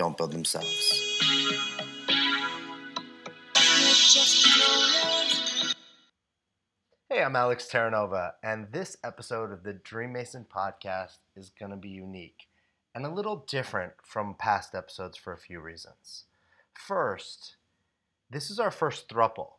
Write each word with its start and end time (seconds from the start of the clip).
don't 0.00 0.16
build 0.16 0.32
themselves. 0.32 1.20
Hey, 7.10 7.22
I'm 7.22 7.36
Alex 7.36 7.68
Terranova, 7.70 8.32
and 8.42 8.72
this 8.72 8.96
episode 9.04 9.52
of 9.52 9.62
the 9.62 9.74
Dream 9.74 10.14
Mason 10.14 10.46
podcast 10.50 11.18
is 11.36 11.50
going 11.50 11.70
to 11.72 11.76
be 11.76 11.90
unique 11.90 12.46
and 12.94 13.04
a 13.04 13.12
little 13.12 13.44
different 13.46 13.92
from 14.02 14.36
past 14.38 14.74
episodes 14.74 15.18
for 15.18 15.34
a 15.34 15.38
few 15.38 15.60
reasons. 15.60 16.24
First, 16.72 17.56
this 18.30 18.50
is 18.50 18.58
our 18.58 18.70
first 18.70 19.06
thruple. 19.06 19.50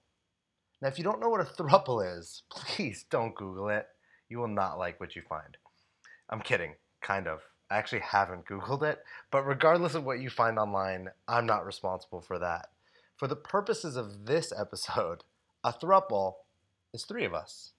Now, 0.82 0.88
if 0.88 0.98
you 0.98 1.04
don't 1.04 1.20
know 1.20 1.30
what 1.30 1.42
a 1.42 1.44
thruple 1.44 2.18
is, 2.18 2.42
please 2.50 3.06
don't 3.12 3.36
Google 3.36 3.70
it. 3.70 3.86
You 4.28 4.40
will 4.40 4.48
not 4.48 4.80
like 4.80 5.00
what 5.00 5.16
you 5.16 5.22
find. 5.22 5.56
I'm 6.32 6.42
kidding, 6.42 6.74
kind 7.00 7.28
of. 7.28 7.42
I 7.72 7.78
actually 7.78 8.02
haven't 8.02 8.46
Googled 8.46 8.84
it, 8.84 9.00
but 9.32 9.48
regardless 9.48 9.96
of 9.96 10.04
what 10.04 10.20
you 10.20 10.30
find 10.30 10.60
online, 10.60 11.08
I'm 11.28 11.46
not 11.46 11.66
responsible 11.66 12.22
for 12.22 12.38
that. 12.38 12.68
For 13.16 13.28
the 13.28 13.36
purposes 13.36 13.96
of 13.96 14.26
this 14.26 14.52
episode, 14.58 15.24
a 15.64 15.72
thruple 15.72 16.34
is 16.94 17.06
three 17.06 17.24
of 17.24 17.34
us. 17.34 17.72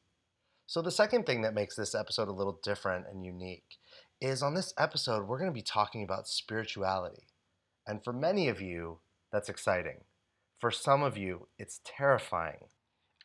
So, 0.66 0.80
the 0.80 0.90
second 0.90 1.26
thing 1.26 1.42
that 1.42 1.52
makes 1.52 1.76
this 1.76 1.94
episode 1.94 2.28
a 2.28 2.32
little 2.32 2.58
different 2.62 3.06
and 3.10 3.26
unique 3.26 3.76
is 4.20 4.42
on 4.42 4.54
this 4.54 4.72
episode, 4.78 5.26
we're 5.26 5.38
going 5.38 5.50
to 5.50 5.54
be 5.54 5.62
talking 5.62 6.02
about 6.02 6.28
spirituality. 6.28 7.26
And 7.86 8.02
for 8.02 8.12
many 8.12 8.48
of 8.48 8.62
you, 8.62 9.00
that's 9.30 9.50
exciting. 9.50 10.04
For 10.58 10.70
some 10.70 11.02
of 11.02 11.18
you, 11.18 11.48
it's 11.58 11.80
terrifying. 11.84 12.68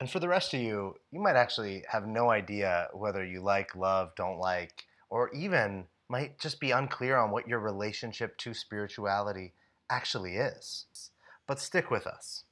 And 0.01 0.09
for 0.09 0.19
the 0.19 0.27
rest 0.27 0.53
of 0.53 0.59
you, 0.59 0.95
you 1.11 1.21
might 1.21 1.35
actually 1.35 1.85
have 1.91 2.05
no 2.05 2.29
idea 2.29 2.89
whether 2.93 3.23
you 3.23 3.41
like, 3.41 3.75
love, 3.75 4.09
don't 4.17 4.39
like, 4.39 4.85
or 5.09 5.33
even 5.33 5.85
might 6.09 6.39
just 6.39 6.59
be 6.59 6.71
unclear 6.71 7.17
on 7.17 7.31
what 7.31 7.47
your 7.47 7.59
relationship 7.59 8.37
to 8.37 8.53
spirituality 8.53 9.53
actually 9.89 10.35
is. 10.35 10.85
But 11.47 11.59
stick 11.59 11.91
with 11.91 12.07
us. 12.07 12.43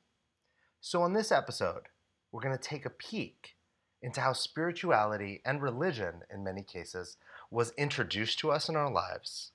So, 0.81 1.02
on 1.02 1.14
this 1.14 1.31
episode, 1.31 1.88
we're 2.31 2.42
going 2.42 2.58
to 2.58 2.64
take 2.64 2.86
a 2.86 2.89
peek 2.89 3.56
into 4.02 4.22
how 4.22 4.33
spirituality 4.33 5.42
and 5.45 5.61
religion, 5.61 6.22
in 6.31 6.44
many 6.44 6.61
cases, 6.61 7.17
was 7.50 7.73
introduced 7.78 8.39
to 8.39 8.52
us 8.52 8.70
in 8.70 8.76
our 8.76 8.92
lives, 8.92 9.52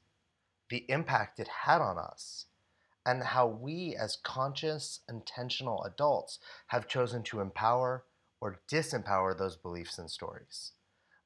the 0.70 0.84
impact 0.88 1.38
it 1.38 1.48
had 1.66 1.80
on 1.80 1.98
us, 1.98 2.46
and 3.06 3.22
how 3.22 3.46
we, 3.46 3.94
as 3.94 4.16
conscious, 4.22 5.00
intentional 5.08 5.84
adults, 5.84 6.38
have 6.68 6.88
chosen 6.88 7.22
to 7.22 7.40
empower 7.40 8.04
or 8.40 8.60
disempower 8.68 9.36
those 9.36 9.56
beliefs 9.56 9.98
and 9.98 10.10
stories. 10.10 10.72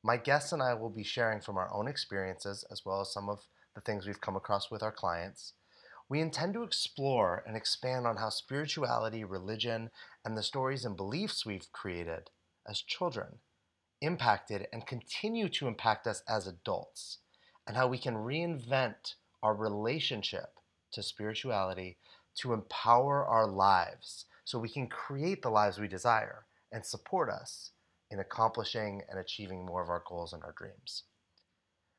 My 0.06 0.18
guests 0.18 0.52
and 0.52 0.62
I 0.62 0.74
will 0.74 0.90
be 0.90 1.02
sharing 1.02 1.40
from 1.40 1.56
our 1.56 1.72
own 1.72 1.88
experiences 1.88 2.62
as 2.70 2.84
well 2.84 3.00
as 3.00 3.10
some 3.10 3.30
of 3.30 3.46
the 3.74 3.80
things 3.80 4.06
we've 4.06 4.20
come 4.20 4.36
across 4.36 4.70
with 4.70 4.82
our 4.82 4.92
clients. 4.92 5.54
We 6.10 6.20
intend 6.20 6.52
to 6.54 6.62
explore 6.62 7.42
and 7.46 7.56
expand 7.56 8.06
on 8.06 8.18
how 8.18 8.28
spirituality, 8.28 9.24
religion, 9.24 9.90
and 10.22 10.36
the 10.36 10.42
stories 10.42 10.84
and 10.84 10.94
beliefs 10.94 11.46
we've 11.46 11.72
created 11.72 12.28
as 12.68 12.82
children 12.82 13.38
impacted 14.02 14.66
and 14.74 14.86
continue 14.86 15.48
to 15.48 15.68
impact 15.68 16.06
us 16.06 16.22
as 16.28 16.46
adults, 16.46 17.20
and 17.66 17.74
how 17.74 17.86
we 17.86 17.96
can 17.96 18.16
reinvent 18.16 19.14
our 19.42 19.54
relationship 19.54 20.58
to 20.92 21.02
spirituality 21.02 21.96
to 22.34 22.52
empower 22.52 23.24
our 23.24 23.46
lives 23.46 24.26
so 24.44 24.58
we 24.58 24.68
can 24.68 24.86
create 24.86 25.40
the 25.40 25.48
lives 25.48 25.78
we 25.78 25.88
desire 25.88 26.44
and 26.70 26.84
support 26.84 27.30
us 27.30 27.70
in 28.14 28.20
accomplishing 28.20 29.02
and 29.10 29.18
achieving 29.18 29.66
more 29.66 29.82
of 29.82 29.90
our 29.90 30.02
goals 30.08 30.32
and 30.32 30.42
our 30.44 30.54
dreams. 30.56 31.02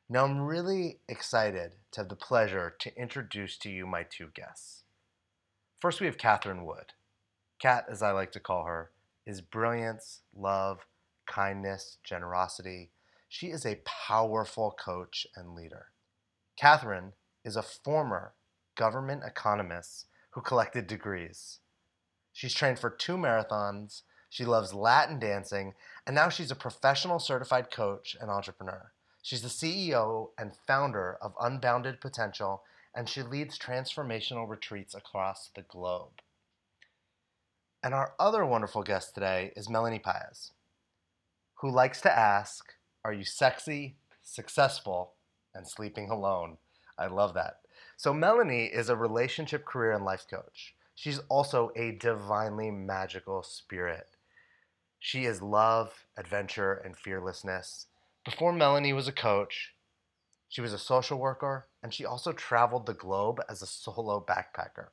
Now, 0.07 0.23
I'm 0.23 0.39
really 0.39 0.99
excited 1.09 1.73
to 1.91 1.99
have 1.99 2.09
the 2.09 2.15
pleasure 2.15 2.73
to 2.79 2.97
introduce 2.97 3.57
to 3.57 3.69
you 3.69 3.85
my 3.85 4.03
two 4.03 4.29
guests. 4.33 4.83
First, 5.77 5.99
we 5.99 6.05
have 6.05 6.17
Catherine 6.17 6.65
Wood. 6.65 6.93
Cat, 7.59 7.87
as 7.89 8.01
I 8.01 8.11
like 8.11 8.31
to 8.31 8.39
call 8.39 8.63
her, 8.63 8.91
is 9.25 9.41
brilliance, 9.41 10.21
love, 10.33 10.85
kindness, 11.27 11.97
generosity. 12.01 12.91
She 13.27 13.47
is 13.47 13.65
a 13.65 13.81
powerful 13.83 14.71
coach 14.71 15.27
and 15.35 15.53
leader. 15.53 15.87
Catherine 16.57 17.11
is 17.43 17.57
a 17.57 17.61
former 17.61 18.35
government 18.75 19.23
economist 19.25 20.05
who 20.31 20.41
collected 20.41 20.87
degrees. 20.87 21.59
She's 22.31 22.53
trained 22.53 22.79
for 22.79 22.89
two 22.89 23.17
marathons 23.17 24.03
she 24.35 24.43
loves 24.43 24.73
Latin 24.73 25.17
dancing, 25.17 25.75
and 26.05 26.15
now 26.15 26.29
she's 26.29 26.51
a 26.51 26.55
professional 26.55 27.19
certified 27.19 27.71
coach 27.71 28.15
and 28.19 28.29
entrepreneur. 28.29 28.91
She's 29.23 29.41
the 29.41 29.47
CEO 29.47 30.29
and 30.37 30.55
founder 30.67 31.17
of 31.19 31.33
Unbounded 31.41 31.99
Potential, 31.99 32.63
and 32.93 33.09
she 33.09 33.23
leads 33.23 33.57
transformational 33.57 34.47
retreats 34.47 34.93
across 34.93 35.49
the 35.55 35.63
globe. 35.63 36.21
And 37.83 37.93
our 37.93 38.13
other 38.19 38.45
wonderful 38.45 38.83
guest 38.83 39.15
today 39.15 39.51
is 39.55 39.69
Melanie 39.69 39.99
Paez, 39.99 40.51
who 41.55 41.71
likes 41.71 42.01
to 42.01 42.15
ask 42.15 42.73
Are 43.03 43.13
you 43.13 43.23
sexy, 43.23 43.95
successful, 44.21 45.13
and 45.53 45.67
sleeping 45.67 46.09
alone? 46.09 46.57
I 46.97 47.07
love 47.07 47.33
that. 47.33 47.61
So, 47.97 48.13
Melanie 48.13 48.65
is 48.65 48.89
a 48.89 48.95
relationship, 48.95 49.65
career, 49.65 49.91
and 49.91 50.05
life 50.05 50.25
coach. 50.29 50.75
She's 50.93 51.19
also 51.29 51.71
a 51.75 51.91
divinely 51.91 52.71
magical 52.71 53.43
spirit. 53.43 54.14
She 54.99 55.25
is 55.25 55.41
love, 55.41 56.05
adventure, 56.17 56.73
and 56.73 56.97
fearlessness. 56.97 57.87
Before 58.23 58.51
Melanie 58.51 58.93
was 58.93 59.07
a 59.07 59.11
coach, 59.11 59.73
she 60.49 60.61
was 60.61 60.73
a 60.73 60.79
social 60.79 61.19
worker, 61.19 61.67
and 61.83 61.93
she 61.93 62.05
also 62.05 62.31
traveled 62.31 62.85
the 62.85 62.93
globe 62.93 63.41
as 63.49 63.61
a 63.61 63.67
solo 63.67 64.23
backpacker. 64.25 64.87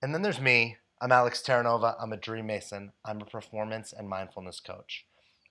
And 0.00 0.14
then 0.14 0.22
there's 0.22 0.40
me. 0.40 0.76
I'm 1.00 1.12
Alex 1.12 1.42
Terranova. 1.42 1.96
I'm 2.00 2.12
a 2.12 2.16
dream 2.16 2.46
mason. 2.46 2.92
I'm 3.04 3.20
a 3.20 3.24
performance 3.24 3.92
and 3.92 4.08
mindfulness 4.08 4.60
coach. 4.60 5.06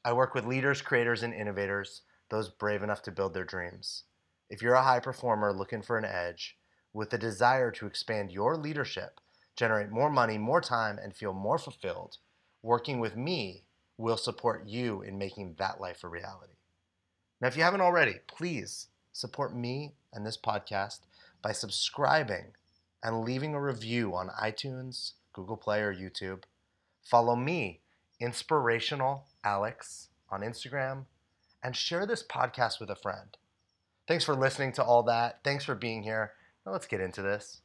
I 0.05 0.13
work 0.13 0.33
with 0.33 0.45
leaders, 0.45 0.81
creators, 0.81 1.21
and 1.21 1.33
innovators, 1.33 2.01
those 2.29 2.49
brave 2.49 2.81
enough 2.81 3.01
to 3.03 3.11
build 3.11 3.33
their 3.33 3.43
dreams. 3.43 4.03
If 4.49 4.61
you're 4.61 4.73
a 4.73 4.83
high 4.83 5.01
performer 5.01 5.51
looking 5.51 5.81
for 5.81 5.97
an 5.97 6.05
edge, 6.05 6.57
with 6.93 7.13
a 7.13 7.17
desire 7.17 7.71
to 7.71 7.85
expand 7.85 8.31
your 8.31 8.55
leadership, 8.55 9.19
generate 9.55 9.89
more 9.89 10.09
money, 10.09 10.37
more 10.37 10.61
time, 10.61 10.97
and 10.97 11.15
feel 11.15 11.33
more 11.33 11.57
fulfilled, 11.57 12.17
working 12.67 12.99
with 12.99 13.15
me 13.15 13.63
will 13.97 14.17
support 14.17 14.67
you 14.67 15.01
in 15.01 15.17
making 15.17 15.55
that 15.57 15.79
life 15.79 16.03
a 16.03 16.07
reality. 16.07 16.53
Now, 17.39 17.47
if 17.47 17.55
you 17.55 17.63
haven't 17.63 17.81
already, 17.81 18.15
please 18.27 18.87
support 19.13 19.55
me 19.55 19.93
and 20.13 20.25
this 20.25 20.37
podcast 20.37 20.99
by 21.41 21.53
subscribing 21.53 22.47
and 23.01 23.23
leaving 23.23 23.55
a 23.55 23.61
review 23.61 24.13
on 24.13 24.29
iTunes, 24.41 25.13
Google 25.31 25.55
Play, 25.55 25.81
or 25.81 25.95
YouTube. 25.95 26.43
Follow 27.03 27.35
me, 27.35 27.79
Inspirational 28.19 29.25
Alex, 29.43 30.09
on 30.29 30.41
Instagram, 30.41 31.05
and 31.63 31.75
share 31.75 32.05
this 32.05 32.23
podcast 32.23 32.81
with 32.81 32.89
a 32.89 32.95
friend. 32.95 33.37
Thanks 34.07 34.25
for 34.25 34.35
listening 34.35 34.73
to 34.73 34.83
all 34.83 35.03
that. 35.03 35.39
Thanks 35.43 35.63
for 35.63 35.75
being 35.75 36.03
here. 36.03 36.33
Now, 36.65 36.73
let's 36.73 36.87
get 36.87 36.99
into 36.99 37.21
this. 37.21 37.61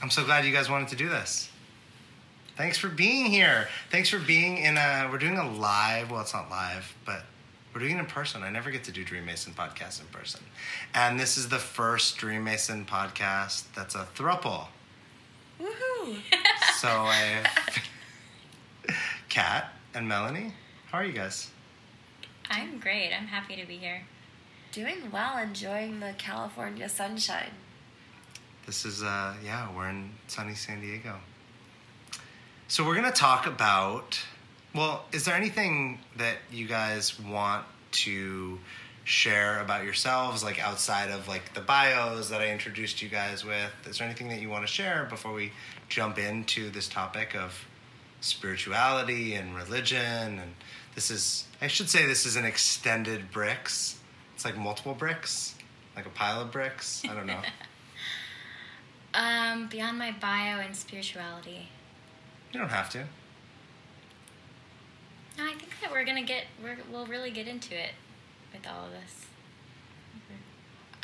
I'm 0.00 0.10
so 0.10 0.24
glad 0.24 0.44
you 0.44 0.52
guys 0.52 0.70
wanted 0.70 0.88
to 0.88 0.96
do 0.96 1.08
this. 1.08 1.50
Thanks 2.56 2.76
for 2.76 2.88
being 2.88 3.26
here. 3.26 3.68
Thanks 3.90 4.08
for 4.08 4.18
being 4.18 4.58
in 4.58 4.76
a. 4.76 5.08
We're 5.10 5.18
doing 5.18 5.38
a 5.38 5.50
live. 5.50 6.10
Well, 6.10 6.20
it's 6.20 6.34
not 6.34 6.50
live, 6.50 6.94
but 7.06 7.22
we're 7.74 7.80
doing 7.80 7.96
it 7.96 8.00
in 8.00 8.06
person. 8.06 8.42
I 8.42 8.50
never 8.50 8.70
get 8.70 8.84
to 8.84 8.92
do 8.92 9.04
Dream 9.04 9.24
Mason 9.24 9.54
podcast 9.54 10.00
in 10.00 10.06
person, 10.08 10.42
and 10.94 11.18
this 11.18 11.38
is 11.38 11.48
the 11.48 11.58
first 11.58 12.18
Dream 12.18 12.44
Mason 12.44 12.84
podcast 12.84 13.64
that's 13.74 13.94
a 13.94 14.06
thruple. 14.14 14.66
Woohoo! 15.60 16.18
so 16.78 16.88
I, 16.88 17.46
Cat 19.30 19.72
and 19.94 20.06
Melanie, 20.06 20.52
how 20.90 20.98
are 20.98 21.04
you 21.04 21.12
guys? 21.12 21.50
I'm 22.50 22.78
great. 22.78 23.12
I'm 23.18 23.28
happy 23.28 23.56
to 23.56 23.66
be 23.66 23.78
here. 23.78 24.02
Doing 24.72 25.10
well, 25.10 25.38
enjoying 25.38 26.00
the 26.00 26.14
California 26.18 26.88
sunshine. 26.88 27.52
This 28.66 28.84
is 28.84 29.02
uh 29.02 29.34
yeah, 29.42 29.74
we're 29.74 29.88
in 29.88 30.10
sunny 30.26 30.54
San 30.54 30.80
Diego. 30.80 31.16
So 32.72 32.86
we're 32.86 32.94
going 32.94 33.04
to 33.04 33.10
talk 33.10 33.46
about. 33.46 34.18
Well, 34.74 35.04
is 35.12 35.26
there 35.26 35.34
anything 35.34 35.98
that 36.16 36.38
you 36.50 36.66
guys 36.66 37.20
want 37.20 37.66
to 38.06 38.58
share 39.04 39.60
about 39.60 39.84
yourselves, 39.84 40.42
like 40.42 40.58
outside 40.58 41.10
of 41.10 41.28
like 41.28 41.52
the 41.52 41.60
bios 41.60 42.30
that 42.30 42.40
I 42.40 42.48
introduced 42.48 43.02
you 43.02 43.10
guys 43.10 43.44
with? 43.44 43.70
Is 43.86 43.98
there 43.98 44.06
anything 44.06 44.30
that 44.30 44.40
you 44.40 44.48
want 44.48 44.66
to 44.66 44.72
share 44.72 45.06
before 45.10 45.34
we 45.34 45.52
jump 45.90 46.16
into 46.18 46.70
this 46.70 46.88
topic 46.88 47.36
of 47.36 47.66
spirituality 48.22 49.34
and 49.34 49.54
religion? 49.54 50.38
And 50.38 50.54
this 50.94 51.10
is, 51.10 51.44
I 51.60 51.66
should 51.66 51.90
say, 51.90 52.06
this 52.06 52.24
is 52.24 52.36
an 52.36 52.46
extended 52.46 53.30
bricks. 53.30 53.98
It's 54.34 54.46
like 54.46 54.56
multiple 54.56 54.94
bricks, 54.94 55.56
like 55.94 56.06
a 56.06 56.08
pile 56.08 56.40
of 56.40 56.50
bricks. 56.50 57.02
I 57.04 57.12
don't 57.12 57.26
know. 57.26 57.42
Um, 59.14 59.68
beyond 59.68 59.98
my 59.98 60.12
bio 60.12 60.60
and 60.60 60.74
spirituality. 60.74 61.68
You 62.52 62.60
don't 62.60 62.68
have 62.70 62.90
to. 62.90 63.04
No, 65.38 65.44
I 65.44 65.54
think 65.54 65.72
that 65.80 65.90
we're 65.90 66.04
gonna 66.04 66.22
get 66.22 66.44
we're, 66.62 66.78
we'll 66.90 67.06
really 67.06 67.30
get 67.30 67.48
into 67.48 67.74
it 67.74 67.92
with 68.52 68.66
all 68.66 68.86
of 68.86 68.92
this. 68.92 69.26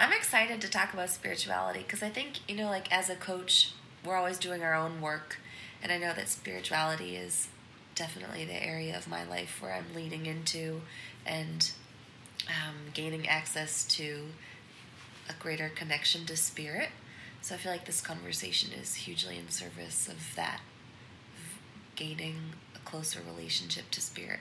I'm 0.00 0.12
excited 0.12 0.60
to 0.60 0.70
talk 0.70 0.92
about 0.92 1.10
spirituality 1.10 1.80
because 1.80 2.04
I 2.04 2.08
think, 2.08 2.48
you 2.48 2.54
know, 2.54 2.66
like 2.66 2.92
as 2.92 3.10
a 3.10 3.16
coach, 3.16 3.72
we're 4.04 4.14
always 4.14 4.38
doing 4.38 4.62
our 4.62 4.74
own 4.74 5.00
work. 5.00 5.38
And 5.82 5.90
I 5.90 5.98
know 5.98 6.12
that 6.14 6.28
spirituality 6.28 7.16
is 7.16 7.48
definitely 7.96 8.44
the 8.44 8.64
area 8.64 8.96
of 8.96 9.08
my 9.08 9.24
life 9.24 9.58
where 9.60 9.72
I'm 9.72 9.92
leaning 9.96 10.26
into 10.26 10.82
and 11.26 11.72
um, 12.46 12.92
gaining 12.94 13.26
access 13.26 13.84
to 13.96 14.26
a 15.28 15.32
greater 15.42 15.68
connection 15.68 16.24
to 16.26 16.36
spirit. 16.36 16.90
So 17.42 17.56
I 17.56 17.58
feel 17.58 17.72
like 17.72 17.84
this 17.84 18.00
conversation 18.00 18.72
is 18.72 18.94
hugely 18.94 19.36
in 19.36 19.48
service 19.48 20.06
of 20.06 20.36
that, 20.36 20.60
of 20.60 20.77
gaining 21.98 22.36
a 22.76 22.78
closer 22.78 23.18
relationship 23.28 23.90
to 23.90 24.00
spirit. 24.00 24.38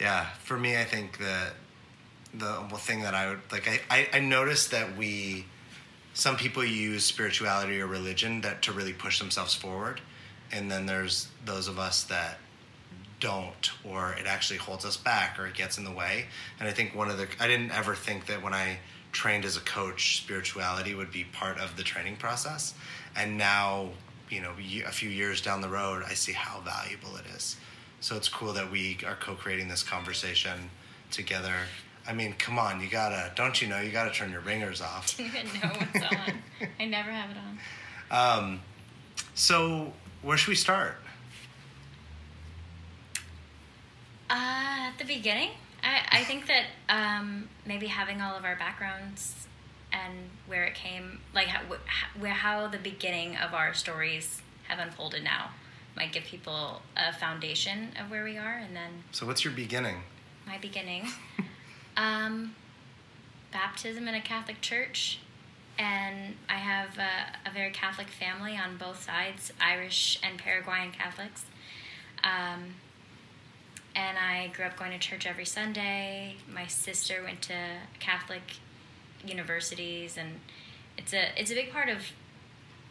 Yeah, 0.00 0.30
for 0.42 0.58
me, 0.58 0.78
I 0.78 0.84
think 0.84 1.18
that 1.18 1.52
the 2.32 2.62
thing 2.78 3.02
that 3.02 3.14
I 3.14 3.28
would 3.28 3.40
like, 3.52 3.68
I, 3.68 3.80
I, 3.90 4.08
I 4.14 4.20
noticed 4.20 4.70
that 4.70 4.96
we, 4.96 5.44
some 6.14 6.36
people 6.36 6.64
use 6.64 7.04
spirituality 7.04 7.80
or 7.80 7.86
religion 7.86 8.40
that 8.40 8.62
to 8.62 8.72
really 8.72 8.94
push 8.94 9.18
themselves 9.18 9.54
forward, 9.54 10.00
and 10.50 10.70
then 10.70 10.86
there's 10.86 11.28
those 11.44 11.68
of 11.68 11.78
us 11.78 12.04
that 12.04 12.38
don't, 13.20 13.70
or 13.84 14.14
it 14.14 14.26
actually 14.26 14.58
holds 14.58 14.86
us 14.86 14.96
back, 14.96 15.38
or 15.38 15.46
it 15.46 15.54
gets 15.54 15.76
in 15.76 15.84
the 15.84 15.92
way. 15.92 16.24
And 16.58 16.66
I 16.66 16.72
think 16.72 16.94
one 16.94 17.10
of 17.10 17.18
the, 17.18 17.28
I 17.38 17.46
didn't 17.46 17.72
ever 17.72 17.94
think 17.94 18.24
that 18.26 18.42
when 18.42 18.54
I 18.54 18.78
trained 19.12 19.44
as 19.44 19.58
a 19.58 19.60
coach, 19.60 20.16
spirituality 20.16 20.94
would 20.94 21.12
be 21.12 21.24
part 21.24 21.58
of 21.58 21.76
the 21.76 21.82
training 21.82 22.16
process, 22.16 22.72
and 23.14 23.36
now, 23.36 23.90
you 24.30 24.40
know, 24.40 24.52
a 24.86 24.92
few 24.92 25.10
years 25.10 25.40
down 25.40 25.60
the 25.60 25.68
road, 25.68 26.02
I 26.06 26.14
see 26.14 26.32
how 26.32 26.60
valuable 26.60 27.16
it 27.16 27.26
is. 27.34 27.56
So 28.00 28.16
it's 28.16 28.28
cool 28.28 28.52
that 28.54 28.70
we 28.70 28.98
are 29.06 29.16
co-creating 29.16 29.68
this 29.68 29.82
conversation 29.82 30.70
together. 31.10 31.54
I 32.06 32.14
mean, 32.14 32.34
come 32.38 32.58
on, 32.58 32.80
you 32.80 32.88
gotta, 32.88 33.30
don't 33.34 33.60
you 33.60 33.68
know, 33.68 33.80
you 33.80 33.90
gotta 33.90 34.10
turn 34.10 34.30
your 34.30 34.40
ringers 34.40 34.80
off. 34.80 35.14
I 35.18 35.28
didn't 35.28 35.54
know 35.62 35.68
what's 35.68 36.06
on. 36.06 36.68
I 36.78 36.86
never 36.86 37.10
have 37.10 37.30
it 37.30 37.36
on. 37.36 37.58
Um, 38.10 38.60
so 39.34 39.92
where 40.22 40.36
should 40.36 40.48
we 40.48 40.54
start? 40.54 40.96
Uh, 44.30 44.88
at 44.88 44.92
the 44.98 45.04
beginning, 45.04 45.50
I, 45.82 46.20
I 46.20 46.24
think 46.24 46.46
that 46.46 46.66
um, 46.88 47.48
maybe 47.66 47.88
having 47.88 48.20
all 48.20 48.36
of 48.36 48.44
our 48.44 48.56
backgrounds 48.56 49.48
and 49.92 50.30
where 50.46 50.64
it 50.64 50.74
came, 50.74 51.20
like 51.34 51.46
how, 51.48 51.60
where 52.18 52.32
how 52.32 52.68
the 52.68 52.78
beginning 52.78 53.36
of 53.36 53.54
our 53.54 53.74
stories 53.74 54.42
have 54.68 54.78
unfolded 54.78 55.24
now, 55.24 55.50
might 55.96 56.12
give 56.12 56.24
people 56.24 56.82
a 56.96 57.12
foundation 57.12 57.88
of 58.00 58.10
where 58.10 58.24
we 58.24 58.36
are, 58.36 58.56
and 58.58 58.74
then 58.76 59.04
So 59.12 59.26
what's 59.26 59.44
your 59.44 59.52
beginning? 59.52 60.02
my 60.46 60.58
beginning, 60.58 61.06
um, 61.96 62.54
baptism 63.52 64.08
in 64.08 64.14
a 64.14 64.20
Catholic 64.20 64.60
church, 64.60 65.20
and 65.78 66.34
I 66.48 66.54
have 66.54 66.98
a, 66.98 67.48
a 67.48 67.52
very 67.52 67.70
Catholic 67.70 68.08
family 68.08 68.56
on 68.56 68.76
both 68.76 69.04
sides, 69.04 69.52
Irish 69.60 70.18
and 70.22 70.38
Paraguayan 70.38 70.90
Catholics. 70.92 71.44
Um, 72.24 72.74
and 73.94 74.18
I 74.18 74.48
grew 74.48 74.66
up 74.66 74.76
going 74.76 74.92
to 74.92 74.98
church 74.98 75.26
every 75.26 75.44
Sunday. 75.44 76.36
My 76.52 76.66
sister 76.66 77.22
went 77.24 77.42
to 77.42 77.54
Catholic 77.98 78.42
universities, 79.24 80.16
and 80.16 80.40
it's 80.96 81.12
a 81.12 81.28
it's 81.40 81.50
a 81.50 81.54
big 81.54 81.72
part 81.72 81.88
of 81.88 81.98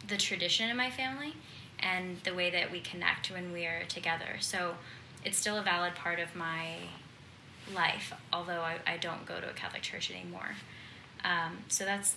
the 0.08 0.16
tradition 0.16 0.70
in 0.70 0.76
my 0.76 0.90
family 0.90 1.34
and 1.78 2.18
the 2.24 2.34
way 2.34 2.50
that 2.50 2.70
we 2.70 2.80
connect 2.80 3.30
when 3.30 3.52
we 3.52 3.66
are 3.66 3.84
together. 3.88 4.36
So 4.40 4.74
it's 5.24 5.38
still 5.38 5.58
a 5.58 5.62
valid 5.62 5.94
part 5.94 6.18
of 6.18 6.34
my 6.34 6.76
life, 7.74 8.12
although 8.32 8.60
I, 8.60 8.78
I 8.86 8.96
don't 8.96 9.24
go 9.26 9.40
to 9.40 9.48
a 9.48 9.52
Catholic 9.52 9.82
church 9.82 10.10
anymore. 10.10 10.56
Um, 11.24 11.58
so 11.68 11.84
that's 11.84 12.16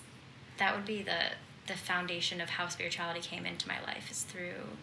that 0.58 0.76
would 0.76 0.86
be 0.86 1.02
the 1.02 1.32
the 1.68 1.74
foundation 1.74 2.42
of 2.42 2.50
how 2.50 2.68
spirituality 2.68 3.22
came 3.22 3.46
into 3.46 3.68
my 3.68 3.82
life 3.82 4.12
is 4.12 4.24
through 4.24 4.78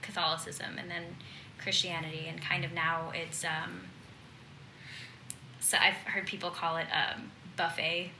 Catholicism 0.00 0.78
and 0.78 0.90
then 0.90 1.16
Christianity, 1.58 2.26
and 2.28 2.40
kind 2.40 2.64
of 2.64 2.72
now 2.72 3.12
it's. 3.14 3.44
Um, 3.44 3.82
so 5.60 5.76
I've 5.78 5.94
heard 6.12 6.26
people 6.26 6.50
call 6.50 6.76
it 6.78 6.86
um, 6.92 7.30
buffet 7.56 8.12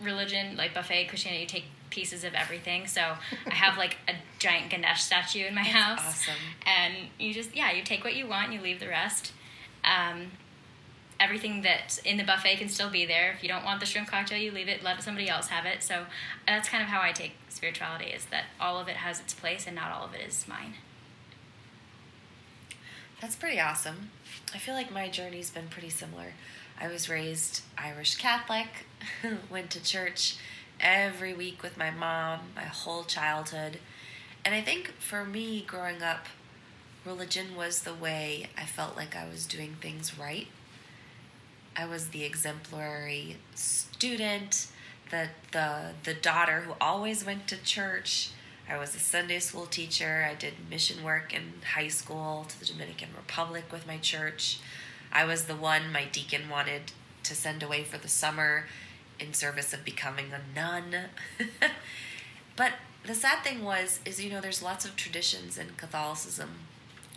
religion, 0.00 0.56
like 0.56 0.74
buffet 0.74 1.06
Christianity. 1.06 1.42
You 1.42 1.48
take 1.48 1.64
pieces 1.90 2.24
of 2.24 2.34
everything. 2.34 2.86
So 2.86 3.00
I 3.46 3.54
have 3.54 3.76
like 3.76 3.96
a 4.08 4.12
giant 4.38 4.70
Ganesh 4.70 5.02
statue 5.02 5.46
in 5.46 5.54
my 5.54 5.62
house, 5.62 6.00
awesome. 6.00 6.34
and 6.66 6.94
you 7.18 7.32
just 7.34 7.54
yeah, 7.54 7.72
you 7.72 7.82
take 7.82 8.04
what 8.04 8.14
you 8.14 8.26
want, 8.26 8.52
you 8.52 8.60
leave 8.60 8.80
the 8.80 8.88
rest. 8.88 9.32
Um, 9.84 10.32
everything 11.20 11.62
that's 11.62 11.98
in 11.98 12.16
the 12.16 12.24
buffet 12.24 12.56
can 12.56 12.68
still 12.68 12.90
be 12.90 13.04
there. 13.04 13.32
If 13.32 13.42
you 13.42 13.48
don't 13.48 13.64
want 13.64 13.80
the 13.80 13.86
shrimp 13.86 14.08
cocktail, 14.08 14.38
you 14.38 14.52
leave 14.52 14.68
it, 14.68 14.82
let 14.82 15.02
somebody 15.02 15.28
else 15.28 15.48
have 15.48 15.66
it. 15.66 15.82
So 15.82 16.06
that's 16.46 16.68
kind 16.68 16.82
of 16.82 16.88
how 16.88 17.00
I 17.00 17.12
take 17.12 17.32
spirituality: 17.48 18.06
is 18.06 18.26
that 18.26 18.44
all 18.60 18.78
of 18.78 18.88
it 18.88 18.96
has 18.96 19.20
its 19.20 19.34
place, 19.34 19.66
and 19.66 19.74
not 19.76 19.90
all 19.90 20.04
of 20.04 20.14
it 20.14 20.20
is 20.26 20.46
mine. 20.48 20.74
That's 23.20 23.34
pretty 23.34 23.58
awesome. 23.58 24.10
I 24.54 24.58
feel 24.58 24.74
like 24.74 24.92
my 24.92 25.08
journey's 25.08 25.50
been 25.50 25.66
pretty 25.68 25.90
similar. 25.90 26.34
I 26.80 26.86
was 26.86 27.08
raised 27.08 27.62
Irish 27.76 28.14
Catholic, 28.14 28.86
went 29.50 29.70
to 29.70 29.82
church 29.82 30.36
every 30.80 31.34
week 31.34 31.62
with 31.62 31.76
my 31.76 31.90
mom 31.90 32.40
my 32.54 32.62
whole 32.62 33.04
childhood. 33.04 33.78
And 34.44 34.54
I 34.54 34.60
think 34.60 34.92
for 34.98 35.24
me 35.24 35.64
growing 35.66 36.02
up, 36.02 36.26
religion 37.04 37.56
was 37.56 37.82
the 37.82 37.94
way 37.94 38.48
I 38.56 38.64
felt 38.64 38.96
like 38.96 39.16
I 39.16 39.28
was 39.28 39.46
doing 39.46 39.76
things 39.80 40.18
right. 40.18 40.46
I 41.76 41.86
was 41.86 42.08
the 42.08 42.24
exemplary 42.24 43.36
student, 43.54 44.68
the 45.10 45.28
the 45.52 45.92
the 46.04 46.14
daughter 46.14 46.62
who 46.62 46.74
always 46.80 47.24
went 47.24 47.46
to 47.48 47.56
church. 47.62 48.30
I 48.70 48.76
was 48.76 48.94
a 48.94 48.98
Sunday 48.98 49.38
school 49.38 49.66
teacher. 49.66 50.26
I 50.30 50.34
did 50.34 50.54
mission 50.68 51.02
work 51.02 51.32
in 51.32 51.54
high 51.74 51.88
school 51.88 52.44
to 52.48 52.60
the 52.60 52.66
Dominican 52.66 53.08
Republic 53.16 53.64
with 53.72 53.86
my 53.86 53.96
church. 53.96 54.58
I 55.10 55.24
was 55.24 55.44
the 55.44 55.56
one 55.56 55.90
my 55.90 56.04
deacon 56.04 56.50
wanted 56.50 56.92
to 57.22 57.34
send 57.34 57.62
away 57.62 57.84
for 57.84 57.96
the 57.96 58.08
summer 58.08 58.66
in 59.20 59.34
service 59.34 59.72
of 59.72 59.84
becoming 59.84 60.26
a 60.32 60.40
nun. 60.54 60.94
but 62.56 62.72
the 63.04 63.14
sad 63.14 63.42
thing 63.42 63.64
was 63.64 64.00
is 64.04 64.22
you 64.22 64.30
know 64.30 64.40
there's 64.40 64.62
lots 64.62 64.84
of 64.84 64.96
traditions 64.96 65.58
in 65.58 65.68
Catholicism 65.76 66.50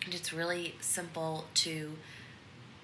and 0.06 0.14
it's 0.14 0.34
really 0.34 0.76
simple 0.80 1.46
to 1.54 1.94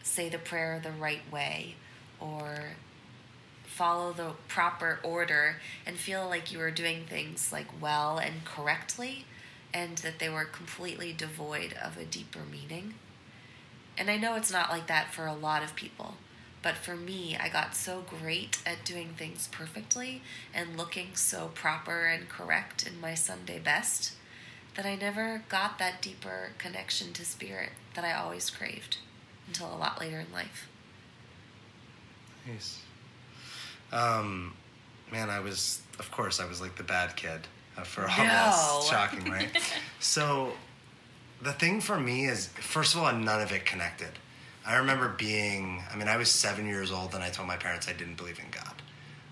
say 0.03 0.29
the 0.29 0.37
prayer 0.37 0.79
the 0.83 0.91
right 0.91 1.31
way 1.31 1.75
or 2.19 2.75
follow 3.65 4.11
the 4.11 4.31
proper 4.47 4.99
order 5.03 5.57
and 5.85 5.97
feel 5.97 6.27
like 6.27 6.51
you 6.51 6.57
were 6.57 6.71
doing 6.71 7.05
things 7.05 7.51
like 7.51 7.67
well 7.81 8.17
and 8.17 8.43
correctly 8.43 9.25
and 9.73 9.97
that 9.99 10.19
they 10.19 10.29
were 10.29 10.45
completely 10.45 11.13
devoid 11.13 11.75
of 11.81 11.97
a 11.97 12.05
deeper 12.05 12.39
meaning. 12.49 12.95
And 13.97 14.09
I 14.09 14.17
know 14.17 14.35
it's 14.35 14.51
not 14.51 14.69
like 14.69 14.87
that 14.87 15.13
for 15.13 15.27
a 15.27 15.33
lot 15.33 15.63
of 15.63 15.75
people, 15.75 16.15
but 16.67 16.75
for 16.75 16.97
me, 16.97 17.37
I 17.39 17.47
got 17.47 17.77
so 17.77 18.03
great 18.19 18.57
at 18.65 18.83
doing 18.83 19.13
things 19.17 19.47
perfectly 19.53 20.21
and 20.53 20.75
looking 20.75 21.15
so 21.15 21.49
proper 21.55 22.07
and 22.07 22.27
correct 22.27 22.85
in 22.85 22.99
my 22.99 23.13
Sunday 23.13 23.57
best 23.57 24.15
that 24.75 24.85
I 24.85 24.95
never 24.95 25.43
got 25.47 25.79
that 25.79 26.01
deeper 26.01 26.49
connection 26.57 27.13
to 27.13 27.23
spirit 27.23 27.69
that 27.93 28.03
I 28.03 28.11
always 28.11 28.49
craved 28.49 28.97
until 29.47 29.73
a 29.73 29.77
lot 29.77 30.01
later 30.01 30.19
in 30.19 30.25
life. 30.33 30.67
Nice. 32.45 32.81
Um, 33.93 34.53
man, 35.09 35.29
I 35.29 35.39
was, 35.39 35.81
of 35.99 36.11
course, 36.11 36.41
I 36.41 36.45
was 36.49 36.59
like 36.59 36.75
the 36.75 36.83
bad 36.83 37.15
kid 37.15 37.47
uh, 37.77 37.83
for 37.83 38.01
all 38.01 38.25
No. 38.25 38.79
this. 38.81 38.89
Shocking, 38.89 39.31
right? 39.31 39.57
so, 40.01 40.51
the 41.41 41.53
thing 41.53 41.79
for 41.79 41.97
me 41.97 42.25
is, 42.25 42.47
first 42.47 42.93
of 42.93 43.03
all, 43.03 43.13
none 43.13 43.41
of 43.41 43.53
it 43.53 43.65
connected. 43.65 44.19
I 44.67 44.75
remember 44.75 45.07
being, 45.07 45.81
I 45.91 45.95
mean, 45.95 46.09
I 46.09 46.17
was 46.17 46.29
seven 46.29 46.65
years 46.67 46.91
old 46.91 47.15
and 47.15 47.23
I 47.23 47.29
told 47.29 47.47
my 47.47 47.55
parents 47.55 47.87
I 47.87 47.93
didn't 47.93 48.15
believe 48.15 48.37
in 48.37 48.51
God. 48.51 48.81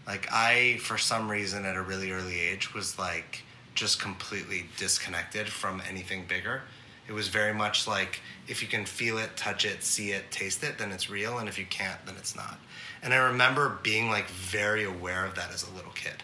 Like, 0.07 0.27
I, 0.31 0.77
for 0.81 0.97
some 0.97 1.29
reason, 1.29 1.65
at 1.65 1.75
a 1.75 1.81
really 1.81 2.11
early 2.11 2.39
age, 2.39 2.73
was 2.73 2.97
like 2.97 3.43
just 3.73 3.99
completely 3.99 4.67
disconnected 4.77 5.49
from 5.49 5.81
anything 5.89 6.25
bigger. 6.25 6.61
It 7.07 7.11
was 7.11 7.27
very 7.27 7.53
much 7.53 7.85
like 7.85 8.21
if 8.47 8.61
you 8.61 8.67
can 8.69 8.85
feel 8.85 9.17
it, 9.17 9.35
touch 9.35 9.65
it, 9.65 9.83
see 9.83 10.11
it, 10.11 10.31
taste 10.31 10.63
it, 10.63 10.77
then 10.77 10.91
it's 10.91 11.09
real, 11.09 11.37
and 11.37 11.49
if 11.49 11.59
you 11.59 11.65
can't, 11.65 12.03
then 12.05 12.15
it's 12.17 12.35
not. 12.35 12.57
And 13.03 13.13
I 13.13 13.17
remember 13.17 13.79
being 13.83 14.09
like 14.09 14.27
very 14.29 14.85
aware 14.85 15.25
of 15.25 15.35
that 15.35 15.51
as 15.51 15.67
a 15.67 15.75
little 15.75 15.91
kid. 15.91 16.23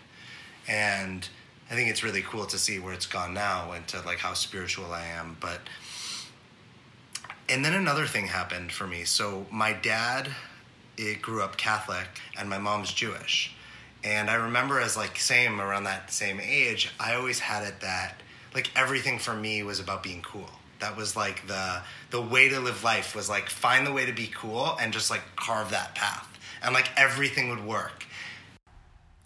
And 0.68 1.27
I 1.70 1.75
think 1.75 1.89
it's 1.89 2.03
really 2.03 2.22
cool 2.22 2.46
to 2.46 2.58
see 2.58 2.80
where 2.80 2.94
it's 2.94 3.06
gone 3.06 3.34
now 3.34 3.74
and 3.74 3.86
to 3.89 4.01
like 4.01 4.20
how 4.20 4.34
spiritual 4.34 4.91
I 4.91 5.06
am. 5.06 5.38
But 5.39 5.60
and 7.51 7.65
then 7.65 7.74
another 7.74 8.08
thing 8.08 8.27
happened 8.27 8.72
for 8.72 8.88
me. 8.88 9.03
So 9.03 9.46
my 9.51 9.74
dad 9.74 10.29
it 10.98 11.22
grew 11.22 11.41
up 11.41 11.58
Catholic 11.58 12.08
and 12.38 12.50
my 12.50 12.58
mom's 12.58 12.93
Jewish. 12.93 13.53
And 14.03 14.29
I 14.29 14.36
remember 14.36 14.79
as 14.79 14.96
like 14.96 15.17
same 15.20 15.60
around 15.60 15.84
that 15.84 16.12
same 16.12 16.39
age, 16.39 16.91
I 17.00 17.15
always 17.15 17.39
had 17.39 17.63
it 17.63 17.81
that 17.81 18.22
like 18.55 18.72
everything 18.75 19.20
for 19.20 19.34
me 19.34 19.63
was 19.63 19.79
about 19.79 20.01
being 20.01 20.22
cool. 20.22 20.50
That 20.79 20.96
was 20.96 21.15
like 21.15 21.46
the 21.48 21.81
the 22.10 22.22
way 22.22 22.50
to 22.50 22.60
live 22.60 22.84
life 22.84 23.15
was 23.15 23.29
like 23.29 23.50
find 23.50 23.86
the 23.86 23.91
way 23.91 24.05
to 24.05 24.13
be 24.13 24.27
cool 24.34 24.77
and 24.79 24.93
just 24.93 25.12
like 25.12 25.22
carve 25.36 25.72
that 25.72 25.93
path. 25.93 26.27
And 26.63 26.74
like 26.74 26.89
everything 26.96 27.50
would 27.50 27.65
work. 27.65 28.05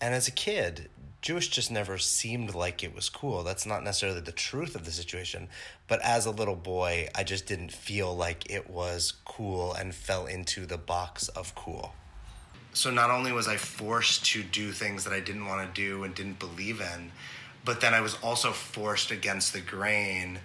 And 0.02 0.14
as 0.14 0.28
a 0.28 0.32
kid, 0.32 0.90
Jewish 1.26 1.48
just 1.48 1.72
never 1.72 1.98
seemed 1.98 2.54
like 2.54 2.84
it 2.84 2.94
was 2.94 3.10
cool. 3.10 3.42
That's 3.42 3.66
not 3.66 3.84
necessarily 3.84 4.20
the 4.20 4.32
truth 4.32 4.76
of 4.76 4.86
the 4.86 4.92
situation, 4.92 5.50
but 5.88 6.00
as 6.04 6.28
a 6.28 6.30
little 6.30 6.56
boy, 6.56 7.10
I 7.16 7.24
just 7.24 7.48
didn't 7.48 7.72
feel 7.72 8.16
like 8.16 8.48
it 8.48 8.70
was 8.70 9.12
cool 9.26 9.74
and 9.74 9.96
fell 9.96 10.28
into 10.28 10.68
the 10.68 10.78
box 10.78 11.28
of 11.30 11.56
cool. 11.56 11.96
So 12.74 12.92
not 12.92 13.10
only 13.10 13.32
was 13.32 13.48
I 13.48 13.58
forced 13.58 14.24
to 14.34 14.44
do 14.44 14.72
things 14.72 15.04
that 15.04 15.14
I 15.14 15.20
didn't 15.20 15.48
want 15.48 15.74
to 15.74 15.82
do 15.82 16.04
and 16.04 16.14
didn't 16.14 16.38
believe 16.38 16.80
in, 16.80 17.12
but 17.64 17.82
then 17.82 17.96
I 17.96 18.02
was 18.02 18.16
also 18.22 18.52
forced 18.52 19.10
against 19.10 19.52
the 19.52 19.62
grain 19.62 20.38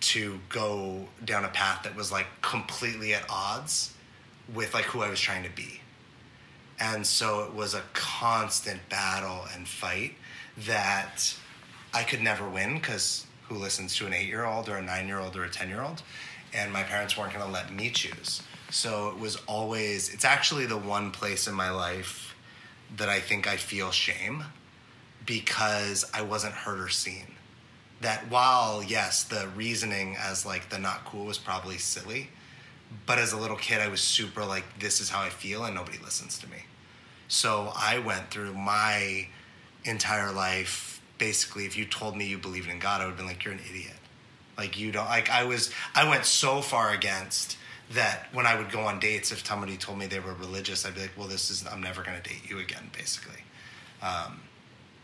to 0.00 0.38
go 0.50 1.08
down 1.24 1.46
a 1.46 1.48
path 1.48 1.84
that 1.84 1.96
was 1.96 2.12
like 2.12 2.26
completely 2.42 3.14
at 3.14 3.24
odds 3.30 3.94
with 4.54 4.74
like 4.74 4.84
who 4.84 5.00
I 5.00 5.08
was 5.08 5.18
trying 5.18 5.44
to 5.44 5.50
be. 5.56 5.80
And 6.78 7.06
so 7.06 7.40
it 7.44 7.54
was 7.54 7.72
a 7.72 7.82
constant 7.94 8.86
battle 8.90 9.46
and 9.54 9.66
fight 9.66 10.12
that 10.58 11.34
I 11.92 12.02
could 12.02 12.22
never 12.22 12.48
win 12.48 12.74
because 12.74 13.26
who 13.48 13.56
listens 13.56 13.94
to 13.96 14.06
an 14.06 14.12
eight 14.12 14.26
year 14.26 14.44
old 14.44 14.68
or 14.68 14.76
a 14.76 14.82
nine 14.82 15.06
year 15.06 15.18
old 15.18 15.36
or 15.36 15.44
a 15.44 15.50
10 15.50 15.68
year 15.68 15.82
old? 15.82 16.02
And 16.54 16.72
my 16.72 16.82
parents 16.82 17.16
weren't 17.16 17.32
going 17.32 17.44
to 17.44 17.52
let 17.52 17.72
me 17.72 17.90
choose. 17.90 18.42
So 18.70 19.08
it 19.08 19.18
was 19.18 19.36
always, 19.46 20.12
it's 20.12 20.24
actually 20.24 20.66
the 20.66 20.76
one 20.76 21.10
place 21.10 21.46
in 21.46 21.54
my 21.54 21.70
life 21.70 22.34
that 22.96 23.08
I 23.08 23.20
think 23.20 23.46
I 23.46 23.56
feel 23.56 23.90
shame 23.90 24.44
because 25.24 26.04
I 26.14 26.22
wasn't 26.22 26.54
heard 26.54 26.80
or 26.80 26.88
seen. 26.88 27.34
That 28.00 28.30
while, 28.30 28.82
yes, 28.82 29.24
the 29.24 29.48
reasoning 29.56 30.16
as 30.18 30.46
like 30.46 30.68
the 30.68 30.78
not 30.78 31.04
cool 31.04 31.26
was 31.26 31.38
probably 31.38 31.78
silly, 31.78 32.28
but 33.06 33.18
as 33.18 33.32
a 33.32 33.36
little 33.36 33.56
kid, 33.56 33.80
I 33.80 33.88
was 33.88 34.00
super 34.00 34.44
like, 34.44 34.78
this 34.78 35.00
is 35.00 35.10
how 35.10 35.22
I 35.22 35.30
feel, 35.30 35.64
and 35.64 35.74
nobody 35.74 35.98
listens 35.98 36.38
to 36.38 36.48
me. 36.48 36.66
So 37.28 37.72
I 37.74 37.98
went 37.98 38.30
through 38.30 38.54
my 38.54 39.28
entire 39.86 40.32
life. 40.32 41.00
Basically, 41.18 41.64
if 41.64 41.76
you 41.76 41.84
told 41.86 42.16
me 42.16 42.26
you 42.26 42.38
believed 42.38 42.68
in 42.68 42.78
God, 42.78 43.00
I 43.00 43.04
would 43.04 43.10
have 43.10 43.16
been 43.16 43.26
like, 43.26 43.44
you're 43.44 43.54
an 43.54 43.60
idiot. 43.70 43.94
Like, 44.58 44.78
you 44.78 44.92
don't, 44.92 45.06
like, 45.06 45.30
I 45.30 45.44
was, 45.44 45.70
I 45.94 46.08
went 46.08 46.24
so 46.24 46.60
far 46.60 46.92
against 46.92 47.56
that 47.92 48.26
when 48.32 48.46
I 48.46 48.56
would 48.56 48.70
go 48.70 48.80
on 48.80 48.98
dates, 48.98 49.32
if 49.32 49.46
somebody 49.46 49.76
told 49.76 49.98
me 49.98 50.06
they 50.06 50.20
were 50.20 50.34
religious, 50.34 50.84
I'd 50.84 50.94
be 50.94 51.02
like, 51.02 51.12
well, 51.16 51.28
this 51.28 51.50
is, 51.50 51.64
I'm 51.66 51.82
never 51.82 52.02
going 52.02 52.20
to 52.20 52.28
date 52.28 52.42
you 52.48 52.58
again, 52.58 52.90
basically. 52.96 53.40
Um, 54.02 54.40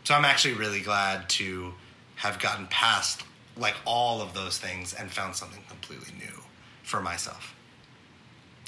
so 0.03 0.13
I'm 0.13 0.25
actually 0.25 0.55
really 0.55 0.81
glad 0.81 1.29
to 1.29 1.73
have 2.15 2.39
gotten 2.39 2.67
past 2.67 3.23
like 3.57 3.75
all 3.85 4.21
of 4.21 4.33
those 4.33 4.57
things 4.57 4.93
and 4.93 5.09
found 5.09 5.35
something 5.35 5.63
completely 5.69 6.13
new 6.17 6.41
for 6.83 7.01
myself. 7.01 7.55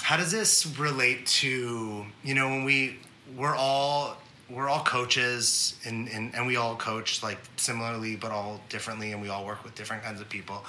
How 0.01 0.17
does 0.17 0.31
this 0.31 0.65
relate 0.77 1.25
to, 1.27 2.05
you 2.23 2.33
know, 2.33 2.49
when 2.49 2.63
we 2.63 2.99
we're 3.35 3.55
all 3.55 4.17
we're 4.49 4.69
all 4.69 4.83
coaches 4.83 5.75
and, 5.85 6.07
and, 6.09 6.33
and 6.35 6.45
we 6.45 6.55
all 6.55 6.75
coach 6.75 7.23
like 7.23 7.39
similarly 7.57 8.15
but 8.15 8.31
all 8.31 8.61
differently 8.69 9.11
and 9.11 9.21
we 9.21 9.29
all 9.29 9.45
work 9.45 9.63
with 9.63 9.75
different 9.75 10.03
kinds 10.03 10.21
of 10.21 10.29
people. 10.29 10.63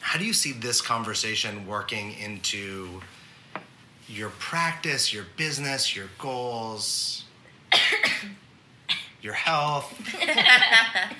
How 0.00 0.18
do 0.18 0.24
you 0.24 0.32
see 0.32 0.52
this 0.52 0.80
conversation 0.80 1.66
working 1.66 2.12
into 2.14 3.00
your 4.06 4.30
practice, 4.38 5.12
your 5.12 5.24
business, 5.36 5.96
your 5.96 6.06
goals, 6.18 7.24
your 9.20 9.34
health? 9.34 9.92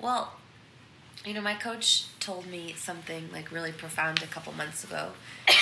Well, 0.00 0.32
you 1.24 1.34
know, 1.34 1.40
my 1.40 1.54
coach 1.54 2.06
told 2.20 2.46
me 2.46 2.74
something 2.76 3.28
like 3.32 3.50
really 3.50 3.72
profound 3.72 4.22
a 4.22 4.26
couple 4.26 4.52
months 4.52 4.84
ago. 4.84 5.10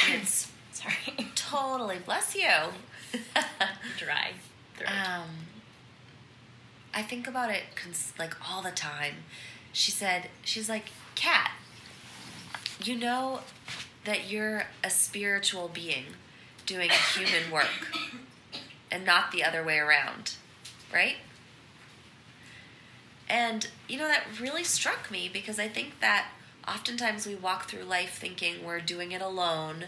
It's 0.08 0.50
Sorry. 0.72 0.94
totally 1.34 1.98
bless 2.04 2.34
you. 2.34 2.50
Dry. 3.98 4.32
throat. 4.76 4.88
Um, 4.90 5.28
I 6.94 7.02
think 7.02 7.26
about 7.26 7.50
it 7.50 7.62
cons- 7.75 8.12
like 8.18 8.34
all 8.48 8.62
the 8.62 8.70
time. 8.70 9.16
She 9.72 9.90
said, 9.90 10.28
she's 10.42 10.68
like, 10.68 10.86
Cat, 11.14 11.52
you 12.82 12.96
know 12.96 13.40
that 14.04 14.30
you're 14.30 14.64
a 14.84 14.90
spiritual 14.90 15.68
being 15.72 16.04
doing 16.64 16.90
human 17.14 17.50
work 17.52 17.96
and 18.90 19.04
not 19.04 19.32
the 19.32 19.44
other 19.44 19.62
way 19.62 19.78
around, 19.78 20.34
right? 20.92 21.16
And, 23.28 23.68
you 23.88 23.98
know, 23.98 24.06
that 24.06 24.25
really 24.40 24.64
struck 24.64 25.10
me 25.10 25.28
because 25.32 25.58
I 25.58 25.68
think 25.68 26.00
that 26.00 26.28
oftentimes 26.66 27.26
we 27.26 27.34
walk 27.34 27.68
through 27.68 27.82
life 27.82 28.16
thinking 28.18 28.64
we're 28.64 28.80
doing 28.80 29.12
it 29.12 29.20
alone 29.20 29.86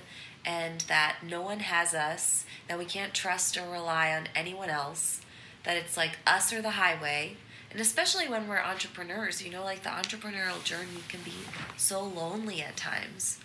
and 0.48 0.80
that 0.88 1.18
no 1.22 1.42
one 1.42 1.60
has 1.60 1.92
us, 1.92 2.46
that 2.68 2.78
we 2.78 2.86
can't 2.86 3.12
trust 3.12 3.58
or 3.58 3.70
rely 3.70 4.14
on 4.14 4.28
anyone 4.34 4.70
else, 4.70 5.20
that 5.64 5.76
it's 5.76 5.94
like 5.94 6.18
us 6.26 6.54
or 6.54 6.62
the 6.62 6.70
highway. 6.70 7.36
And 7.70 7.78
especially 7.82 8.26
when 8.26 8.48
we're 8.48 8.58
entrepreneurs, 8.58 9.42
you 9.42 9.50
know, 9.50 9.62
like 9.62 9.82
the 9.82 9.90
entrepreneurial 9.90 10.64
journey 10.64 11.02
can 11.10 11.20
be 11.22 11.34
so 11.76 12.02
lonely 12.02 12.62
at 12.62 12.78
times. 12.78 13.38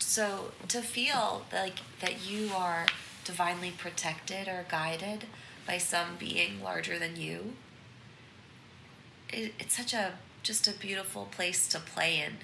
So 0.00 0.50
to 0.66 0.82
feel 0.82 1.46
like 1.52 1.76
that 2.00 2.28
you 2.28 2.50
are 2.52 2.86
divinely 3.24 3.70
protected 3.70 4.48
or 4.48 4.66
guided 4.68 5.26
by 5.68 5.78
some 5.78 6.16
being 6.18 6.60
larger 6.64 6.98
than 6.98 7.14
you, 7.14 7.52
it, 9.32 9.54
it's 9.60 9.76
such 9.76 9.94
a 9.94 10.14
just 10.42 10.66
a 10.66 10.72
beautiful 10.72 11.28
place 11.30 11.68
to 11.68 11.78
play 11.78 12.18
in. 12.18 12.38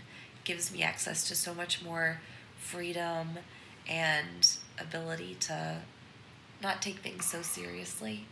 gives 0.45 0.73
me 0.73 0.85
access 0.85 1.27
to 1.27 1.35
so 1.35 1.53
much 1.53 1.83
more 1.83 2.21
freedom 2.57 3.39
and 3.88 4.57
ability 4.78 5.37
to 5.40 5.78
not 6.62 6.83
take 6.83 6.99
things 6.99 7.25
so 7.25 7.43
seriously. 7.43 8.26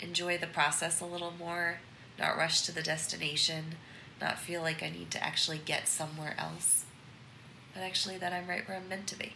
Enjoy 0.00 0.36
the 0.36 0.46
process 0.46 1.00
a 1.00 1.06
little 1.06 1.32
more, 1.38 1.78
not 2.18 2.36
rush 2.36 2.62
to 2.62 2.72
the 2.72 2.82
destination, 2.82 3.76
not 4.20 4.38
feel 4.38 4.62
like 4.62 4.82
I 4.82 4.90
need 4.90 5.10
to 5.12 5.22
actually 5.22 5.60
get 5.64 5.88
somewhere 5.88 6.34
else, 6.38 6.84
but 7.72 7.82
actually 7.82 8.18
that 8.18 8.32
I'm 8.32 8.48
right 8.48 8.66
where 8.66 8.76
I'm 8.76 8.88
meant 8.88 9.06
to 9.08 9.18
be. 9.18 9.34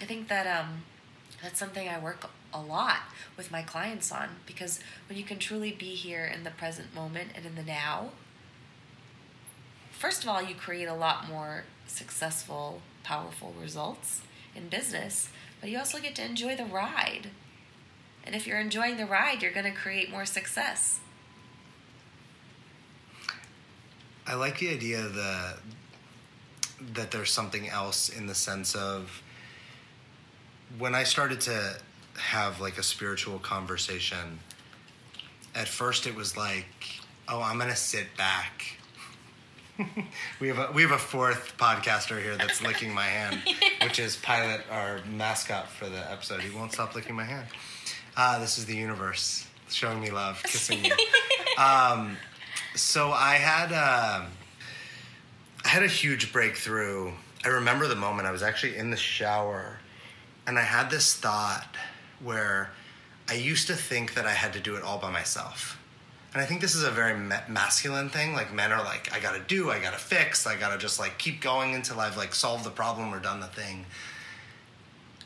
I 0.00 0.04
think 0.04 0.28
that 0.28 0.46
um, 0.46 0.82
that's 1.42 1.58
something 1.58 1.88
I 1.88 1.98
work 1.98 2.30
a 2.52 2.60
lot 2.60 3.00
with 3.36 3.50
my 3.50 3.62
clients 3.62 4.10
on 4.10 4.28
because 4.46 4.80
when 5.08 5.18
you 5.18 5.24
can 5.24 5.38
truly 5.38 5.72
be 5.72 5.94
here 5.94 6.24
in 6.24 6.44
the 6.44 6.50
present 6.50 6.94
moment 6.94 7.30
and 7.34 7.44
in 7.46 7.54
the 7.54 7.62
now, 7.62 8.10
first 9.92 10.22
of 10.22 10.28
all, 10.28 10.42
you 10.42 10.54
create 10.54 10.88
a 10.88 10.94
lot 10.94 11.28
more 11.28 11.64
successful, 11.86 12.80
powerful 13.02 13.54
results 13.60 14.22
in 14.54 14.68
business, 14.68 15.28
but 15.60 15.70
you 15.70 15.78
also 15.78 15.98
get 15.98 16.14
to 16.16 16.24
enjoy 16.24 16.56
the 16.56 16.64
ride. 16.64 17.30
And 18.24 18.34
if 18.34 18.46
you're 18.46 18.60
enjoying 18.60 18.96
the 18.96 19.06
ride, 19.06 19.42
you're 19.42 19.52
going 19.52 19.64
to 19.64 19.72
create 19.72 20.10
more 20.10 20.26
success. 20.26 21.00
I 24.26 24.34
like 24.34 24.58
the 24.58 24.70
idea 24.70 25.02
that 25.02 25.56
that 26.94 27.10
there's 27.10 27.30
something 27.30 27.68
else 27.68 28.08
in 28.08 28.26
the 28.26 28.34
sense 28.34 28.74
of 28.74 29.22
when 30.78 30.94
I 30.94 31.02
started 31.02 31.42
to 31.42 31.78
have 32.16 32.60
like 32.60 32.78
a 32.78 32.82
spiritual 32.82 33.38
conversation, 33.38 34.38
at 35.54 35.68
first 35.68 36.06
it 36.06 36.14
was 36.14 36.36
like, 36.36 37.00
oh, 37.28 37.42
I'm 37.42 37.58
gonna 37.58 37.76
sit 37.76 38.16
back. 38.16 38.78
We 40.40 40.48
have 40.48 40.58
a 40.58 40.72
we 40.72 40.82
have 40.82 40.90
a 40.92 40.98
fourth 40.98 41.56
podcaster 41.58 42.22
here 42.22 42.36
that's 42.36 42.62
licking 42.62 42.92
my 42.92 43.04
hand, 43.04 43.42
which 43.82 43.98
is 43.98 44.16
Pilot, 44.16 44.62
our 44.70 45.00
mascot 45.10 45.68
for 45.68 45.88
the 45.88 46.10
episode. 46.10 46.40
He 46.40 46.54
won't 46.56 46.72
stop 46.72 46.94
licking 46.94 47.14
my 47.14 47.24
hand. 47.24 47.46
Ah, 48.16 48.38
this 48.40 48.58
is 48.58 48.66
the 48.66 48.76
universe 48.76 49.46
showing 49.68 50.00
me 50.00 50.10
love, 50.10 50.42
kissing 50.42 50.82
me. 50.82 50.92
Um, 51.58 52.16
so 52.74 53.10
I 53.10 53.34
had 53.34 53.66
um, 53.66 54.28
I 55.62 55.68
had 55.68 55.82
a 55.82 55.88
huge 55.88 56.32
breakthrough. 56.32 57.12
I 57.44 57.48
remember 57.48 57.86
the 57.86 57.96
moment 57.96 58.26
I 58.26 58.30
was 58.30 58.42
actually 58.42 58.76
in 58.76 58.90
the 58.90 58.96
shower, 58.96 59.78
and 60.46 60.58
I 60.58 60.62
had 60.62 60.90
this 60.90 61.14
thought 61.14 61.76
where 62.22 62.70
I 63.28 63.34
used 63.34 63.66
to 63.66 63.74
think 63.74 64.14
that 64.14 64.26
I 64.26 64.32
had 64.32 64.54
to 64.54 64.60
do 64.60 64.76
it 64.76 64.82
all 64.82 64.98
by 64.98 65.10
myself. 65.10 65.78
And 66.32 66.40
I 66.40 66.44
think 66.44 66.60
this 66.60 66.74
is 66.74 66.84
a 66.84 66.90
very 66.90 67.18
ma- 67.18 67.42
masculine 67.48 68.08
thing. 68.08 68.34
Like 68.34 68.52
men 68.52 68.70
are 68.70 68.84
like, 68.84 69.12
I 69.12 69.18
gotta 69.18 69.40
do, 69.40 69.70
I 69.70 69.80
gotta 69.80 69.98
fix, 69.98 70.46
I 70.46 70.56
gotta 70.56 70.78
just 70.78 71.00
like 71.00 71.18
keep 71.18 71.40
going 71.40 71.74
until 71.74 71.98
I've 71.98 72.16
like 72.16 72.34
solved 72.34 72.64
the 72.64 72.70
problem 72.70 73.12
or 73.12 73.18
done 73.18 73.40
the 73.40 73.48
thing. 73.48 73.86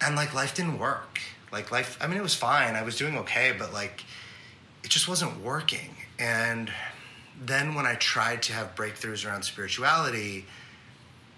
And 0.00 0.16
like 0.16 0.32
life 0.32 0.54
didn't 0.54 0.78
work. 0.78 1.20
Like 1.52 1.70
life, 1.70 1.98
I 2.00 2.06
mean, 2.06 2.16
it 2.16 2.22
was 2.22 2.34
fine. 2.34 2.74
I 2.74 2.82
was 2.82 2.96
doing 2.96 3.18
okay, 3.18 3.54
but 3.56 3.72
like 3.72 4.04
it 4.82 4.90
just 4.90 5.06
wasn't 5.06 5.42
working. 5.42 5.94
And 6.18 6.70
then 7.40 7.74
when 7.74 7.84
I 7.84 7.96
tried 7.96 8.42
to 8.44 8.54
have 8.54 8.74
breakthroughs 8.74 9.26
around 9.26 9.42
spirituality, 9.42 10.46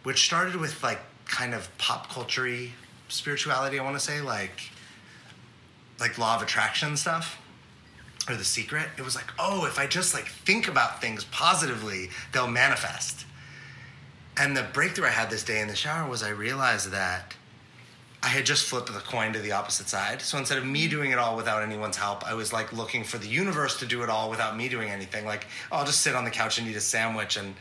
which 0.05 0.25
started 0.25 0.57
with 0.57 0.81
like 0.85 1.01
kind 1.25 1.55
of 1.55 1.77
pop 1.77 2.09
culture 2.09 2.69
spirituality, 3.09 3.81
I 3.81 3.85
want 3.85 3.97
to 3.97 4.05
say, 4.05 4.21
like 4.21 4.71
like 5.99 6.19
law 6.19 6.37
of 6.37 6.43
attraction 6.43 6.97
stuff 6.97 7.41
or 8.29 8.37
the 8.37 8.45
secret 8.45 8.89
it 8.99 9.03
was 9.03 9.15
like 9.15 9.33
oh 9.39 9.67
if 9.67 9.79
i 9.79 9.87
just 9.87 10.15
like 10.15 10.27
think 10.27 10.69
about 10.69 11.01
things 11.01 11.25
positively 11.25 12.11
they'll 12.33 12.49
manifest. 12.49 13.25
And 14.39 14.57
the 14.57 14.65
breakthrough 14.73 15.07
i 15.07 15.11
had 15.11 15.31
this 15.31 15.43
day 15.43 15.61
in 15.61 15.69
the 15.69 15.77
shower 15.77 16.09
was 16.09 16.23
i 16.23 16.29
realized 16.29 16.91
that 16.91 17.35
i 18.23 18.29
had 18.29 18.45
just 18.45 18.67
flipped 18.67 18.93
the 18.93 18.99
coin 19.01 19.33
to 19.33 19.39
the 19.39 19.53
opposite 19.53 19.89
side. 19.89 20.21
So 20.21 20.39
instead 20.39 20.59
of 20.59 20.67
me 20.67 20.87
mm. 20.87 20.91
doing 20.91 21.11
it 21.11 21.19
all 21.19 21.37
without 21.37 21.63
anyone's 21.63 21.97
help 21.97 22.27
i 22.27 22.35
was 22.35 22.53
like 22.53 22.73
looking 22.73 23.05
for 23.05 23.19
the 23.19 23.29
universe 23.29 23.79
to 23.81 23.87
do 23.87 24.03
it 24.03 24.11
all 24.11 24.29
without 24.31 24.57
me 24.57 24.69
doing 24.69 24.91
anything. 24.91 25.25
Like 25.25 25.47
oh, 25.71 25.77
i'll 25.79 25.87
just 25.87 26.01
sit 26.01 26.15
on 26.15 26.25
the 26.25 26.31
couch 26.31 26.59
and 26.59 26.69
eat 26.69 26.77
a 26.77 26.81
sandwich 26.81 27.37
and 27.37 27.55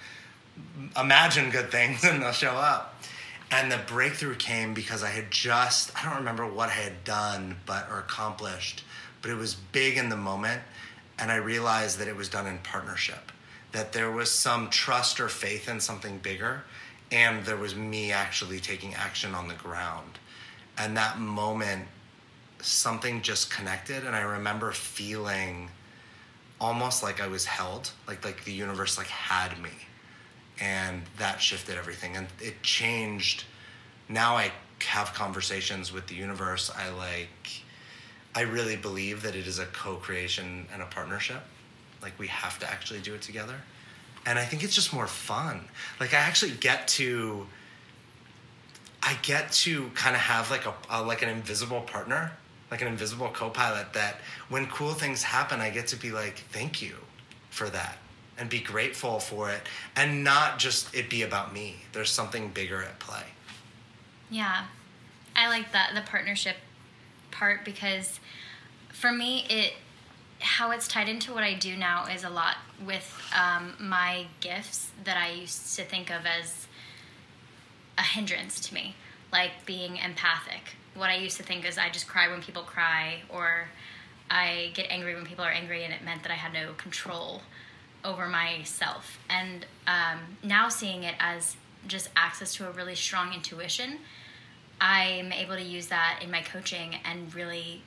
imagine 1.00 1.50
good 1.50 1.72
things 1.72 2.04
and 2.04 2.22
they'll 2.22 2.32
show 2.32 2.52
up. 2.52 3.04
And 3.52 3.72
the 3.72 3.80
breakthrough 3.88 4.36
came 4.36 4.74
because 4.74 5.04
I 5.04 5.10
had 5.10 5.30
just, 5.30 5.92
I 5.98 6.04
don't 6.04 6.18
remember 6.18 6.48
what 6.48 6.70
I 6.70 6.74
had 6.74 7.04
done 7.04 7.58
but 7.66 7.88
or 7.90 8.00
accomplished, 8.00 8.84
but 9.26 9.32
it 9.32 9.38
was 9.38 9.56
big 9.56 9.98
in 9.98 10.10
the 10.10 10.16
moment. 10.16 10.62
And 11.18 11.32
I 11.32 11.38
realized 11.38 11.98
that 11.98 12.08
it 12.08 12.16
was 12.16 12.30
done 12.30 12.46
in 12.46 12.60
partnership, 12.60 13.32
that 13.72 13.92
there 13.92 14.12
was 14.12 14.30
some 14.30 14.70
trust 14.70 15.20
or 15.20 15.30
faith 15.30 15.68
in 15.68 15.80
something 15.80 16.20
bigger. 16.20 16.62
And 17.12 17.44
there 17.44 17.58
was 17.58 17.76
me 17.76 18.12
actually 18.12 18.60
taking 18.60 18.94
action 18.94 19.34
on 19.34 19.48
the 19.48 19.56
ground. 19.56 20.20
And 20.78 20.96
that 20.98 21.18
moment, 21.18 21.88
something 22.62 23.24
just 23.24 23.50
connected. 23.50 24.06
And 24.06 24.16
I 24.16 24.22
remember 24.22 24.72
feeling 24.72 25.72
almost 26.62 27.02
like 27.02 27.20
I 27.20 27.26
was 27.26 27.46
held, 27.46 27.90
like, 28.08 28.24
like 28.24 28.44
the 28.44 28.54
universe 28.54 28.96
like 28.96 29.08
had 29.08 29.60
me 29.60 29.72
and 30.62 31.02
that 31.18 31.42
shifted 31.42 31.80
everything 31.80 32.16
and 32.16 32.28
it 32.40 32.62
changed 32.64 33.44
now 34.08 34.38
i 34.38 34.50
have 34.80 35.14
conversations 35.14 35.92
with 35.92 36.08
the 36.08 36.16
universe 36.16 36.72
i 36.78 36.90
like 36.92 37.65
i 38.36 38.42
really 38.42 38.76
believe 38.76 39.24
that 39.24 39.36
it 39.36 39.48
is 39.48 39.60
a 39.60 39.66
co-creation 39.68 40.68
and 40.72 40.82
a 40.82 40.86
partnership 40.86 41.42
like 42.02 42.18
we 42.20 42.28
have 42.28 42.60
to 42.60 42.70
actually 42.70 43.00
do 43.00 43.14
it 43.16 43.22
together 43.22 43.56
and 44.26 44.38
i 44.38 44.46
think 44.46 44.64
it's 44.64 44.76
just 44.76 44.94
more 44.94 45.08
fun 45.08 45.62
like 46.00 46.14
i 46.14 46.18
actually 46.18 46.52
get 46.52 46.88
to 46.88 47.48
i 49.02 49.18
get 49.24 49.52
to 49.52 49.90
kind 49.96 50.16
of 50.16 50.22
have 50.22 50.52
like 50.52 50.66
a, 50.66 50.74
a 50.90 51.02
like 51.02 51.22
an 51.22 51.30
invisible 51.30 51.82
partner 51.82 52.32
like 52.72 52.82
an 52.82 52.88
invisible 52.88 53.30
co-pilot 53.34 53.94
that 53.94 54.18
when 54.50 54.68
cool 54.68 54.94
things 54.94 55.24
happen 55.24 55.60
i 55.60 55.70
get 55.70 55.88
to 55.88 55.96
be 55.96 56.12
like 56.12 56.38
thank 56.52 56.82
you 56.82 56.96
for 57.50 57.70
that 57.70 57.98
and 58.38 58.50
be 58.50 58.60
grateful 58.60 59.20
for 59.20 59.50
it 59.50 59.62
and 59.96 60.24
not 60.24 60.60
just 60.60 60.94
it 60.94 61.10
be 61.10 61.22
about 61.22 61.54
me. 61.54 61.78
There's 61.94 62.12
something 62.12 62.50
bigger 62.50 62.84
at 62.84 63.00
play. 63.00 63.24
Yeah. 64.30 64.66
I 65.36 65.48
like 65.48 65.72
that 65.72 65.92
the 65.96 66.02
partnership 66.02 66.56
part 67.38 67.66
because 67.66 68.20
for 68.90 69.12
me 69.12 69.46
it 69.50 69.74
how 70.40 70.72
it's 70.72 70.88
tied 70.88 71.10
into 71.10 71.34
what 71.34 71.44
I 71.44 71.54
do 71.54 71.76
now 71.76 72.06
is 72.06 72.24
a 72.24 72.30
lot 72.30 72.58
with 72.86 73.22
um, 73.36 73.74
my 73.80 74.28
gifts 74.42 74.92
that 75.04 75.18
I 75.18 75.32
used 75.32 75.76
to 75.78 75.84
think 75.84 76.12
of 76.12 76.26
as 76.26 76.68
a 77.98 78.02
hindrance 78.02 78.60
to 78.68 78.74
me, 78.74 78.96
like 79.32 79.52
being 79.66 79.98
empathic. 79.98 80.76
What 80.94 81.10
I 81.10 81.16
used 81.16 81.38
to 81.38 81.44
think 81.44 81.68
is 81.68 81.78
I 81.78 81.90
just 81.90 82.08
cry 82.08 82.28
when 82.30 82.42
people 82.42 82.64
cry, 82.64 83.24
or 83.30 83.70
I 84.30 84.72
get 84.74 84.88
angry 84.90 85.16
when 85.16 85.26
people 85.26 85.44
are 85.44 85.52
angry, 85.52 85.84
and 85.84 85.94
it 85.94 86.04
meant 86.04 86.24
that 86.24 86.32
I 86.32 86.36
had 86.36 86.54
no 86.54 86.74
control 86.74 87.42
over 88.04 88.28
myself. 88.28 89.18
And 89.30 89.66
um, 89.88 90.20
now 90.44 90.70
seeing 90.70 91.04
it 91.04 91.16
as 91.20 91.56
just 91.88 92.10
access 92.16 92.56
to 92.56 92.68
a 92.68 92.72
really 92.72 92.96
strong 92.96 93.34
intuition, 93.34 94.00
I'm 94.80 95.32
able 95.32 95.56
to 95.56 95.62
use 95.62 95.88
that 95.88 96.20
in 96.22 96.32
my 96.32 96.42
coaching 96.42 96.96
and 97.06 97.34
really 97.34 97.82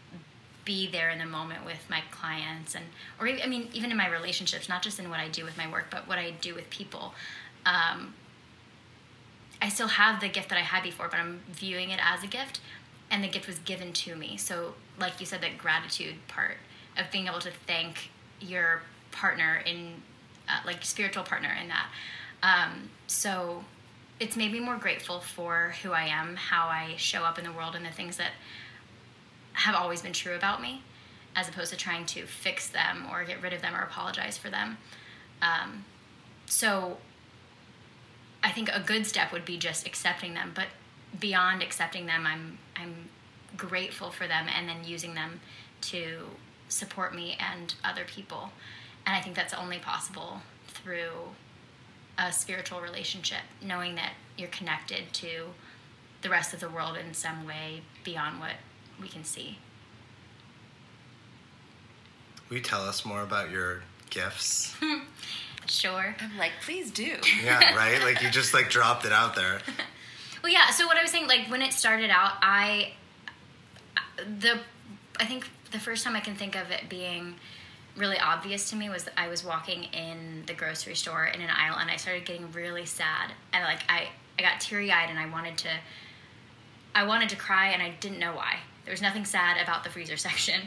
be 0.64 0.86
there 0.86 1.10
in 1.10 1.18
the 1.18 1.26
moment 1.26 1.64
with 1.64 1.88
my 1.88 2.02
clients 2.10 2.74
and 2.74 2.84
or 3.18 3.26
I 3.26 3.46
mean 3.46 3.68
even 3.72 3.90
in 3.90 3.96
my 3.96 4.08
relationships, 4.08 4.68
not 4.68 4.82
just 4.82 4.98
in 4.98 5.08
what 5.10 5.18
I 5.20 5.28
do 5.28 5.44
with 5.44 5.56
my 5.56 5.70
work, 5.70 5.86
but 5.90 6.06
what 6.08 6.18
I 6.18 6.30
do 6.30 6.54
with 6.54 6.68
people. 6.70 7.14
Um, 7.64 8.14
I 9.60 9.68
still 9.68 9.88
have 9.88 10.20
the 10.20 10.28
gift 10.28 10.50
that 10.50 10.58
I 10.58 10.62
had 10.62 10.82
before, 10.82 11.08
but 11.08 11.18
I'm 11.18 11.40
viewing 11.50 11.90
it 11.90 11.98
as 12.02 12.22
a 12.22 12.28
gift, 12.28 12.60
and 13.10 13.24
the 13.24 13.28
gift 13.28 13.48
was 13.48 13.58
given 13.58 13.92
to 13.92 14.14
me. 14.14 14.36
So, 14.36 14.74
like 15.00 15.18
you 15.18 15.26
said, 15.26 15.40
that 15.40 15.58
gratitude 15.58 16.14
part 16.28 16.58
of 16.96 17.10
being 17.10 17.26
able 17.26 17.40
to 17.40 17.50
thank 17.66 18.10
your 18.40 18.82
partner 19.10 19.60
in 19.66 19.94
uh, 20.48 20.60
like 20.64 20.84
spiritual 20.84 21.24
partner 21.24 21.54
in 21.60 21.68
that 21.68 21.88
um, 22.42 22.90
so 23.06 23.64
it's 24.20 24.36
made 24.36 24.52
me 24.52 24.60
more 24.60 24.76
grateful 24.76 25.20
for 25.20 25.74
who 25.82 25.92
i 25.92 26.04
am 26.04 26.36
how 26.36 26.66
i 26.68 26.94
show 26.96 27.22
up 27.22 27.38
in 27.38 27.44
the 27.44 27.52
world 27.52 27.74
and 27.74 27.84
the 27.84 27.90
things 27.90 28.16
that 28.16 28.32
have 29.52 29.74
always 29.74 30.02
been 30.02 30.12
true 30.12 30.34
about 30.34 30.62
me 30.62 30.82
as 31.36 31.48
opposed 31.48 31.70
to 31.70 31.76
trying 31.76 32.06
to 32.06 32.26
fix 32.26 32.68
them 32.68 33.06
or 33.10 33.24
get 33.24 33.40
rid 33.42 33.52
of 33.52 33.60
them 33.60 33.74
or 33.74 33.80
apologize 33.80 34.36
for 34.36 34.50
them. 34.50 34.76
Um, 35.42 35.84
so 36.46 36.96
i 38.42 38.50
think 38.50 38.70
a 38.72 38.80
good 38.80 39.04
step 39.06 39.32
would 39.32 39.44
be 39.44 39.58
just 39.58 39.86
accepting 39.86 40.34
them 40.34 40.52
but 40.54 40.66
beyond 41.20 41.62
accepting 41.62 42.06
them 42.06 42.26
i'm 42.26 42.58
i'm 42.76 42.94
grateful 43.56 44.10
for 44.10 44.26
them 44.26 44.46
and 44.56 44.68
then 44.68 44.84
using 44.84 45.14
them 45.14 45.40
to 45.80 46.22
support 46.68 47.14
me 47.14 47.36
and 47.40 47.74
other 47.84 48.04
people. 48.04 48.50
And 49.06 49.16
I 49.16 49.20
think 49.20 49.34
that's 49.34 49.54
only 49.54 49.78
possible 49.78 50.42
through 50.66 51.34
a 52.18 52.32
spiritual 52.32 52.80
relationship, 52.80 53.42
knowing 53.62 53.94
that 53.94 54.12
you're 54.36 54.48
connected 54.48 55.12
to 55.12 55.50
the 56.22 56.28
rest 56.28 56.52
of 56.52 56.60
the 56.60 56.68
world 56.68 56.96
in 56.96 57.14
some 57.14 57.46
way 57.46 57.82
beyond 58.04 58.40
what 58.40 58.54
we 59.00 59.08
can 59.08 59.24
see. 59.24 59.58
Will 62.48 62.56
you 62.56 62.62
tell 62.62 62.82
us 62.82 63.04
more 63.04 63.22
about 63.22 63.50
your 63.50 63.82
gifts? 64.10 64.74
sure. 65.66 66.16
I'm 66.20 66.36
like, 66.38 66.52
please 66.62 66.90
do. 66.90 67.16
yeah, 67.44 67.74
right? 67.76 68.02
Like 68.02 68.22
you 68.22 68.30
just 68.30 68.54
like 68.54 68.70
dropped 68.70 69.04
it 69.04 69.12
out 69.12 69.34
there. 69.36 69.60
well, 70.42 70.52
yeah, 70.52 70.70
so 70.70 70.86
what 70.86 70.96
I 70.96 71.02
was 71.02 71.10
saying 71.10 71.28
like 71.28 71.48
when 71.48 71.62
it 71.62 71.72
started 71.72 72.10
out, 72.10 72.32
I 72.42 72.92
the 74.40 74.60
I 75.20 75.26
think 75.26 75.48
the 75.70 75.78
first 75.78 76.04
time 76.04 76.16
I 76.16 76.20
can 76.20 76.34
think 76.34 76.56
of 76.56 76.70
it 76.70 76.88
being 76.88 77.34
really 77.98 78.18
obvious 78.18 78.70
to 78.70 78.76
me 78.76 78.88
was 78.88 79.04
that 79.04 79.14
I 79.16 79.28
was 79.28 79.44
walking 79.44 79.84
in 79.84 80.44
the 80.46 80.54
grocery 80.54 80.94
store 80.94 81.26
in 81.26 81.40
an 81.40 81.50
aisle 81.50 81.76
and 81.78 81.90
I 81.90 81.96
started 81.96 82.24
getting 82.24 82.50
really 82.52 82.86
sad 82.86 83.32
and 83.52 83.64
like 83.64 83.80
I 83.88 84.08
I 84.38 84.42
got 84.42 84.60
teary 84.60 84.92
eyed 84.92 85.10
and 85.10 85.18
I 85.18 85.26
wanted 85.26 85.58
to 85.58 85.70
I 86.94 87.04
wanted 87.04 87.28
to 87.30 87.36
cry 87.36 87.68
and 87.68 87.82
I 87.82 87.90
didn't 88.00 88.18
know 88.18 88.34
why. 88.34 88.56
There 88.84 88.92
was 88.92 89.02
nothing 89.02 89.26
sad 89.26 89.62
about 89.62 89.84
the 89.84 89.90
freezer 89.90 90.16
section, 90.28 90.62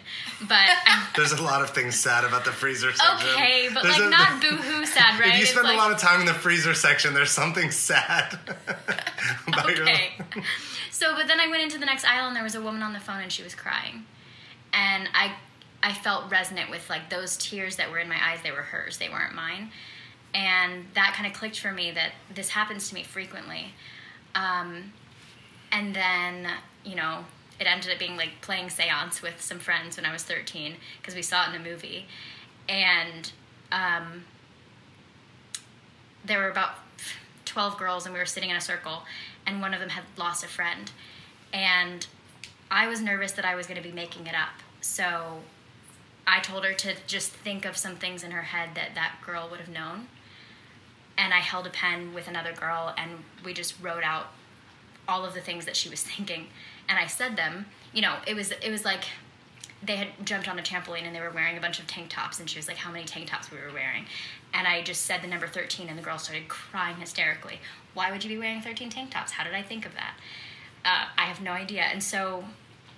but 0.47 0.69
there's 1.15 1.31
a 1.31 1.41
lot 1.41 1.63
of 1.63 1.71
things 1.71 1.99
sad 1.99 2.23
about 2.23 2.45
the 2.45 2.51
freezer 2.51 2.93
section. 2.93 3.29
Okay, 3.29 3.69
but 3.73 3.81
there's 3.81 3.97
like 3.97 4.07
a, 4.07 4.09
not 4.09 4.41
boohoo 4.41 4.85
sad, 4.85 5.19
right? 5.19 5.33
If 5.33 5.39
you 5.39 5.45
spend 5.47 5.67
a 5.67 5.73
lot 5.73 5.91
of 5.91 5.97
time 5.97 6.19
in 6.19 6.27
the 6.27 6.33
freezer 6.33 6.75
section, 6.75 7.15
there's 7.15 7.31
something 7.31 7.71
sad. 7.71 8.37
okay. 9.49 10.11
so, 10.91 11.15
but 11.15 11.27
then 11.27 11.39
I 11.39 11.47
went 11.47 11.63
into 11.63 11.79
the 11.79 11.85
next 11.87 12.05
aisle 12.05 12.27
and 12.27 12.35
there 12.35 12.43
was 12.43 12.53
a 12.53 12.61
woman 12.61 12.83
on 12.83 12.93
the 12.93 12.99
phone 12.99 13.21
and 13.21 13.31
she 13.31 13.41
was 13.41 13.55
crying, 13.55 14.05
and 14.71 15.09
I 15.15 15.33
I 15.83 15.93
felt 15.93 16.31
resonant 16.31 16.69
with 16.69 16.89
like 16.89 17.09
those 17.09 17.37
tears 17.37 17.77
that 17.77 17.91
were 17.91 17.99
in 17.99 18.07
my 18.07 18.17
eyes. 18.21 18.39
They 18.43 18.51
were 18.51 18.61
hers. 18.61 18.97
They 18.97 19.09
weren't 19.09 19.33
mine. 19.33 19.71
And 20.33 20.85
that 20.93 21.13
kind 21.15 21.27
of 21.27 21.37
clicked 21.37 21.59
for 21.59 21.71
me 21.71 21.91
that 21.91 22.11
this 22.33 22.49
happens 22.49 22.89
to 22.89 22.95
me 22.95 23.03
frequently. 23.03 23.73
Um, 24.35 24.93
and 25.71 25.93
then, 25.93 26.47
you 26.83 26.95
know, 26.95 27.25
it 27.59 27.67
ended 27.67 27.91
up 27.91 27.99
being 27.99 28.17
like 28.17 28.41
playing 28.41 28.69
seance 28.69 29.21
with 29.21 29.41
some 29.41 29.59
friends 29.59 29.97
when 29.97 30.05
I 30.05 30.11
was 30.11 30.23
13 30.23 30.75
because 30.99 31.15
we 31.15 31.21
saw 31.21 31.45
it 31.45 31.55
in 31.55 31.61
a 31.61 31.63
movie. 31.63 32.05
And 32.69 33.31
um, 33.71 34.25
there 36.23 36.39
were 36.39 36.49
about 36.49 36.75
12 37.45 37.77
girls 37.77 38.05
and 38.05 38.13
we 38.13 38.19
were 38.19 38.25
sitting 38.25 38.49
in 38.49 38.55
a 38.55 38.61
circle 38.61 39.03
and 39.45 39.61
one 39.61 39.73
of 39.73 39.79
them 39.79 39.89
had 39.89 40.03
lost 40.17 40.43
a 40.43 40.47
friend. 40.47 40.91
And 41.51 42.07
I 42.69 42.87
was 42.87 43.01
nervous 43.01 43.33
that 43.33 43.45
I 43.45 43.55
was 43.55 43.67
going 43.67 43.81
to 43.81 43.87
be 43.87 43.93
making 43.93 44.27
it 44.27 44.35
up. 44.35 44.61
So 44.79 45.39
I 46.27 46.39
told 46.39 46.63
her 46.65 46.73
to 46.73 46.95
just 47.07 47.31
think 47.31 47.65
of 47.65 47.75
some 47.77 47.95
things 47.95 48.23
in 48.23 48.31
her 48.31 48.43
head 48.43 48.69
that 48.75 48.95
that 48.95 49.15
girl 49.25 49.47
would 49.49 49.59
have 49.59 49.69
known. 49.69 50.07
And 51.17 51.33
I 51.33 51.39
held 51.39 51.67
a 51.67 51.69
pen 51.69 52.13
with 52.13 52.27
another 52.27 52.53
girl 52.53 52.93
and 52.97 53.23
we 53.43 53.53
just 53.53 53.75
wrote 53.81 54.03
out 54.03 54.27
all 55.07 55.25
of 55.25 55.33
the 55.33 55.41
things 55.41 55.65
that 55.65 55.75
she 55.75 55.89
was 55.89 56.03
thinking. 56.11 56.47
And 56.87 56.97
I 56.97 57.07
said 57.07 57.35
them. 57.35 57.65
You 57.93 58.01
know, 58.01 58.15
it 58.25 58.35
was 58.35 58.51
it 58.51 58.71
was 58.71 58.85
like 58.85 59.03
they 59.83 59.95
had 59.95 60.07
jumped 60.23 60.47
on 60.47 60.59
a 60.59 60.61
trampoline 60.61 61.03
and 61.03 61.15
they 61.15 61.19
were 61.19 61.31
wearing 61.31 61.57
a 61.57 61.61
bunch 61.61 61.79
of 61.79 61.87
tank 61.87 62.09
tops 62.09 62.39
and 62.39 62.49
she 62.49 62.57
was 62.57 62.67
like 62.67 62.77
how 62.77 62.91
many 62.91 63.03
tank 63.03 63.27
tops 63.29 63.51
we 63.51 63.57
were 63.57 63.73
wearing? 63.73 64.05
And 64.53 64.67
i 64.67 64.81
just 64.81 65.03
said 65.03 65.21
the 65.21 65.27
number 65.27 65.47
13 65.47 65.89
and 65.89 65.97
the 65.97 66.03
girl 66.03 66.17
started 66.17 66.47
crying 66.47 66.97
hysterically. 66.97 67.59
Why 67.93 68.11
would 68.11 68.23
you 68.23 68.29
be 68.29 68.37
wearing 68.37 68.61
13 68.61 68.89
tank 68.89 69.11
tops? 69.11 69.31
How 69.31 69.43
did 69.43 69.53
i 69.53 69.61
think 69.61 69.85
of 69.85 69.93
that? 69.95 70.13
Uh, 70.85 71.05
i 71.17 71.25
have 71.25 71.41
no 71.41 71.51
idea. 71.51 71.81
And 71.81 72.03
so 72.03 72.43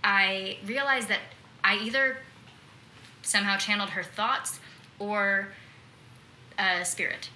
i 0.04 0.58
realized 0.66 1.08
that 1.08 1.22
i 1.64 1.78
either 1.78 2.18
somehow 3.24 3.58
channeled 3.58 3.90
her 3.92 4.04
thoughts 4.04 4.60
or 5.00 5.50
a 6.60 6.86
spirit. 6.86 7.30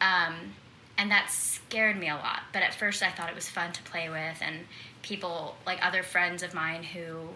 Um, 0.00 0.54
and 0.98 1.10
that 1.10 1.30
scared 1.30 1.98
me 1.98 2.08
a 2.10 2.14
lot 2.14 2.42
but 2.52 2.62
at 2.62 2.74
first 2.74 3.02
i 3.02 3.10
thought 3.10 3.30
it 3.30 3.34
was 3.34 3.48
fun 3.48 3.72
to 3.72 3.82
play 3.84 4.10
with 4.10 4.36
and 4.42 4.66
people 5.00 5.56
like 5.64 5.78
other 5.84 6.02
friends 6.02 6.42
of 6.42 6.52
mine 6.52 6.82
who 6.82 7.28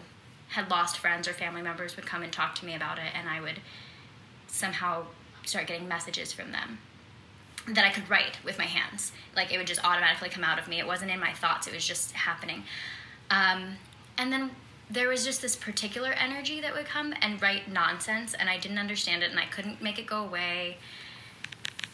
had 0.49 0.71
lost 0.71 0.99
friends 0.99 1.27
or 1.27 1.33
family 1.33 1.63
members 1.63 1.97
would 1.97 2.05
come 2.05 2.23
and 2.23 2.31
talk 2.31 2.55
to 2.55 2.67
me 2.67 2.75
about 2.75 2.99
it 2.99 3.11
and 3.19 3.27
i 3.27 3.41
would 3.41 3.59
somehow 4.49 5.03
start 5.47 5.67
getting 5.67 5.89
messages 5.89 6.31
from 6.31 6.53
them 6.53 6.79
that 7.67 7.85
i 7.85 7.91
could 7.91 8.09
write 8.11 8.39
with 8.45 8.59
my 8.59 8.65
hands. 8.65 9.13
Like 9.35 9.53
it 9.53 9.59
would 9.59 9.67
just 9.67 9.85
automatically 9.85 10.29
come 10.29 10.45
out 10.45 10.59
of 10.59 10.69
me. 10.69 10.79
It 10.79 10.87
wasn't 10.87 11.11
in 11.11 11.21
my 11.21 11.33
thoughts. 11.33 11.67
It 11.67 11.75
was 11.75 11.87
just 11.87 12.13
happening. 12.13 12.65
Um, 13.31 13.77
and 14.19 14.33
then 14.33 14.51
there 14.91 15.09
was 15.09 15.25
just 15.25 15.41
this 15.43 15.57
particular 15.57 16.13
energy 16.13 16.61
that 16.61 16.75
would 16.75 16.87
come 16.87 17.15
and 17.21 17.41
write 17.41 17.71
nonsense 17.71 18.35
and 18.35 18.49
i 18.49 18.59
didn't 18.59 18.79
understand 18.79 19.23
it 19.23 19.31
and 19.31 19.41
i 19.41 19.47
couldn't 19.47 19.83
make 19.83 19.99
it 19.99 20.07
go 20.07 20.23
away. 20.23 20.77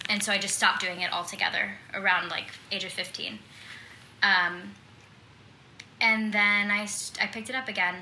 And 0.08 0.22
so 0.22 0.32
i 0.32 0.38
just 0.38 0.56
stopped 0.56 0.80
doing 0.80 1.00
it 1.00 1.12
altogether 1.12 1.76
around 1.94 2.30
like 2.30 2.46
age 2.72 2.84
of 2.84 2.92
15 2.92 3.38
um, 4.22 4.74
and 6.00 6.32
then 6.32 6.70
I, 6.70 6.86
I 7.20 7.26
picked 7.26 7.48
it 7.48 7.54
up 7.54 7.68
again 7.68 7.94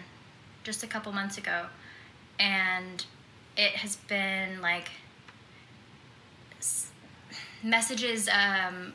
just 0.64 0.82
a 0.82 0.86
couple 0.86 1.12
months 1.12 1.38
ago 1.38 1.66
and 2.38 3.04
it 3.56 3.72
has 3.72 3.96
been 3.96 4.60
like 4.60 4.90
messages 7.62 8.28
um, 8.28 8.92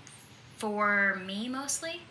for 0.57 1.21
me 1.25 1.49
mostly 1.49 2.01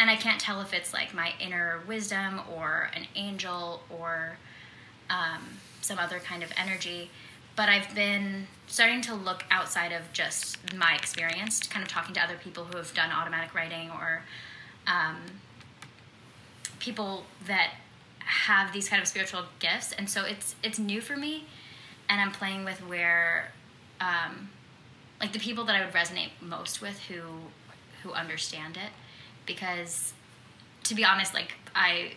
and 0.00 0.10
i 0.10 0.16
can't 0.16 0.40
tell 0.40 0.60
if 0.60 0.74
it's 0.74 0.92
like 0.92 1.14
my 1.14 1.32
inner 1.38 1.80
wisdom 1.86 2.40
or 2.52 2.90
an 2.94 3.06
angel 3.14 3.82
or 3.88 4.36
um, 5.08 5.42
some 5.80 5.98
other 5.98 6.20
kind 6.20 6.42
of 6.42 6.50
energy. 6.56 7.10
But 7.54 7.68
i've 7.68 7.94
been 7.94 8.46
starting 8.66 9.00
to 9.02 9.14
look 9.14 9.44
outside 9.50 9.92
of 9.92 10.12
just 10.12 10.74
my 10.74 10.94
experience 10.94 11.66
kind 11.66 11.82
of 11.84 11.88
talking 11.88 12.14
to 12.14 12.22
other 12.22 12.36
people 12.42 12.64
who 12.64 12.76
have 12.76 12.92
done 12.94 13.10
automatic 13.10 13.54
writing 13.54 13.90
or 13.90 14.22
um, 14.86 15.16
people 16.78 17.24
that 17.46 17.72
have 18.18 18.72
these 18.72 18.88
kind 18.88 19.02
of 19.02 19.08
spiritual 19.08 19.42
gifts. 19.58 19.92
And 19.92 20.08
so 20.08 20.24
it's 20.24 20.54
it's 20.62 20.78
new 20.78 21.00
for 21.00 21.16
me 21.16 21.44
and 22.10 22.20
i'm 22.20 22.32
playing 22.32 22.64
with 22.64 22.86
where 22.86 23.52
um, 24.00 24.50
like 25.20 25.32
the 25.32 25.38
people 25.38 25.64
that 25.64 25.76
i 25.76 25.84
would 25.84 25.94
resonate 25.94 26.30
most 26.42 26.82
with 26.82 26.98
who 27.04 27.22
who 28.02 28.12
understand 28.12 28.76
it 28.76 28.90
because 29.50 30.12
to 30.84 30.94
be 30.94 31.04
honest 31.04 31.34
like 31.34 31.54
i 31.74 32.12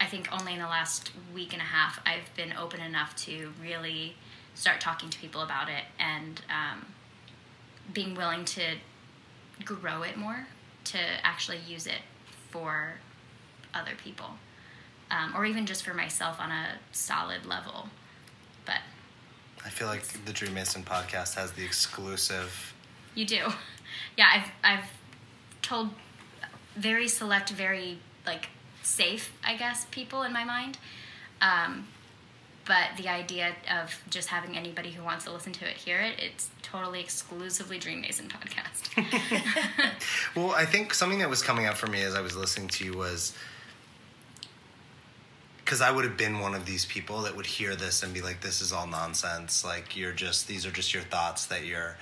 i 0.00 0.06
think 0.06 0.28
only 0.32 0.52
in 0.52 0.60
the 0.60 0.66
last 0.66 1.10
week 1.34 1.52
and 1.52 1.60
a 1.60 1.64
half 1.64 2.00
i've 2.06 2.34
been 2.36 2.52
open 2.56 2.80
enough 2.80 3.16
to 3.16 3.52
really 3.60 4.14
start 4.54 4.80
talking 4.80 5.10
to 5.10 5.18
people 5.18 5.40
about 5.42 5.68
it 5.68 5.82
and 5.98 6.42
um, 6.48 6.86
being 7.92 8.14
willing 8.14 8.44
to 8.44 8.62
grow 9.64 10.02
it 10.02 10.16
more 10.16 10.46
to 10.84 10.98
actually 11.24 11.58
use 11.66 11.86
it 11.88 12.02
for 12.50 12.94
other 13.74 13.92
people 14.02 14.30
um, 15.10 15.34
or 15.36 15.44
even 15.44 15.66
just 15.66 15.84
for 15.84 15.92
myself 15.92 16.40
on 16.40 16.52
a 16.52 16.78
solid 16.92 17.44
level 17.44 17.88
but 18.64 18.78
I 19.64 19.70
feel 19.70 19.88
like 19.88 20.04
the 20.24 20.32
Dream 20.32 20.54
Mason 20.54 20.84
podcast 20.84 21.34
has 21.34 21.50
the 21.50 21.64
exclusive. 21.64 22.72
you 23.16 23.26
do 23.26 23.40
yeah 24.16 24.26
i've 24.32 24.50
i've 24.62 24.88
told 25.66 25.90
very 26.76 27.08
select 27.08 27.50
very 27.50 27.98
like 28.24 28.48
safe 28.82 29.32
i 29.44 29.56
guess 29.56 29.86
people 29.90 30.22
in 30.22 30.32
my 30.32 30.44
mind 30.44 30.78
um, 31.42 31.86
but 32.64 32.88
the 32.96 33.08
idea 33.08 33.54
of 33.70 34.02
just 34.08 34.28
having 34.28 34.56
anybody 34.56 34.90
who 34.90 35.02
wants 35.02 35.24
to 35.24 35.32
listen 35.32 35.52
to 35.52 35.68
it 35.68 35.76
hear 35.76 36.00
it 36.00 36.14
it's 36.18 36.50
totally 36.62 37.00
exclusively 37.00 37.78
dream 37.78 38.00
mason 38.00 38.28
podcast 38.28 38.86
Well, 40.36 40.50
I 40.50 40.64
think 40.64 40.94
something 40.94 41.18
that 41.20 41.30
was 41.30 41.42
coming 41.42 41.66
up 41.66 41.76
for 41.76 41.86
me 41.86 42.02
as 42.02 42.14
I 42.14 42.20
was 42.20 42.36
listening 42.36 42.68
to 42.68 42.84
you 42.84 42.96
was 42.96 43.32
because 45.58 45.80
I 45.80 45.90
would 45.90 46.04
have 46.04 46.16
been 46.16 46.40
one 46.40 46.54
of 46.54 46.64
these 46.64 46.84
people 46.84 47.22
that 47.22 47.34
would 47.36 47.46
hear 47.46 47.74
this 47.74 48.02
and 48.02 48.14
be 48.14 48.22
like, 48.22 48.40
"This 48.40 48.60
is 48.60 48.72
all 48.72 48.86
nonsense. 48.86 49.64
Like 49.64 49.96
you're 49.96 50.12
just 50.12 50.46
these 50.46 50.64
are 50.64 50.70
just 50.70 50.94
your 50.94 51.02
thoughts 51.04 51.46
that 51.46 51.64
you're." 51.64 51.96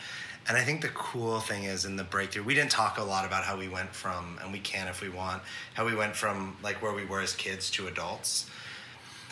And 0.47 0.59
I 0.59 0.63
think 0.63 0.83
the 0.83 0.89
cool 0.89 1.41
thing 1.41 1.65
is 1.65 1.85
in 1.85 1.97
the 1.97 2.05
breakthrough, 2.05 2.43
we 2.43 2.55
didn't 2.55 2.71
talk 2.71 2.99
a 2.99 3.03
lot 3.03 3.25
about 3.25 3.45
how 3.45 3.57
we 3.57 3.69
went 3.69 3.95
from, 3.95 4.39
and 4.43 4.53
we 4.53 4.59
can 4.59 4.89
if 4.89 5.01
we 5.01 5.09
want, 5.09 5.43
how 5.73 5.87
we 5.87 5.95
went 5.95 6.15
from 6.15 6.57
like 6.63 6.83
where 6.83 6.93
we 6.93 7.05
were 7.05 7.23
as 7.23 7.35
kids 7.35 7.71
to 7.71 7.87
adults. 7.87 8.49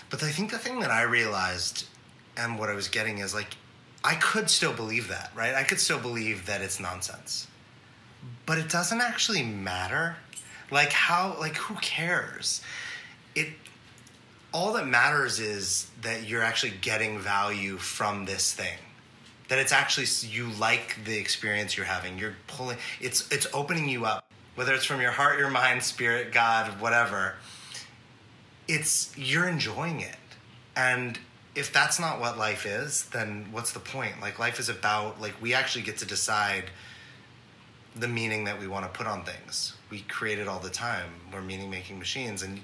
But 0.09 0.23
I 0.23 0.31
think 0.31 0.51
the 0.51 0.59
thing 0.59 0.81
that 0.81 0.91
I 0.91 1.03
realized 1.03 1.87
and 2.37 2.59
what 2.59 2.71
I 2.71 2.75
was 2.75 2.89
getting 2.89 3.19
is 3.19 3.35
like, 3.35 3.57
I 4.03 4.15
could 4.15 4.49
still 4.49 4.73
believe 4.73 5.09
that, 5.09 5.31
right? 5.35 5.55
I 5.55 5.65
could 5.65 5.79
still 5.79 5.99
believe 6.01 6.47
that 6.47 6.63
it's 6.63 6.81
nonsense 6.81 7.47
but 8.47 8.59
it 8.59 8.69
doesn't 8.69 9.01
actually 9.01 9.43
matter 9.43 10.17
like 10.71 10.93
how 10.93 11.37
like 11.39 11.57
who 11.57 11.75
cares 11.77 12.63
it 13.35 13.49
all 14.53 14.75
that 14.75 14.87
matters 14.87 15.39
is 15.39 15.91
that 16.03 16.29
you're 16.29 16.43
actually 16.43 16.73
getting 16.81 17.19
value 17.19 17.77
from 17.77 18.25
this 18.25 18.53
thing 18.53 18.79
that 19.53 19.59
it's 19.59 19.73
actually 19.73 20.07
you 20.31 20.49
like 20.59 20.97
the 21.05 21.19
experience 21.19 21.77
you're 21.77 21.85
having 21.85 22.19
you're 22.19 22.35
pulling 22.47 22.79
it's 23.03 23.31
it's 23.31 23.47
opening 23.53 23.87
you 23.87 24.07
up 24.07 24.25
whether 24.55 24.73
it's 24.73 24.87
from 24.87 24.99
your 24.99 25.11
heart 25.11 25.39
your 25.39 25.51
mind 25.51 25.83
spirit 25.83 26.33
god 26.33 26.81
whatever 26.81 27.35
it's 28.67 29.13
you're 29.15 29.47
enjoying 29.47 30.01
it 30.01 30.17
and 30.75 31.19
if 31.55 31.71
that's 31.71 32.01
not 32.01 32.19
what 32.19 32.39
life 32.39 32.65
is 32.65 33.05
then 33.11 33.47
what's 33.53 33.73
the 33.73 33.79
point 33.79 34.19
like 34.23 34.39
life 34.39 34.59
is 34.59 34.71
about 34.71 35.21
like 35.21 35.35
we 35.43 35.53
actually 35.53 35.83
get 35.83 35.99
to 35.99 36.07
decide 36.07 36.65
the 37.97 38.09
meaning 38.09 38.45
that 38.45 38.59
we 38.59 38.67
want 38.67 38.85
to 38.85 38.91
put 38.91 39.07
on 39.07 39.25
things. 39.25 39.75
We 39.91 40.01
create 40.03 40.39
it 40.39 40.49
all 40.49 40.59
the 40.59 40.71
time. 40.71 41.11
We're 41.33 41.43
meaning 41.43 41.71
making 41.71 41.99
machines. 41.99 42.43
And 42.43 42.61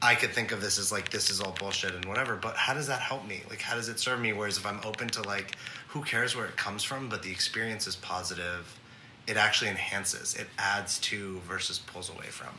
I 0.00 0.14
could 0.14 0.30
think 0.30 0.52
of 0.52 0.60
this 0.60 0.78
as 0.78 0.92
like, 0.92 1.10
this 1.10 1.30
is 1.30 1.40
all 1.40 1.54
bullshit 1.58 1.94
and 1.94 2.04
whatever, 2.04 2.36
but 2.36 2.56
how 2.56 2.74
does 2.74 2.86
that 2.86 3.00
help 3.00 3.26
me? 3.26 3.42
Like, 3.50 3.60
how 3.60 3.74
does 3.74 3.88
it 3.88 3.98
serve 3.98 4.20
me? 4.20 4.32
Whereas 4.32 4.56
if 4.56 4.66
I'm 4.66 4.80
open 4.84 5.08
to 5.08 5.22
like, 5.22 5.56
who 5.88 6.02
cares 6.02 6.36
where 6.36 6.46
it 6.46 6.56
comes 6.56 6.84
from, 6.84 7.08
but 7.08 7.22
the 7.22 7.30
experience 7.30 7.86
is 7.86 7.96
positive, 7.96 8.78
it 9.26 9.36
actually 9.36 9.70
enhances, 9.70 10.34
it 10.34 10.46
adds 10.58 10.98
to 11.00 11.38
versus 11.40 11.78
pulls 11.78 12.10
away 12.10 12.26
from. 12.26 12.54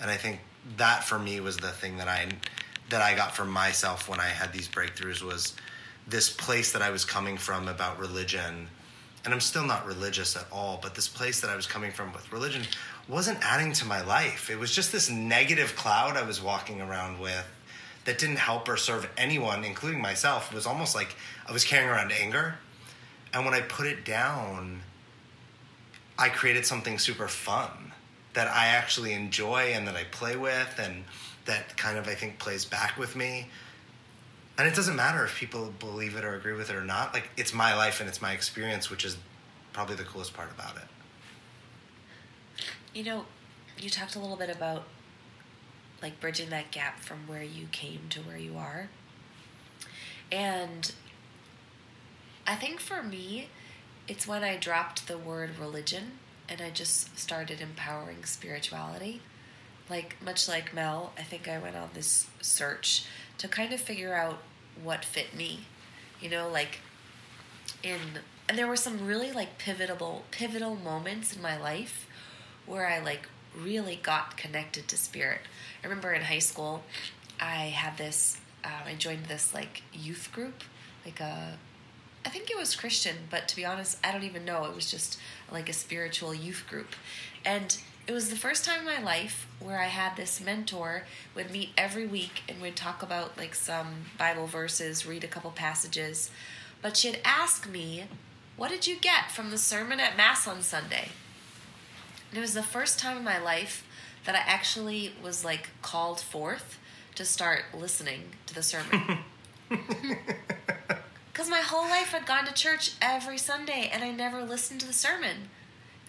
And 0.00 0.10
I 0.10 0.16
think 0.16 0.40
that 0.76 1.04
for 1.04 1.18
me 1.18 1.40
was 1.40 1.56
the 1.56 1.68
thing 1.68 1.96
that 1.98 2.08
I, 2.08 2.28
that 2.90 3.02
I 3.02 3.14
got 3.14 3.34
from 3.34 3.50
myself 3.50 4.08
when 4.08 4.20
I 4.20 4.26
had 4.26 4.52
these 4.52 4.68
breakthroughs 4.68 5.22
was 5.22 5.54
this 6.06 6.30
place 6.30 6.72
that 6.72 6.82
I 6.82 6.90
was 6.90 7.04
coming 7.04 7.36
from 7.36 7.68
about 7.68 7.98
religion 7.98 8.68
and 9.24 9.32
I'm 9.32 9.40
still 9.40 9.64
not 9.64 9.86
religious 9.86 10.36
at 10.36 10.46
all, 10.50 10.80
but 10.82 10.94
this 10.94 11.06
place 11.06 11.40
that 11.40 11.50
I 11.50 11.54
was 11.54 11.66
coming 11.66 11.92
from 11.92 12.12
with 12.12 12.32
religion 12.32 12.62
wasn't 13.08 13.38
adding 13.42 13.72
to 13.74 13.84
my 13.84 14.02
life. 14.02 14.50
It 14.50 14.58
was 14.58 14.74
just 14.74 14.90
this 14.90 15.08
negative 15.08 15.76
cloud 15.76 16.16
I 16.16 16.22
was 16.22 16.42
walking 16.42 16.80
around 16.80 17.20
with 17.20 17.46
that 18.04 18.18
didn't 18.18 18.38
help 18.38 18.68
or 18.68 18.76
serve 18.76 19.08
anyone, 19.16 19.64
including 19.64 20.00
myself. 20.00 20.50
It 20.50 20.56
was 20.56 20.66
almost 20.66 20.96
like 20.96 21.14
I 21.46 21.52
was 21.52 21.64
carrying 21.64 21.88
around 21.88 22.10
anger. 22.10 22.56
And 23.32 23.44
when 23.44 23.54
I 23.54 23.60
put 23.60 23.86
it 23.86 24.04
down, 24.04 24.82
I 26.18 26.28
created 26.28 26.66
something 26.66 26.98
super 26.98 27.28
fun 27.28 27.92
that 28.34 28.48
I 28.48 28.66
actually 28.66 29.12
enjoy 29.12 29.72
and 29.74 29.86
that 29.86 29.96
I 29.96 30.04
play 30.04 30.36
with 30.36 30.78
and 30.78 31.04
that 31.46 31.76
kind 31.76 31.98
of 31.98 32.08
I 32.08 32.14
think 32.14 32.38
plays 32.38 32.64
back 32.64 32.98
with 32.98 33.16
me. 33.16 33.48
And 34.58 34.68
it 34.68 34.74
doesn't 34.74 34.96
matter 34.96 35.24
if 35.24 35.36
people 35.36 35.72
believe 35.78 36.16
it 36.16 36.24
or 36.24 36.34
agree 36.34 36.52
with 36.52 36.70
it 36.70 36.76
or 36.76 36.84
not. 36.84 37.14
Like 37.14 37.30
it's 37.36 37.52
my 37.52 37.74
life 37.74 38.00
and 38.00 38.08
it's 38.08 38.22
my 38.22 38.32
experience 38.32 38.90
which 38.90 39.04
is 39.04 39.16
probably 39.72 39.96
the 39.96 40.04
coolest 40.04 40.34
part 40.34 40.50
about 40.50 40.76
it. 40.76 42.62
You 42.94 43.04
know, 43.04 43.24
you 43.78 43.88
talked 43.88 44.14
a 44.16 44.18
little 44.18 44.36
bit 44.36 44.50
about 44.50 44.84
like 46.02 46.20
bridging 46.20 46.50
that 46.50 46.70
gap 46.70 47.00
from 47.00 47.26
where 47.26 47.42
you 47.42 47.66
came 47.72 48.00
to 48.10 48.20
where 48.20 48.36
you 48.36 48.56
are. 48.56 48.88
And 50.30 50.92
I 52.46 52.54
think 52.54 52.80
for 52.80 53.02
me, 53.02 53.48
it's 54.08 54.26
when 54.26 54.42
I 54.42 54.56
dropped 54.56 55.06
the 55.06 55.18
word 55.18 55.58
religion 55.58 56.12
and 56.48 56.60
I 56.60 56.70
just 56.70 57.18
started 57.18 57.60
empowering 57.60 58.24
spirituality. 58.24 59.22
Like, 59.88 60.16
much 60.24 60.48
like 60.48 60.74
Mel, 60.74 61.12
I 61.18 61.22
think 61.22 61.48
I 61.48 61.58
went 61.58 61.76
on 61.76 61.90
this 61.94 62.26
search 62.40 63.04
to 63.38 63.48
kind 63.48 63.72
of 63.72 63.80
figure 63.80 64.14
out 64.14 64.38
what 64.82 65.04
fit 65.04 65.34
me. 65.36 65.60
You 66.20 66.30
know, 66.30 66.48
like, 66.48 66.78
in, 67.82 67.98
and 68.48 68.58
there 68.58 68.66
were 68.66 68.76
some 68.76 69.06
really 69.06 69.32
like 69.32 69.58
pivotal, 69.58 70.24
pivotal 70.30 70.76
moments 70.76 71.34
in 71.34 71.42
my 71.42 71.58
life 71.58 72.06
where 72.66 72.86
I 72.86 73.00
like 73.00 73.28
really 73.56 73.98
got 74.02 74.36
connected 74.36 74.88
to 74.88 74.96
spirit. 74.96 75.40
I 75.82 75.86
remember 75.86 76.12
in 76.12 76.22
high 76.22 76.38
school, 76.38 76.82
I 77.40 77.66
had 77.66 77.98
this 77.98 78.38
um, 78.64 78.70
I 78.86 78.94
joined 78.94 79.26
this 79.26 79.52
like 79.52 79.82
youth 79.92 80.30
group, 80.32 80.62
like 81.04 81.20
a, 81.20 81.58
I 82.24 82.28
think 82.28 82.50
it 82.50 82.56
was 82.56 82.76
Christian, 82.76 83.16
but 83.30 83.48
to 83.48 83.56
be 83.56 83.64
honest, 83.64 83.98
I 84.04 84.12
don't 84.12 84.22
even 84.22 84.44
know. 84.44 84.64
It 84.64 84.74
was 84.74 84.90
just 84.90 85.18
like 85.50 85.68
a 85.68 85.72
spiritual 85.72 86.34
youth 86.34 86.64
group, 86.68 86.94
and 87.44 87.76
it 88.06 88.12
was 88.12 88.30
the 88.30 88.36
first 88.36 88.64
time 88.64 88.80
in 88.80 88.84
my 88.84 89.00
life 89.00 89.46
where 89.60 89.78
I 89.78 89.86
had 89.86 90.16
this 90.16 90.40
mentor 90.40 91.04
would 91.34 91.50
meet 91.50 91.70
every 91.76 92.06
week 92.06 92.42
and 92.48 92.60
would 92.60 92.76
talk 92.76 93.02
about 93.02 93.36
like 93.38 93.54
some 93.54 94.06
Bible 94.18 94.46
verses, 94.46 95.06
read 95.06 95.24
a 95.24 95.28
couple 95.28 95.50
passages, 95.50 96.30
but 96.80 96.96
she'd 96.96 97.20
ask 97.24 97.68
me, 97.68 98.04
"What 98.56 98.70
did 98.70 98.86
you 98.86 98.96
get 98.96 99.30
from 99.30 99.50
the 99.50 99.58
sermon 99.58 100.00
at 100.00 100.16
mass 100.16 100.46
on 100.46 100.62
Sunday?" 100.62 101.10
And 102.30 102.38
it 102.38 102.40
was 102.40 102.54
the 102.54 102.62
first 102.62 102.98
time 102.98 103.18
in 103.18 103.24
my 103.24 103.38
life 103.38 103.84
that 104.24 104.34
I 104.34 104.38
actually 104.38 105.14
was 105.22 105.44
like 105.44 105.70
called 105.82 106.20
forth 106.20 106.78
to 107.16 107.24
start 107.24 107.64
listening 107.74 108.30
to 108.46 108.54
the 108.54 108.62
sermon. 108.62 109.18
Because 111.32 111.48
my 111.48 111.60
whole 111.60 111.88
life 111.88 112.14
I'd 112.14 112.26
gone 112.26 112.44
to 112.46 112.52
church 112.52 112.92
every 113.00 113.38
Sunday 113.38 113.90
and 113.92 114.04
I 114.04 114.10
never 114.10 114.42
listened 114.42 114.80
to 114.80 114.86
the 114.86 114.92
sermon. 114.92 115.48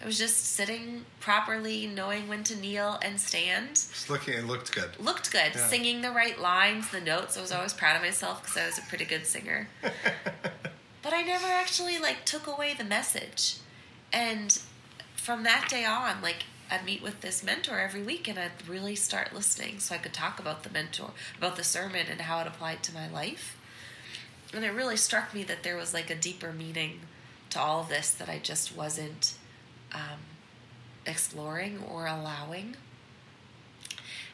I 0.02 0.06
was 0.06 0.18
just 0.18 0.44
sitting 0.44 1.06
properly, 1.20 1.86
knowing 1.86 2.28
when 2.28 2.44
to 2.44 2.56
kneel 2.56 2.98
and 3.02 3.18
stand. 3.18 3.70
Just 3.76 4.10
looking, 4.10 4.34
it 4.34 4.44
looked 4.44 4.72
good. 4.74 4.90
Looked 5.00 5.30
good, 5.32 5.52
Yeah. 5.54 5.68
singing 5.68 6.02
the 6.02 6.10
right 6.10 6.38
lines, 6.38 6.90
the 6.90 7.00
notes. 7.00 7.38
I 7.38 7.40
was 7.40 7.52
always 7.52 7.72
proud 7.72 7.96
of 7.96 8.02
myself 8.02 8.42
because 8.42 8.56
I 8.58 8.66
was 8.66 8.76
a 8.76 8.82
pretty 8.82 9.06
good 9.06 9.26
singer. 9.26 9.68
but 11.02 11.12
I 11.14 11.22
never 11.22 11.46
actually 11.46 11.98
like 11.98 12.26
took 12.26 12.46
away 12.46 12.74
the 12.74 12.84
message. 12.84 13.56
And 14.12 14.58
from 15.16 15.42
that 15.44 15.68
day 15.70 15.86
on, 15.86 16.20
like 16.20 16.44
I'd 16.70 16.84
meet 16.84 17.02
with 17.02 17.22
this 17.22 17.42
mentor 17.42 17.78
every 17.78 18.02
week 18.02 18.28
and 18.28 18.38
I'd 18.38 18.68
really 18.68 18.96
start 18.96 19.32
listening 19.32 19.78
so 19.80 19.94
I 19.94 19.98
could 19.98 20.12
talk 20.12 20.38
about 20.38 20.64
the 20.64 20.70
mentor, 20.70 21.12
about 21.38 21.56
the 21.56 21.64
sermon 21.64 22.06
and 22.10 22.20
how 22.22 22.40
it 22.40 22.46
applied 22.46 22.82
to 22.82 22.92
my 22.94 23.08
life. 23.08 23.56
And 24.54 24.64
it 24.64 24.72
really 24.72 24.96
struck 24.96 25.34
me 25.34 25.42
that 25.44 25.62
there 25.62 25.76
was 25.76 25.92
like 25.92 26.10
a 26.10 26.14
deeper 26.14 26.52
meaning 26.52 27.00
to 27.50 27.60
all 27.60 27.80
of 27.80 27.88
this 27.88 28.10
that 28.10 28.28
I 28.28 28.38
just 28.38 28.76
wasn't 28.76 29.34
um, 29.92 30.20
exploring 31.06 31.82
or 31.90 32.06
allowing. 32.06 32.76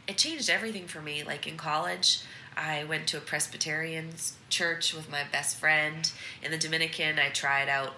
It 0.06 0.18
changed 0.18 0.50
everything 0.50 0.86
for 0.86 1.00
me. 1.00 1.22
Like 1.22 1.46
in 1.46 1.56
college, 1.56 2.22
I 2.56 2.84
went 2.84 3.06
to 3.08 3.16
a 3.16 3.20
Presbyterian 3.20 4.10
church 4.48 4.92
with 4.92 5.10
my 5.10 5.22
best 5.30 5.56
friend. 5.56 6.10
In 6.42 6.50
the 6.50 6.58
Dominican, 6.58 7.18
I 7.18 7.30
tried 7.30 7.68
out 7.68 7.94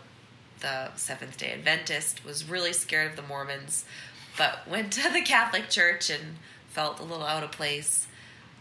the 0.61 0.94
Seventh 0.96 1.37
day 1.38 1.52
Adventist, 1.52 2.24
was 2.24 2.48
really 2.48 2.72
scared 2.72 3.11
of 3.11 3.16
the 3.16 3.22
Mormons, 3.22 3.85
but 4.38 4.66
went 4.68 4.92
to 4.92 5.11
the 5.12 5.22
Catholic 5.22 5.68
Church 5.68 6.08
and 6.08 6.37
felt 6.68 7.00
a 7.00 7.02
little 7.02 7.26
out 7.26 7.42
of 7.42 7.50
place. 7.50 8.06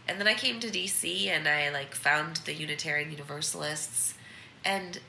And 0.08 0.18
then 0.18 0.26
I 0.26 0.34
came 0.34 0.60
to 0.60 0.68
DC 0.68 1.28
and 1.28 1.46
I 1.46 1.70
like 1.70 1.94
found 1.94 2.38
the 2.38 2.54
Unitarian 2.54 3.10
Universalists 3.10 4.14
and 4.64 5.00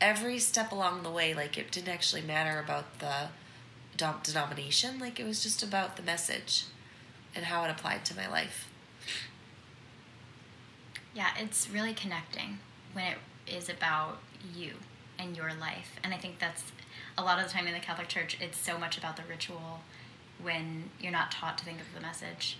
every 0.00 0.38
step 0.38 0.72
along 0.72 1.02
the 1.02 1.10
way 1.10 1.32
like 1.32 1.56
it 1.56 1.70
didn't 1.70 1.92
actually 1.92 2.22
matter 2.22 2.58
about 2.58 2.98
the 2.98 3.28
denomination 4.24 4.98
like 4.98 5.20
it 5.20 5.24
was 5.24 5.42
just 5.42 5.62
about 5.62 5.96
the 5.96 6.02
message 6.02 6.64
and 7.34 7.44
how 7.44 7.64
it 7.64 7.70
applied 7.70 8.04
to 8.06 8.16
my 8.16 8.28
life. 8.28 8.68
Yeah, 11.14 11.28
it's 11.38 11.68
really 11.68 11.94
connecting 11.94 12.58
when 12.92 13.04
it 13.06 13.18
is 13.46 13.68
about 13.68 14.18
you 14.54 14.72
and 15.18 15.36
your 15.36 15.52
life. 15.54 15.96
And 16.02 16.12
I 16.12 16.16
think 16.16 16.38
that's 16.38 16.64
a 17.16 17.22
lot 17.22 17.38
of 17.38 17.46
the 17.46 17.52
time 17.52 17.66
in 17.66 17.74
the 17.74 17.80
Catholic 17.80 18.08
Church, 18.08 18.38
it's 18.40 18.58
so 18.58 18.78
much 18.78 18.96
about 18.96 19.16
the 19.16 19.22
ritual 19.28 19.80
when 20.40 20.90
you're 21.00 21.12
not 21.12 21.30
taught 21.30 21.58
to 21.58 21.64
think 21.64 21.80
of 21.80 21.86
the 21.94 22.00
message. 22.00 22.58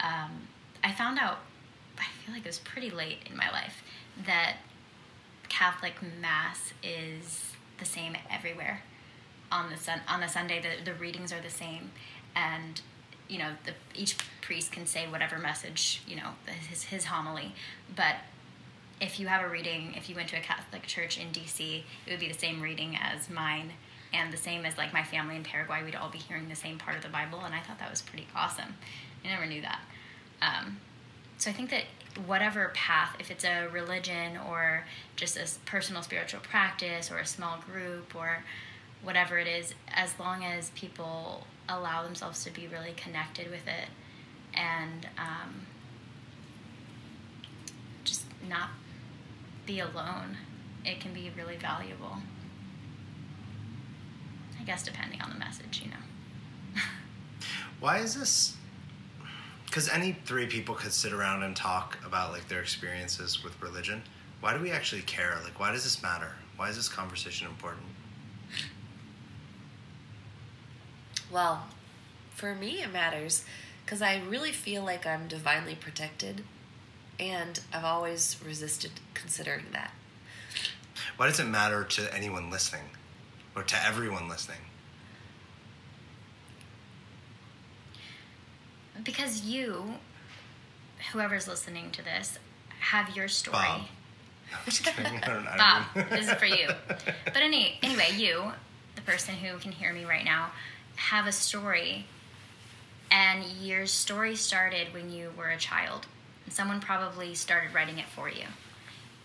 Um, 0.00 0.48
I 0.84 0.92
found 0.92 1.18
out, 1.18 1.38
I 1.98 2.04
feel 2.24 2.34
like 2.34 2.44
it 2.44 2.48
was 2.48 2.58
pretty 2.58 2.90
late 2.90 3.18
in 3.28 3.36
my 3.36 3.50
life, 3.50 3.82
that 4.26 4.56
Catholic 5.48 5.94
Mass 6.20 6.72
is 6.82 7.52
the 7.78 7.84
same 7.84 8.16
everywhere. 8.30 8.82
On 9.50 9.70
the 9.70 9.76
sun, 9.76 10.00
on 10.08 10.20
the 10.20 10.28
Sunday, 10.28 10.60
the, 10.60 10.82
the 10.82 10.94
readings 10.94 11.32
are 11.32 11.40
the 11.40 11.50
same, 11.50 11.90
and 12.34 12.80
you 13.28 13.38
know 13.38 13.50
the, 13.64 13.72
each 13.94 14.16
priest 14.40 14.72
can 14.72 14.86
say 14.86 15.06
whatever 15.06 15.38
message 15.38 16.02
you 16.06 16.16
know 16.16 16.30
his 16.70 16.84
his 16.84 17.04
homily, 17.04 17.54
but 17.94 18.16
if 18.98 19.20
you 19.20 19.26
have 19.26 19.44
a 19.44 19.48
reading, 19.48 19.94
if 19.96 20.08
you 20.08 20.14
went 20.14 20.28
to 20.28 20.36
a 20.36 20.40
Catholic 20.40 20.86
church 20.86 21.18
in 21.18 21.28
DC, 21.28 21.82
it 22.06 22.10
would 22.10 22.20
be 22.20 22.28
the 22.28 22.38
same 22.38 22.62
reading 22.62 22.96
as 22.96 23.28
mine, 23.28 23.72
and 24.14 24.32
the 24.32 24.38
same 24.38 24.64
as 24.64 24.78
like 24.78 24.92
my 24.92 25.02
family 25.02 25.36
in 25.36 25.42
Paraguay. 25.42 25.82
We'd 25.84 25.96
all 25.96 26.08
be 26.08 26.18
hearing 26.18 26.48
the 26.48 26.56
same 26.56 26.78
part 26.78 26.96
of 26.96 27.02
the 27.02 27.08
Bible, 27.08 27.40
and 27.40 27.54
I 27.54 27.60
thought 27.60 27.78
that 27.78 27.90
was 27.90 28.00
pretty 28.00 28.28
awesome. 28.34 28.76
I 29.24 29.28
never 29.28 29.44
knew 29.44 29.60
that. 29.60 29.80
Um, 30.42 30.78
so 31.38 31.50
I 31.50 31.54
think 31.54 31.70
that 31.70 31.84
whatever 32.26 32.70
path, 32.74 33.16
if 33.18 33.30
it's 33.30 33.44
a 33.44 33.68
religion 33.68 34.36
or 34.48 34.84
just 35.16 35.36
a 35.36 35.48
personal 35.64 36.02
spiritual 36.02 36.40
practice 36.40 37.10
or 37.10 37.18
a 37.18 37.26
small 37.26 37.58
group 37.58 38.14
or 38.14 38.44
whatever 39.02 39.38
it 39.38 39.46
is, 39.46 39.74
as 39.88 40.18
long 40.18 40.44
as 40.44 40.70
people 40.70 41.46
allow 41.68 42.02
themselves 42.02 42.44
to 42.44 42.50
be 42.50 42.66
really 42.66 42.92
connected 42.96 43.50
with 43.50 43.66
it 43.66 43.88
and 44.54 45.08
um, 45.16 45.66
just 48.04 48.24
not 48.48 48.70
be 49.64 49.80
alone, 49.80 50.36
it 50.84 51.00
can 51.00 51.14
be 51.14 51.30
really 51.36 51.56
valuable. 51.56 52.18
I 54.60 54.64
guess 54.64 54.82
depending 54.82 55.22
on 55.22 55.30
the 55.30 55.38
message, 55.38 55.82
you 55.84 55.90
know. 55.90 56.82
Why 57.80 57.98
is 57.98 58.14
this? 58.14 58.56
Because 59.72 59.88
any 59.88 60.12
three 60.26 60.44
people 60.44 60.74
could 60.74 60.92
sit 60.92 61.14
around 61.14 61.44
and 61.44 61.56
talk 61.56 61.96
about 62.04 62.30
like 62.30 62.46
their 62.46 62.60
experiences 62.60 63.42
with 63.42 63.58
religion. 63.62 64.02
Why 64.40 64.54
do 64.54 64.62
we 64.62 64.70
actually 64.70 65.00
care? 65.00 65.38
Like, 65.42 65.58
why 65.58 65.72
does 65.72 65.82
this 65.82 66.02
matter? 66.02 66.32
Why 66.58 66.68
is 66.68 66.76
this 66.76 66.90
conversation 66.90 67.46
important? 67.46 67.86
Well, 71.32 71.68
for 72.34 72.54
me, 72.54 72.82
it 72.82 72.92
matters 72.92 73.46
because 73.82 74.02
I 74.02 74.20
really 74.28 74.52
feel 74.52 74.84
like 74.84 75.06
I'm 75.06 75.26
divinely 75.26 75.74
protected, 75.74 76.44
and 77.18 77.58
I've 77.72 77.86
always 77.86 78.36
resisted 78.44 78.90
considering 79.14 79.64
that. 79.72 79.92
Why 81.16 81.28
does 81.28 81.40
it 81.40 81.46
matter 81.46 81.82
to 81.82 82.14
anyone 82.14 82.50
listening, 82.50 82.90
or 83.56 83.62
to 83.62 83.86
everyone 83.86 84.28
listening? 84.28 84.58
Because 89.02 89.42
you, 89.44 89.94
whoever's 91.12 91.48
listening 91.48 91.90
to 91.92 92.04
this, 92.04 92.38
have 92.80 93.16
your 93.16 93.28
story. 93.28 93.56
Bob. 93.56 93.80
No, 94.50 94.58
I'm 94.58 94.64
just 94.66 94.84
kidding. 94.84 95.06
I 95.22 95.26
don't, 95.26 95.46
I 95.46 95.56
Bob, 95.94 96.08
this 96.10 96.28
is 96.28 96.34
for 96.34 96.46
you. 96.46 96.68
But 96.88 97.36
any 97.36 97.78
anyway, 97.82 98.10
you, 98.16 98.52
the 98.94 99.02
person 99.02 99.34
who 99.34 99.58
can 99.58 99.72
hear 99.72 99.92
me 99.92 100.04
right 100.04 100.24
now, 100.24 100.50
have 100.96 101.26
a 101.26 101.32
story, 101.32 102.06
and 103.10 103.44
your 103.60 103.86
story 103.86 104.36
started 104.36 104.88
when 104.92 105.10
you 105.10 105.32
were 105.36 105.48
a 105.48 105.56
child. 105.58 106.06
And 106.44 106.52
someone 106.52 106.80
probably 106.80 107.34
started 107.34 107.72
writing 107.74 107.98
it 107.98 108.06
for 108.06 108.28
you, 108.28 108.44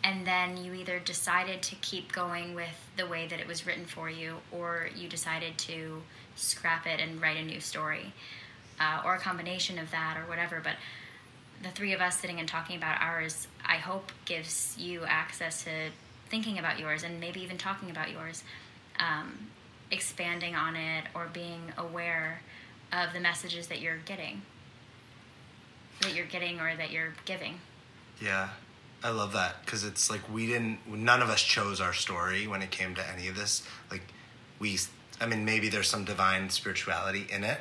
and 0.03 0.25
then 0.25 0.63
you 0.63 0.73
either 0.73 0.99
decided 0.99 1.61
to 1.63 1.75
keep 1.75 2.11
going 2.11 2.53
with 2.55 2.89
the 2.95 3.05
way 3.07 3.27
that 3.27 3.39
it 3.39 3.47
was 3.47 3.65
written 3.65 3.85
for 3.85 4.09
you, 4.09 4.35
or 4.51 4.89
you 4.95 5.09
decided 5.09 5.57
to 5.59 6.01
scrap 6.35 6.85
it 6.85 6.99
and 6.99 7.21
write 7.21 7.37
a 7.37 7.43
new 7.43 7.59
story, 7.59 8.13
uh, 8.79 9.01
or 9.05 9.15
a 9.15 9.19
combination 9.19 9.79
of 9.79 9.91
that, 9.91 10.17
or 10.17 10.27
whatever. 10.29 10.61
But 10.63 10.75
the 11.63 11.69
three 11.69 11.93
of 11.93 12.01
us 12.01 12.19
sitting 12.19 12.39
and 12.39 12.47
talking 12.47 12.77
about 12.77 13.01
ours, 13.01 13.47
I 13.65 13.77
hope 13.77 14.11
gives 14.25 14.75
you 14.77 15.03
access 15.05 15.63
to 15.63 15.89
thinking 16.29 16.59
about 16.59 16.79
yours 16.79 17.03
and 17.03 17.19
maybe 17.19 17.41
even 17.41 17.57
talking 17.57 17.89
about 17.89 18.11
yours, 18.11 18.43
um, 18.99 19.47
expanding 19.91 20.55
on 20.55 20.75
it 20.75 21.05
or 21.15 21.27
being 21.33 21.61
aware 21.77 22.41
of 22.91 23.13
the 23.13 23.19
messages 23.19 23.67
that 23.67 23.81
you're 23.81 23.97
getting, 24.05 24.41
that 26.01 26.13
you're 26.13 26.25
getting 26.25 26.59
or 26.59 26.75
that 26.75 26.91
you're 26.91 27.13
giving. 27.25 27.59
Yeah, 28.21 28.49
I 29.03 29.09
love 29.09 29.33
that 29.33 29.63
because 29.63 29.83
it's 29.83 30.09
like 30.09 30.21
we 30.31 30.47
didn't, 30.47 30.79
none 30.87 31.21
of 31.21 31.29
us 31.29 31.41
chose 31.41 31.79
our 31.81 31.93
story 31.93 32.47
when 32.47 32.61
it 32.61 32.71
came 32.71 32.95
to 32.95 33.09
any 33.09 33.27
of 33.27 33.35
this. 33.35 33.63
Like, 33.89 34.03
we, 34.59 34.77
I 35.21 35.25
mean, 35.25 35.45
maybe 35.45 35.69
there's 35.69 35.87
some 35.87 36.03
divine 36.03 36.49
spirituality 36.49 37.27
in 37.29 37.43
it, 37.43 37.59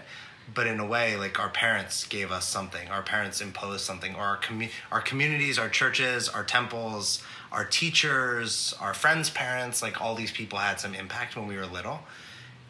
but 0.53 0.67
in 0.67 0.79
a 0.79 0.87
way, 0.87 1.17
like 1.17 1.41
our 1.41 1.49
parents 1.49 2.07
gave 2.07 2.31
us 2.31 2.47
something. 2.49 2.89
Our 2.89 3.03
parents 3.03 3.41
imposed 3.41 3.85
something, 3.85 4.15
or 4.15 4.23
our 4.23 4.39
commu- 4.39 4.71
our 4.93 5.01
communities, 5.01 5.59
our 5.59 5.69
churches, 5.69 6.29
our 6.29 6.45
temples, 6.45 7.23
our 7.51 7.65
teachers, 7.65 8.75
our 8.81 8.95
friends' 8.95 9.31
parents. 9.31 9.83
Like 9.83 10.01
all 10.01 10.15
these 10.15 10.31
people 10.31 10.59
had 10.59 10.79
some 10.79 10.95
impact 10.95 11.37
when 11.37 11.47
we 11.47 11.57
were 11.57 11.67
little, 11.67 12.01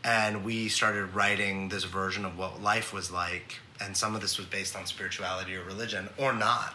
and 0.05 0.45
we 0.45 0.69
started 0.69 1.15
writing 1.15 1.69
this 1.69 1.85
version 1.85 2.25
of 2.25 2.39
what 2.39 2.63
life 2.63 2.93
was 2.93 3.11
like. 3.11 3.61
And 3.79 3.95
some 3.95 4.15
of 4.15 4.23
this 4.23 4.39
was 4.39 4.47
based 4.47 4.75
on 4.75 4.87
spirituality 4.87 5.55
or 5.55 5.63
religion, 5.63 6.09
or 6.17 6.33
not, 6.33 6.75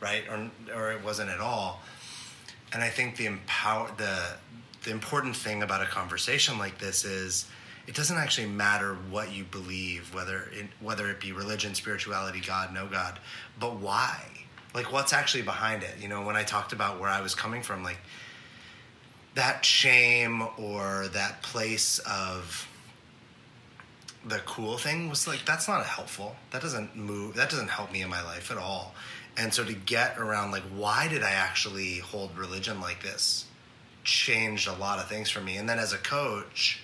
right? 0.00 0.24
Or 0.28 0.50
or 0.74 0.92
it 0.92 1.02
wasn't 1.02 1.30
at 1.30 1.40
all. 1.40 1.80
And 2.74 2.82
I 2.82 2.90
think 2.90 3.16
the 3.16 3.26
empower 3.26 3.90
the 3.96 4.36
the 4.84 4.90
important 4.90 5.36
thing 5.36 5.62
about 5.62 5.80
a 5.80 5.86
conversation 5.86 6.58
like 6.58 6.78
this 6.78 7.04
is 7.04 7.46
it 7.86 7.94
doesn't 7.94 8.16
actually 8.16 8.46
matter 8.46 8.94
what 9.10 9.32
you 9.32 9.44
believe, 9.44 10.14
whether 10.14 10.48
it, 10.52 10.66
whether 10.80 11.10
it 11.10 11.20
be 11.20 11.32
religion, 11.32 11.74
spirituality, 11.74 12.40
God, 12.40 12.72
no 12.72 12.86
God, 12.86 13.18
but 13.58 13.76
why. 13.76 14.20
like 14.74 14.92
what's 14.92 15.12
actually 15.12 15.42
behind 15.42 15.82
it? 15.82 15.94
You 16.00 16.08
know 16.08 16.22
when 16.22 16.36
i 16.36 16.42
talked 16.44 16.72
about 16.72 17.00
where 17.00 17.10
i 17.10 17.20
was 17.20 17.34
coming 17.34 17.62
from 17.62 17.82
like 17.82 17.98
that 19.34 19.64
shame 19.64 20.42
or 20.58 21.08
that 21.12 21.42
place 21.42 21.98
of 22.00 22.68
the 24.24 24.38
cool 24.40 24.76
thing 24.78 25.08
was 25.08 25.26
like 25.26 25.44
that's 25.44 25.66
not 25.68 25.84
helpful. 25.84 26.36
That 26.52 26.62
doesn't 26.62 26.94
move 26.96 27.34
that 27.34 27.50
doesn't 27.50 27.68
help 27.70 27.92
me 27.92 28.02
in 28.02 28.08
my 28.08 28.22
life 28.22 28.50
at 28.50 28.58
all. 28.58 28.94
And 29.36 29.52
so 29.52 29.64
to 29.64 29.72
get 29.72 30.18
around 30.18 30.50
like 30.52 30.62
why 30.74 31.08
did 31.08 31.22
i 31.22 31.30
actually 31.32 31.98
hold 31.98 32.36
religion 32.38 32.80
like 32.80 33.02
this 33.02 33.46
changed 34.04 34.68
a 34.68 34.72
lot 34.74 34.98
of 34.98 35.08
things 35.08 35.30
for 35.30 35.40
me. 35.40 35.56
And 35.56 35.68
then 35.68 35.78
as 35.78 35.92
a 35.92 35.98
coach 35.98 36.81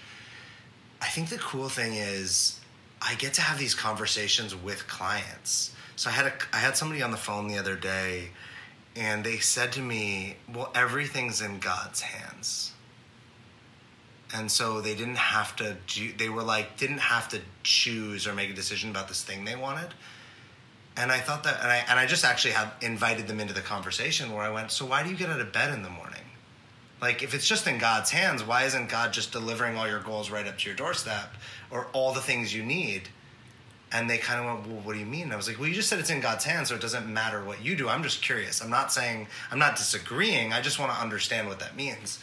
i 1.01 1.07
think 1.07 1.29
the 1.29 1.39
cool 1.39 1.69
thing 1.69 1.95
is 1.95 2.61
i 3.01 3.15
get 3.15 3.35
to 3.35 3.41
have 3.41 3.59
these 3.59 3.75
conversations 3.75 4.55
with 4.55 4.87
clients. 4.87 5.73
So 5.97 6.11
i 6.11 6.13
had 6.13 6.27
a 6.27 6.33
i 6.53 6.59
had 6.59 6.77
somebody 6.77 7.03
on 7.03 7.11
the 7.11 7.17
phone 7.17 7.49
the 7.49 7.59
other 7.59 7.77
day 7.77 8.31
and 8.97 9.25
they 9.25 9.39
said 9.39 9.73
to 9.73 9.81
me 9.81 10.37
well 10.53 10.71
everything's 10.75 11.41
in 11.41 11.59
god's 11.59 12.01
hands. 12.01 12.73
And 14.35 14.51
so 14.53 14.83
they 14.83 14.95
didn't 14.95 15.17
have 15.17 15.57
to 15.57 15.79
do, 15.87 16.13
they 16.13 16.29
were 16.29 16.43
like 16.43 16.77
didn't 16.77 16.99
have 16.99 17.29
to 17.31 17.41
choose 17.63 18.27
or 18.27 18.35
make 18.35 18.51
a 18.51 18.55
decision 18.55 18.91
about 18.91 19.09
this 19.09 19.23
thing 19.23 19.45
they 19.45 19.57
wanted. 19.57 19.95
And 20.97 21.13
i 21.13 21.19
thought 21.19 21.45
that 21.45 21.61
and 21.63 21.71
i, 21.71 21.77
and 21.89 21.99
I 21.99 22.07
just 22.07 22.25
actually 22.25 22.55
have 22.55 22.75
invited 22.83 23.29
them 23.29 23.41
into 23.41 23.55
the 23.55 23.61
conversation 23.61 24.33
where 24.33 24.43
i 24.43 24.51
went 24.51 24.71
so 24.73 24.85
why 24.85 25.03
do 25.03 25.11
you 25.11 25.17
get 25.17 25.31
out 25.31 25.41
of 25.41 25.53
bed 25.53 25.73
in 25.73 25.83
the 25.83 25.91
morning 25.91 26.18
like 27.01 27.23
if 27.23 27.35
it's 27.35 27.47
just 27.47 27.67
in 27.67 27.79
god's 27.79 28.11
hands 28.11 28.43
why 28.43 28.65
isn't 28.65 28.89
god 28.89 29.13
just 29.13 29.33
delivering 29.33 29.77
all 29.77 29.89
your 29.89 30.01
goals 30.01 30.31
right 30.31 30.47
up 30.47 30.59
to 30.59 30.69
your 30.69 30.77
doorstep 30.77 31.35
or 31.71 31.87
all 31.93 32.13
the 32.13 32.21
things 32.21 32.55
you 32.55 32.63
need? 32.63 33.09
And 33.91 34.11
they 34.11 34.19
kind 34.19 34.39
of 34.39 34.47
went 34.47 34.67
well 34.67 34.85
what 34.85 34.93
do 34.95 34.99
you 34.99 35.07
mean? 35.07 35.25
And 35.25 35.33
i 35.33 35.37
was 35.37 35.49
like 35.49 35.59
well 35.59 35.69
you 35.69 35.75
just 35.75 35.89
said 35.89 35.99
it's 35.99 36.11
in 36.11 36.21
god's 36.21 36.45
hands 36.45 36.69
so 36.69 36.75
it 36.75 36.81
doesn't 36.81 37.07
matter 37.07 37.43
what 37.43 37.65
you 37.65 37.77
do. 37.77 37.89
I'm 37.89 38.03
just 38.03 38.23
curious. 38.23 38.63
I'm 38.63 38.71
not 38.71 38.93
saying 38.93 39.29
i'm 39.51 39.59
not 39.59 39.77
disagreeing. 39.77 40.53
I 40.53 40.61
just 40.61 40.79
want 40.79 40.93
to 40.93 40.99
understand 41.01 41.49
what 41.49 41.61
that 41.61 41.77
means. 41.77 42.19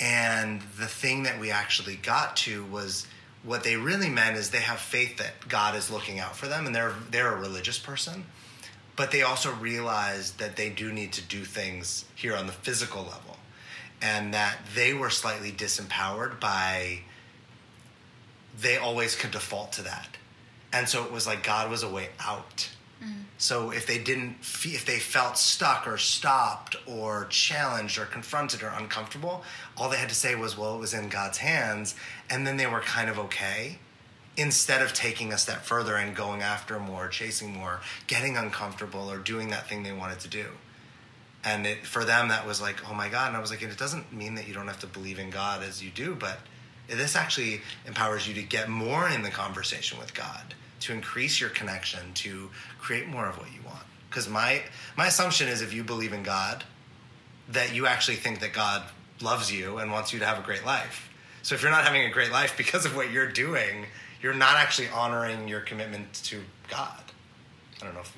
And 0.00 0.62
the 0.78 0.86
thing 0.86 1.24
that 1.24 1.38
we 1.38 1.50
actually 1.50 1.96
got 1.96 2.36
to 2.38 2.64
was 2.64 3.06
what 3.44 3.64
they 3.64 3.76
really 3.76 4.08
meant 4.08 4.36
is 4.36 4.50
they 4.50 4.60
have 4.60 4.78
faith 4.78 5.18
that 5.18 5.48
God 5.48 5.74
is 5.74 5.90
looking 5.90 6.18
out 6.18 6.36
for 6.36 6.46
them 6.46 6.66
and 6.66 6.74
they're 6.74 6.94
they're 7.10 7.32
a 7.32 7.40
religious 7.40 7.78
person. 7.78 8.24
But 8.94 9.10
they 9.10 9.22
also 9.22 9.52
realize 9.54 10.32
that 10.32 10.56
they 10.56 10.68
do 10.68 10.92
need 10.92 11.12
to 11.14 11.22
do 11.22 11.44
things 11.44 12.04
here 12.14 12.36
on 12.36 12.46
the 12.46 12.52
physical 12.52 13.02
level. 13.02 13.31
And 14.02 14.34
that 14.34 14.58
they 14.74 14.92
were 14.92 15.10
slightly 15.10 15.52
disempowered 15.52 16.40
by 16.40 17.02
they 18.60 18.76
always 18.76 19.16
could 19.16 19.30
default 19.30 19.72
to 19.72 19.82
that. 19.82 20.16
And 20.72 20.88
so 20.88 21.04
it 21.04 21.12
was 21.12 21.26
like 21.26 21.42
God 21.44 21.70
was 21.70 21.82
a 21.82 21.88
way 21.88 22.08
out 22.20 22.68
mm. 23.02 23.24
so 23.38 23.70
if 23.70 23.86
they 23.86 23.98
didn't, 23.98 24.36
if 24.64 24.84
they 24.86 24.98
felt 24.98 25.36
stuck 25.36 25.86
or 25.86 25.98
stopped 25.98 26.76
or 26.86 27.26
challenged 27.26 27.98
or 27.98 28.06
confronted 28.06 28.62
or 28.62 28.68
uncomfortable, 28.68 29.44
all 29.76 29.88
they 29.88 29.98
had 29.98 30.08
to 30.08 30.14
say 30.14 30.34
was, 30.34 30.56
"Well, 30.56 30.76
it 30.76 30.78
was 30.80 30.94
in 30.94 31.08
God's 31.08 31.38
hands," 31.38 31.94
and 32.30 32.46
then 32.46 32.56
they 32.56 32.66
were 32.66 32.80
kind 32.80 33.10
of 33.10 33.18
okay. 33.18 33.78
Instead 34.34 34.80
of 34.80 34.94
taking 34.94 35.30
a 35.30 35.36
step 35.36 35.62
further 35.62 35.96
and 35.96 36.16
going 36.16 36.40
after 36.40 36.80
more, 36.80 37.06
chasing 37.06 37.52
more, 37.52 37.82
getting 38.06 38.38
uncomfortable, 38.38 39.10
or 39.10 39.18
doing 39.18 39.50
that 39.50 39.68
thing 39.68 39.82
they 39.82 39.92
wanted 39.92 40.20
to 40.20 40.28
do. 40.28 40.46
And 41.44 41.66
it, 41.66 41.86
for 41.86 42.04
them, 42.04 42.28
that 42.28 42.46
was 42.46 42.60
like, 42.60 42.88
oh 42.88 42.94
my 42.94 43.08
God. 43.08 43.28
And 43.28 43.36
I 43.36 43.40
was 43.40 43.50
like, 43.50 43.62
and 43.62 43.72
it 43.72 43.78
doesn't 43.78 44.12
mean 44.12 44.36
that 44.36 44.46
you 44.46 44.54
don't 44.54 44.68
have 44.68 44.80
to 44.80 44.86
believe 44.86 45.18
in 45.18 45.30
God 45.30 45.62
as 45.62 45.82
you 45.82 45.90
do, 45.90 46.14
but 46.14 46.38
this 46.88 47.16
actually 47.16 47.62
empowers 47.86 48.28
you 48.28 48.34
to 48.34 48.42
get 48.42 48.68
more 48.68 49.08
in 49.08 49.22
the 49.22 49.30
conversation 49.30 49.98
with 49.98 50.14
God 50.14 50.54
to 50.82 50.92
increase 50.92 51.40
your 51.40 51.50
connection, 51.50 52.12
to 52.14 52.50
create 52.78 53.06
more 53.08 53.26
of 53.26 53.38
what 53.38 53.52
you 53.52 53.60
want. 53.64 53.84
Because 54.08 54.28
my 54.28 54.62
my 54.96 55.06
assumption 55.06 55.48
is 55.48 55.62
if 55.62 55.72
you 55.72 55.82
believe 55.82 56.12
in 56.12 56.22
God, 56.22 56.64
that 57.48 57.74
you 57.74 57.86
actually 57.86 58.16
think 58.16 58.40
that 58.40 58.52
God 58.52 58.82
loves 59.20 59.50
you 59.50 59.78
and 59.78 59.90
wants 59.90 60.12
you 60.12 60.18
to 60.18 60.26
have 60.26 60.38
a 60.38 60.42
great 60.42 60.66
life. 60.66 61.08
So 61.42 61.54
if 61.54 61.62
you're 61.62 61.70
not 61.70 61.84
having 61.84 62.04
a 62.04 62.10
great 62.10 62.30
life 62.30 62.56
because 62.56 62.84
of 62.84 62.94
what 62.94 63.10
you're 63.10 63.30
doing, 63.30 63.86
you're 64.20 64.34
not 64.34 64.56
actually 64.56 64.88
honoring 64.88 65.48
your 65.48 65.60
commitment 65.60 66.12
to 66.24 66.40
God. 66.68 67.02
I 67.80 67.84
don't 67.84 67.94
know 67.94 68.00
if 68.00 68.16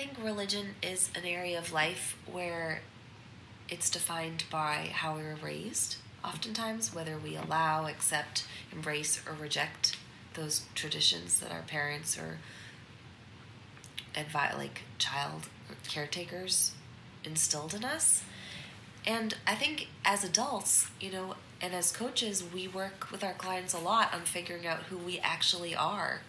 think 0.00 0.24
religion 0.24 0.68
is 0.82 1.10
an 1.14 1.26
area 1.26 1.58
of 1.58 1.74
life 1.74 2.16
where 2.24 2.80
it's 3.68 3.90
defined 3.90 4.44
by 4.50 4.88
how 4.94 5.14
we 5.14 5.22
were 5.22 5.36
raised, 5.42 5.96
oftentimes, 6.24 6.94
whether 6.94 7.18
we 7.18 7.36
allow, 7.36 7.86
accept, 7.86 8.46
embrace, 8.72 9.20
or 9.26 9.34
reject 9.34 9.98
those 10.32 10.62
traditions 10.74 11.38
that 11.40 11.52
our 11.52 11.60
parents 11.60 12.16
or 12.16 12.38
advi- 14.14 14.56
like 14.56 14.84
child 14.96 15.48
caretakers 15.86 16.72
instilled 17.22 17.74
in 17.74 17.84
us. 17.84 18.24
And 19.06 19.36
I 19.46 19.54
think 19.54 19.88
as 20.06 20.24
adults, 20.24 20.88
you 20.98 21.12
know, 21.12 21.34
and 21.60 21.74
as 21.74 21.92
coaches, 21.92 22.42
we 22.42 22.66
work 22.66 23.10
with 23.10 23.22
our 23.22 23.34
clients 23.34 23.74
a 23.74 23.78
lot 23.78 24.14
on 24.14 24.22
figuring 24.22 24.66
out 24.66 24.84
who 24.84 24.96
we 24.96 25.18
actually 25.18 25.74
are. 25.74 26.22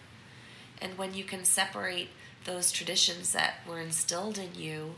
And 0.78 0.98
when 0.98 1.14
you 1.14 1.24
can 1.24 1.46
separate 1.46 2.10
those 2.44 2.72
traditions 2.72 3.32
that 3.32 3.56
were 3.68 3.78
instilled 3.80 4.38
in 4.38 4.54
you 4.54 4.94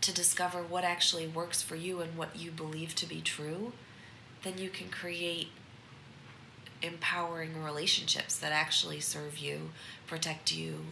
to 0.00 0.12
discover 0.12 0.62
what 0.62 0.84
actually 0.84 1.26
works 1.26 1.62
for 1.62 1.76
you 1.76 2.00
and 2.00 2.16
what 2.16 2.36
you 2.36 2.50
believe 2.50 2.94
to 2.94 3.06
be 3.06 3.20
true, 3.20 3.72
then 4.42 4.58
you 4.58 4.70
can 4.70 4.88
create 4.88 5.48
empowering 6.82 7.62
relationships 7.62 8.36
that 8.38 8.52
actually 8.52 9.00
serve 9.00 9.38
you, 9.38 9.70
protect 10.06 10.54
you, 10.54 10.86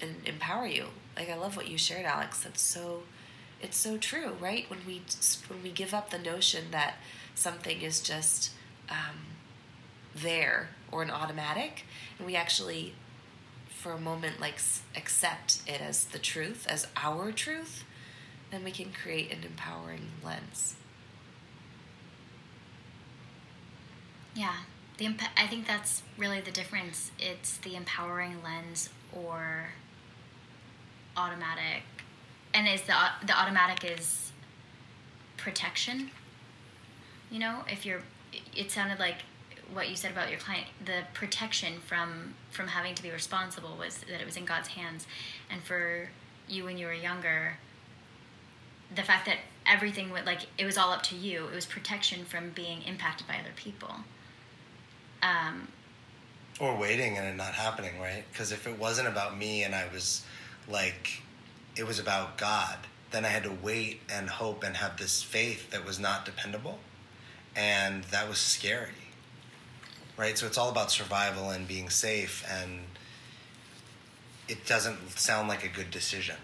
and 0.00 0.16
empower 0.24 0.66
you. 0.66 0.86
Like 1.16 1.30
I 1.30 1.36
love 1.36 1.56
what 1.56 1.68
you 1.68 1.78
shared, 1.78 2.06
Alex. 2.06 2.42
That's 2.42 2.60
so 2.60 3.02
it's 3.60 3.76
so 3.76 3.96
true, 3.96 4.32
right? 4.40 4.68
When 4.68 4.80
we 4.86 5.02
when 5.48 5.62
we 5.62 5.70
give 5.70 5.94
up 5.94 6.10
the 6.10 6.18
notion 6.18 6.66
that 6.70 6.96
something 7.34 7.82
is 7.82 8.00
just 8.00 8.50
um, 8.88 9.18
there 10.14 10.70
or 10.90 11.02
an 11.02 11.10
automatic, 11.10 11.84
and 12.18 12.26
we 12.26 12.36
actually, 12.36 12.94
for 13.86 13.92
a 13.92 14.00
moment, 14.00 14.40
like 14.40 14.58
accept 14.96 15.60
it 15.64 15.80
as 15.80 16.06
the 16.06 16.18
truth, 16.18 16.66
as 16.68 16.88
our 16.96 17.30
truth, 17.30 17.84
then 18.50 18.64
we 18.64 18.72
can 18.72 18.90
create 18.92 19.32
an 19.32 19.44
empowering 19.44 20.08
lens. 20.24 20.74
Yeah, 24.34 24.56
the 24.98 25.04
imp- 25.04 25.22
I 25.40 25.46
think 25.46 25.68
that's 25.68 26.02
really 26.18 26.40
the 26.40 26.50
difference. 26.50 27.12
It's 27.16 27.58
the 27.58 27.76
empowering 27.76 28.42
lens 28.42 28.90
or 29.12 29.68
automatic, 31.16 31.84
and 32.52 32.66
is 32.66 32.82
the 32.82 32.94
the 33.24 33.38
automatic 33.38 33.84
is 33.84 34.32
protection. 35.36 36.10
You 37.30 37.38
know, 37.38 37.60
if 37.70 37.86
you're, 37.86 38.02
it 38.54 38.72
sounded 38.72 38.98
like 38.98 39.18
what 39.72 39.88
you 39.88 39.96
said 39.96 40.12
about 40.12 40.30
your 40.30 40.38
client. 40.38 40.66
The 40.84 41.02
protection 41.14 41.80
from 41.80 42.34
from 42.50 42.68
having 42.68 42.94
to 42.94 43.02
be 43.02 43.10
responsible 43.10 43.76
was 43.78 43.98
that 43.98 44.20
it 44.20 44.26
was 44.26 44.36
in 44.36 44.44
God's 44.44 44.68
hands, 44.68 45.06
and 45.50 45.62
for 45.62 46.10
you 46.48 46.64
when 46.64 46.78
you 46.78 46.86
were 46.86 46.94
younger, 46.94 47.58
the 48.94 49.02
fact 49.02 49.26
that 49.26 49.38
everything 49.66 50.10
would 50.10 50.26
like 50.26 50.42
it 50.58 50.64
was 50.64 50.78
all 50.78 50.92
up 50.92 51.02
to 51.04 51.16
you. 51.16 51.46
It 51.46 51.54
was 51.54 51.66
protection 51.66 52.24
from 52.24 52.50
being 52.50 52.82
impacted 52.82 53.26
by 53.26 53.34
other 53.34 53.54
people. 53.56 53.90
Um, 55.22 55.68
or 56.60 56.76
waiting 56.76 57.18
and 57.18 57.26
it 57.26 57.36
not 57.36 57.52
happening, 57.52 57.98
right? 58.00 58.24
Because 58.32 58.52
if 58.52 58.66
it 58.66 58.78
wasn't 58.78 59.08
about 59.08 59.36
me 59.36 59.64
and 59.64 59.74
I 59.74 59.86
was 59.92 60.24
like, 60.68 61.22
it 61.76 61.86
was 61.86 61.98
about 61.98 62.38
God, 62.38 62.78
then 63.10 63.24
I 63.24 63.28
had 63.28 63.42
to 63.44 63.52
wait 63.62 64.00
and 64.10 64.28
hope 64.28 64.64
and 64.64 64.76
have 64.76 64.96
this 64.96 65.22
faith 65.22 65.70
that 65.70 65.84
was 65.84 65.98
not 65.98 66.24
dependable. 66.24 66.78
And 67.54 68.04
that 68.04 68.28
was 68.28 68.38
scary, 68.38 69.05
right? 70.16 70.36
So 70.36 70.46
it's 70.46 70.58
all 70.58 70.70
about 70.70 70.90
survival 70.90 71.50
and 71.50 71.66
being 71.66 71.90
safe, 71.90 72.44
and 72.50 72.80
it 74.48 74.66
doesn't 74.66 75.10
sound 75.18 75.48
like 75.48 75.64
a 75.64 75.68
good 75.68 75.90
decision. 75.90 76.36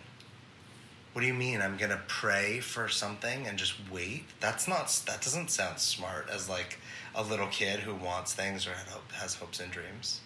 What 1.13 1.21
do 1.21 1.27
you 1.27 1.35
mean? 1.35 1.61
I'm 1.61 1.77
gonna 1.77 2.01
pray 2.09 2.61
for 2.61 2.89
something 2.89 3.47
and 3.47 3.59
just 3.59 3.75
wait? 3.91 4.25
That's 4.41 4.67
not. 4.67 4.89
That 5.07 5.21
doesn't 5.21 5.51
sound 5.51 5.79
smart. 5.79 6.29
As 6.31 6.49
like 6.49 6.79
a 7.15 7.23
little 7.23 7.49
kid 7.49 7.81
who 7.81 7.95
wants 7.95 8.33
things 8.33 8.67
or 8.67 8.73
has 9.13 9.35
hopes 9.35 9.61
and 9.61 9.71
dreams. 9.71 10.21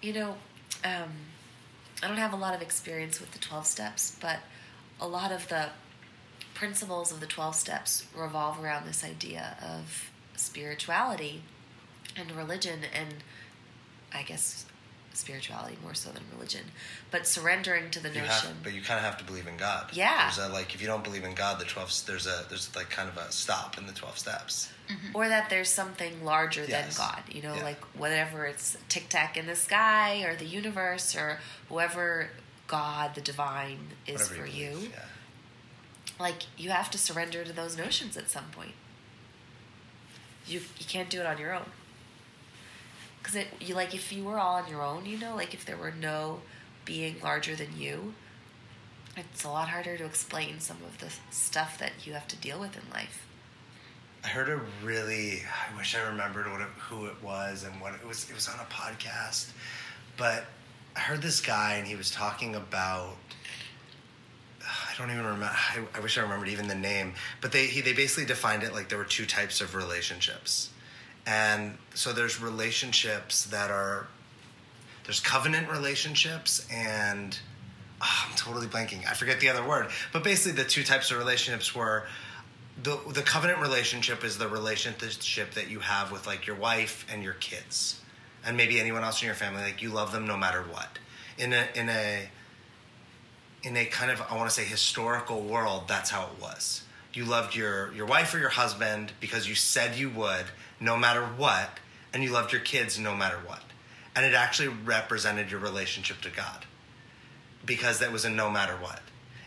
You 0.00 0.12
know, 0.12 0.36
um, 0.84 1.10
I 2.02 2.08
don't 2.08 2.16
have 2.16 2.32
a 2.32 2.36
lot 2.36 2.54
of 2.54 2.62
experience 2.62 3.20
with 3.20 3.32
the 3.32 3.38
12 3.38 3.66
steps, 3.66 4.16
but 4.20 4.38
a 5.00 5.08
lot 5.08 5.32
of 5.32 5.48
the 5.48 5.70
principles 6.56 7.12
of 7.12 7.20
the 7.20 7.26
12 7.26 7.54
steps 7.54 8.06
revolve 8.16 8.62
around 8.62 8.86
this 8.86 9.04
idea 9.04 9.56
of 9.62 10.10
spirituality 10.36 11.42
and 12.16 12.32
religion 12.32 12.80
and 12.94 13.22
I 14.14 14.22
guess 14.22 14.64
spirituality 15.12 15.76
more 15.82 15.94
so 15.94 16.10
than 16.10 16.22
religion. 16.34 16.62
But 17.10 17.26
surrendering 17.26 17.90
to 17.90 18.00
the 18.00 18.08
You 18.08 18.20
notion. 18.20 18.48
have, 18.48 18.62
but 18.62 18.72
you 18.74 18.80
kind 18.82 18.98
of 18.98 19.04
have 19.04 19.18
to 19.18 19.24
believe 19.24 19.46
in 19.46 19.56
God. 19.56 19.90
Yeah. 19.92 20.30
There's 20.34 20.48
a 20.48 20.52
like 20.52 20.74
if 20.74 20.80
you 20.80 20.86
don't 20.86 21.04
believe 21.04 21.24
in 21.24 21.34
God, 21.34 21.58
the 21.58 21.64
twelve 21.64 21.92
there's 22.06 22.26
a 22.26 22.44
there's 22.48 22.74
like 22.74 22.88
kind 22.90 23.08
of 23.08 23.16
a 23.18 23.30
stop 23.32 23.76
in 23.78 23.86
the 23.86 23.92
twelve 23.92 24.18
steps. 24.18 24.70
Mm-hmm. 24.88 25.16
or 25.16 25.28
that 25.28 25.50
there's 25.50 25.68
something 25.68 26.24
larger 26.24 26.64
Yes. 26.64 26.96
than 26.96 27.06
God. 27.08 27.22
You 27.28 27.42
know, 27.42 27.54
Yeah. 27.56 27.64
like 27.64 27.82
whatever 27.96 28.46
it's 28.46 28.76
tic 28.88 29.08
tac 29.08 29.36
in 29.36 29.46
the 29.46 29.56
sky 29.56 30.22
or 30.22 30.36
the 30.36 30.44
universe 30.46 31.16
or 31.16 31.40
whoever 31.68 32.28
God, 32.68 33.14
the 33.16 33.20
divine, 33.20 33.78
is 34.06 34.20
Whatever 34.30 34.34
for 34.42 34.46
you. 34.46 34.70
believe, 34.70 34.90
Yeah. 34.92 35.04
Like 36.18 36.42
you 36.56 36.70
have 36.70 36.90
to 36.92 36.98
surrender 36.98 37.44
to 37.44 37.52
those 37.52 37.76
notions 37.76 38.16
at 38.16 38.30
some 38.30 38.46
point. 38.52 38.72
You 40.46 40.60
you 40.78 40.86
can't 40.86 41.10
do 41.10 41.20
it 41.20 41.26
on 41.26 41.38
your 41.38 41.54
own. 41.54 41.70
Cause 43.22 43.34
it 43.34 43.48
you 43.60 43.74
like 43.74 43.94
if 43.94 44.12
you 44.12 44.24
were 44.24 44.38
all 44.38 44.56
on 44.56 44.68
your 44.68 44.82
own, 44.82 45.06
you 45.06 45.18
know, 45.18 45.34
like 45.34 45.52
if 45.52 45.64
there 45.64 45.76
were 45.76 45.90
no 45.92 46.40
being 46.84 47.16
larger 47.22 47.56
than 47.56 47.76
you, 47.76 48.14
it's 49.16 49.44
a 49.44 49.48
lot 49.48 49.68
harder 49.68 49.96
to 49.96 50.04
explain 50.04 50.60
some 50.60 50.78
of 50.86 50.98
the 50.98 51.12
stuff 51.30 51.78
that 51.78 51.92
you 52.04 52.12
have 52.12 52.28
to 52.28 52.36
deal 52.36 52.60
with 52.60 52.76
in 52.76 52.90
life. 52.92 53.26
I 54.24 54.28
heard 54.28 54.48
a 54.48 54.60
really. 54.84 55.42
I 55.44 55.76
wish 55.76 55.94
I 55.96 56.02
remembered 56.08 56.50
what 56.50 56.60
it, 56.60 56.68
who 56.88 57.06
it 57.06 57.22
was 57.22 57.64
and 57.64 57.80
what 57.80 57.94
it 57.94 58.06
was. 58.06 58.28
It 58.28 58.34
was 58.34 58.48
on 58.48 58.58
a 58.60 58.64
podcast, 58.72 59.50
but 60.16 60.44
I 60.96 61.00
heard 61.00 61.22
this 61.22 61.40
guy 61.40 61.74
and 61.74 61.86
he 61.86 61.94
was 61.94 62.10
talking 62.10 62.54
about. 62.54 63.16
I 64.96 65.02
don't 65.02 65.10
even 65.10 65.24
remember. 65.24 65.50
I, 65.52 65.80
I 65.94 66.00
wish 66.00 66.16
I 66.16 66.22
remembered 66.22 66.48
even 66.48 66.68
the 66.68 66.74
name, 66.74 67.14
but 67.40 67.52
they 67.52 67.66
he, 67.66 67.80
they 67.80 67.92
basically 67.92 68.24
defined 68.24 68.62
it 68.62 68.72
like 68.72 68.88
there 68.88 68.98
were 68.98 69.04
two 69.04 69.26
types 69.26 69.60
of 69.60 69.74
relationships, 69.74 70.70
and 71.26 71.76
so 71.94 72.12
there's 72.12 72.40
relationships 72.40 73.44
that 73.46 73.70
are 73.70 74.06
there's 75.04 75.20
covenant 75.20 75.70
relationships 75.70 76.66
and 76.72 77.38
oh, 78.00 78.26
I'm 78.28 78.36
totally 78.36 78.66
blanking. 78.66 79.06
I 79.08 79.14
forget 79.14 79.40
the 79.40 79.48
other 79.48 79.66
word, 79.66 79.88
but 80.12 80.24
basically 80.24 80.62
the 80.62 80.68
two 80.68 80.82
types 80.82 81.10
of 81.10 81.18
relationships 81.18 81.74
were 81.74 82.04
the 82.82 82.98
the 83.10 83.22
covenant 83.22 83.60
relationship 83.60 84.24
is 84.24 84.38
the 84.38 84.48
relationship 84.48 85.52
that 85.54 85.68
you 85.68 85.80
have 85.80 86.10
with 86.10 86.26
like 86.26 86.46
your 86.46 86.56
wife 86.56 87.06
and 87.12 87.22
your 87.22 87.34
kids, 87.34 88.00
and 88.44 88.56
maybe 88.56 88.80
anyone 88.80 89.04
else 89.04 89.20
in 89.20 89.26
your 89.26 89.34
family. 89.34 89.62
Like 89.62 89.82
you 89.82 89.90
love 89.90 90.12
them 90.12 90.26
no 90.26 90.36
matter 90.36 90.62
what. 90.62 90.98
In 91.38 91.52
a 91.52 91.66
in 91.74 91.88
a 91.88 92.28
in 93.66 93.76
a 93.76 93.84
kind 93.84 94.12
of 94.12 94.22
I 94.30 94.36
want 94.36 94.48
to 94.48 94.54
say 94.54 94.64
historical 94.64 95.42
world, 95.42 95.84
that's 95.88 96.08
how 96.08 96.22
it 96.26 96.40
was. 96.40 96.82
You 97.12 97.24
loved 97.24 97.56
your 97.56 97.92
your 97.92 98.06
wife 98.06 98.32
or 98.32 98.38
your 98.38 98.50
husband 98.50 99.12
because 99.18 99.48
you 99.48 99.56
said 99.56 99.96
you 99.96 100.08
would, 100.10 100.44
no 100.78 100.96
matter 100.96 101.24
what, 101.24 101.80
and 102.14 102.22
you 102.22 102.30
loved 102.30 102.52
your 102.52 102.60
kids 102.60 102.96
no 102.96 103.16
matter 103.16 103.38
what, 103.44 103.62
and 104.14 104.24
it 104.24 104.34
actually 104.34 104.68
represented 104.68 105.50
your 105.50 105.58
relationship 105.58 106.20
to 106.20 106.30
God 106.30 106.64
because 107.64 107.98
that 107.98 108.12
was 108.12 108.24
a 108.24 108.30
no 108.30 108.48
matter 108.48 108.74
what. 108.74 109.00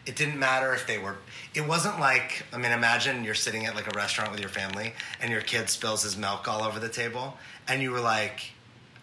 It 0.05 0.17
didn't 0.17 0.37
matter 0.37 0.73
if 0.73 0.85
they 0.85 0.97
were. 0.97 1.15
It 1.55 1.65
wasn't 1.65 2.01
like 2.01 2.43
I 2.51 2.57
mean, 2.57 2.73
imagine 2.73 3.23
you're 3.23 3.35
sitting 3.35 3.67
at 3.67 3.75
like 3.75 3.87
a 3.87 3.97
restaurant 3.97 4.31
with 4.31 4.41
your 4.41 4.49
family 4.49 4.91
and 5.21 5.31
your 5.31 5.41
kid 5.41 5.69
spills 5.69 6.03
his 6.03 6.17
milk 6.17 6.45
all 6.49 6.63
over 6.63 6.79
the 6.81 6.89
table, 6.89 7.37
and 7.69 7.81
you 7.81 7.91
were 7.91 8.01
like, 8.01 8.51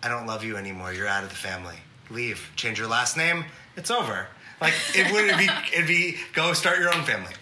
"I 0.02 0.08
don't 0.08 0.26
love 0.26 0.44
you 0.44 0.58
anymore. 0.58 0.92
You're 0.92 1.08
out 1.08 1.24
of 1.24 1.30
the 1.30 1.36
family. 1.36 1.76
Leave. 2.10 2.50
Change 2.54 2.78
your 2.78 2.88
last 2.88 3.16
name. 3.16 3.46
It's 3.76 3.90
over." 3.90 4.28
Like 4.60 4.74
it 4.94 5.12
would 5.12 5.36
be. 5.38 5.48
It'd 5.72 5.86
be 5.86 6.16
go 6.32 6.52
start 6.52 6.78
your 6.78 6.94
own 6.94 7.04
family. 7.04 7.32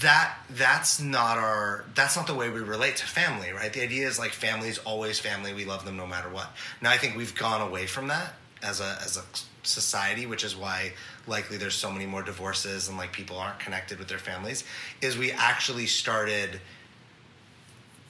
That 0.00 0.34
that's 0.50 1.00
not 1.00 1.38
our. 1.38 1.84
That's 1.94 2.16
not 2.16 2.26
the 2.26 2.34
way 2.34 2.48
we 2.48 2.60
relate 2.60 2.96
to 2.96 3.06
family, 3.06 3.52
right? 3.52 3.72
The 3.72 3.82
idea 3.82 4.06
is 4.06 4.18
like 4.18 4.32
family 4.32 4.68
is 4.68 4.78
always 4.78 5.18
family. 5.18 5.52
We 5.52 5.64
love 5.64 5.84
them 5.84 5.96
no 5.96 6.06
matter 6.06 6.28
what. 6.28 6.50
Now 6.80 6.90
I 6.90 6.96
think 6.96 7.16
we've 7.16 7.34
gone 7.34 7.60
away 7.60 7.86
from 7.86 8.08
that 8.08 8.34
as 8.62 8.80
a 8.80 8.98
as 9.04 9.16
a 9.16 9.22
society, 9.64 10.26
which 10.26 10.44
is 10.44 10.56
why 10.56 10.92
likely 11.26 11.56
there's 11.56 11.74
so 11.74 11.90
many 11.90 12.06
more 12.06 12.22
divorces 12.22 12.88
and 12.88 12.98
like 12.98 13.12
people 13.12 13.38
aren't 13.38 13.58
connected 13.58 13.98
with 13.98 14.08
their 14.08 14.18
families. 14.18 14.64
Is 15.00 15.16
we 15.16 15.32
actually 15.32 15.86
started 15.86 16.60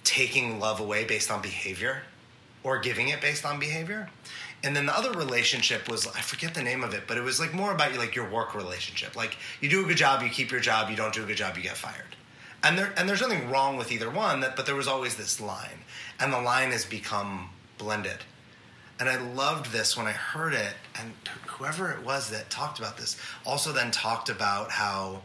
taking 0.04 0.60
love 0.60 0.80
away 0.80 1.04
based 1.04 1.30
on 1.30 1.40
behavior 1.42 2.02
or 2.64 2.78
giving 2.78 3.08
it 3.08 3.20
based 3.20 3.44
on 3.44 3.58
behavior. 3.58 4.08
And 4.64 4.76
then 4.76 4.86
the 4.86 4.96
other 4.96 5.10
relationship 5.10 5.88
was 5.88 6.06
I 6.06 6.20
forget 6.20 6.54
the 6.54 6.62
name 6.62 6.84
of 6.84 6.94
it, 6.94 7.04
but 7.08 7.16
it 7.16 7.22
was 7.22 7.40
like 7.40 7.52
more 7.52 7.72
about 7.72 7.96
like 7.96 8.14
your 8.14 8.30
work 8.30 8.54
relationship. 8.54 9.16
Like 9.16 9.36
you 9.60 9.68
do 9.68 9.84
a 9.84 9.88
good 9.88 9.96
job, 9.96 10.22
you 10.22 10.28
keep 10.28 10.50
your 10.50 10.60
job, 10.60 10.88
you 10.88 10.96
don't 10.96 11.12
do 11.12 11.24
a 11.24 11.26
good 11.26 11.36
job, 11.36 11.56
you 11.56 11.62
get 11.62 11.76
fired. 11.76 12.16
And 12.62 12.78
there 12.78 12.92
and 12.96 13.08
there's 13.08 13.20
nothing 13.20 13.50
wrong 13.50 13.76
with 13.76 13.90
either 13.90 14.10
one, 14.10 14.40
that 14.40 14.54
but 14.54 14.66
there 14.66 14.76
was 14.76 14.86
always 14.86 15.16
this 15.16 15.40
line. 15.40 15.80
And 16.20 16.32
the 16.32 16.40
line 16.40 16.70
has 16.70 16.84
become 16.84 17.50
blended. 17.76 18.18
And 19.00 19.08
I 19.08 19.20
loved 19.20 19.72
this 19.72 19.96
when 19.96 20.06
I 20.06 20.12
heard 20.12 20.54
it, 20.54 20.74
and 20.94 21.12
whoever 21.48 21.90
it 21.90 22.04
was 22.04 22.30
that 22.30 22.50
talked 22.50 22.78
about 22.78 22.96
this 22.96 23.16
also 23.44 23.72
then 23.72 23.90
talked 23.90 24.28
about 24.28 24.70
how 24.70 25.22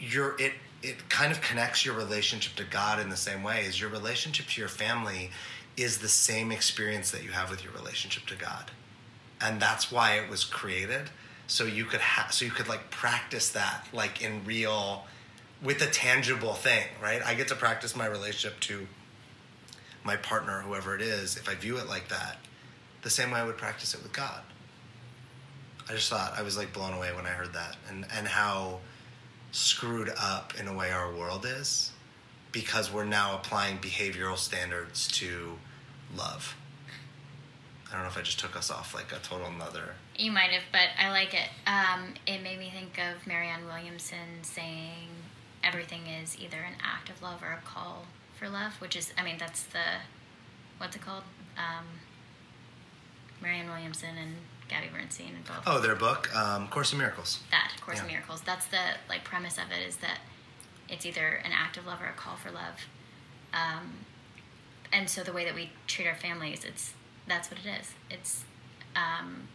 your 0.00 0.34
it 0.40 0.54
it 0.82 1.08
kind 1.08 1.30
of 1.30 1.40
connects 1.40 1.84
your 1.84 1.94
relationship 1.94 2.54
to 2.56 2.64
God 2.64 3.00
in 3.00 3.10
the 3.10 3.16
same 3.16 3.42
way 3.42 3.64
as 3.66 3.80
your 3.80 3.90
relationship 3.90 4.46
to 4.46 4.60
your 4.60 4.68
family 4.68 5.30
is 5.76 5.98
the 5.98 6.08
same 6.08 6.52
experience 6.52 7.10
that 7.10 7.22
you 7.22 7.30
have 7.30 7.50
with 7.50 7.64
your 7.64 7.72
relationship 7.72 8.26
to 8.26 8.36
God. 8.36 8.70
And 9.40 9.60
that's 9.60 9.90
why 9.90 10.14
it 10.14 10.28
was 10.28 10.44
created 10.44 11.10
so 11.46 11.64
you 11.64 11.84
could 11.84 12.00
have 12.00 12.32
so 12.32 12.44
you 12.44 12.50
could 12.50 12.68
like 12.68 12.90
practice 12.90 13.50
that 13.50 13.86
like 13.92 14.22
in 14.22 14.44
real 14.44 15.04
with 15.62 15.82
a 15.82 15.86
tangible 15.86 16.54
thing, 16.54 16.84
right? 17.02 17.20
I 17.24 17.34
get 17.34 17.48
to 17.48 17.54
practice 17.54 17.96
my 17.96 18.06
relationship 18.06 18.60
to 18.60 18.86
my 20.04 20.16
partner, 20.16 20.62
whoever 20.62 20.94
it 20.94 21.02
is, 21.02 21.36
if 21.36 21.48
I 21.48 21.54
view 21.54 21.76
it 21.76 21.88
like 21.88 22.08
that, 22.08 22.38
the 23.02 23.10
same 23.10 23.30
way 23.30 23.40
I 23.40 23.44
would 23.44 23.58
practice 23.58 23.94
it 23.94 24.02
with 24.02 24.12
God. 24.12 24.40
I 25.88 25.92
just 25.92 26.08
thought 26.08 26.34
I 26.38 26.42
was 26.42 26.56
like 26.56 26.72
blown 26.72 26.94
away 26.94 27.12
when 27.14 27.26
I 27.26 27.30
heard 27.30 27.52
that 27.52 27.76
and, 27.88 28.06
and 28.14 28.26
how 28.26 28.78
screwed 29.50 30.10
up 30.18 30.58
in 30.58 30.68
a 30.68 30.72
way 30.72 30.92
our 30.92 31.12
world 31.12 31.44
is 31.44 31.90
because 32.52 32.92
we're 32.92 33.04
now 33.04 33.34
applying 33.34 33.78
behavioral 33.78 34.36
standards 34.36 35.08
to 35.08 35.58
love. 36.16 36.56
I 37.88 37.94
don't 37.94 38.02
know 38.02 38.08
if 38.08 38.18
I 38.18 38.22
just 38.22 38.38
took 38.38 38.56
us 38.56 38.70
off 38.70 38.94
like 38.94 39.12
a 39.12 39.18
total 39.18 39.50
nother. 39.50 39.94
You 40.16 40.30
might 40.30 40.50
have, 40.50 40.62
but 40.70 40.88
I 40.98 41.10
like 41.10 41.34
it. 41.34 41.48
Um, 41.66 42.14
it 42.26 42.42
made 42.42 42.58
me 42.58 42.70
think 42.72 42.98
of 42.98 43.26
Marianne 43.26 43.66
Williamson 43.66 44.42
saying 44.42 45.08
everything 45.64 46.02
is 46.06 46.38
either 46.38 46.58
an 46.58 46.74
act 46.82 47.10
of 47.10 47.20
love 47.22 47.42
or 47.42 47.52
a 47.52 47.60
call 47.66 48.06
for 48.38 48.48
love, 48.48 48.80
which 48.80 48.94
is, 48.94 49.12
I 49.18 49.24
mean, 49.24 49.36
that's 49.38 49.64
the, 49.64 49.82
what's 50.78 50.94
it 50.94 51.02
called? 51.02 51.24
Um, 51.56 51.86
Marianne 53.42 53.68
Williamson 53.68 54.16
and 54.16 54.36
Gabby 54.68 54.86
Bernstein 54.92 55.34
and 55.34 55.44
both. 55.44 55.62
Oh, 55.66 55.80
their 55.80 55.96
book, 55.96 56.34
um, 56.36 56.68
Course 56.68 56.92
in 56.92 56.98
Miracles. 56.98 57.40
That 57.50 57.72
Course 57.80 58.00
in 58.00 58.06
Miracles. 58.06 58.42
That's 58.42 58.66
the 58.66 58.78
like 59.08 59.24
premise 59.24 59.58
of 59.58 59.64
it 59.72 59.86
is 59.86 59.96
that 59.96 60.18
it's 60.90 61.06
either 61.06 61.40
an 61.44 61.52
act 61.52 61.76
of 61.76 61.86
love 61.86 62.02
or 62.02 62.06
a 62.06 62.12
call 62.12 62.36
for 62.36 62.50
love. 62.50 62.86
Um, 63.54 63.92
and 64.92 65.08
so 65.08 65.22
the 65.22 65.32
way 65.32 65.44
that 65.44 65.54
we 65.54 65.70
treat 65.86 66.06
our 66.06 66.16
families, 66.16 66.64
it's 66.64 66.94
that's 67.26 67.50
what 67.50 67.60
it 67.60 67.80
is. 67.80 67.92
It's 68.10 68.44
um, 68.96 69.48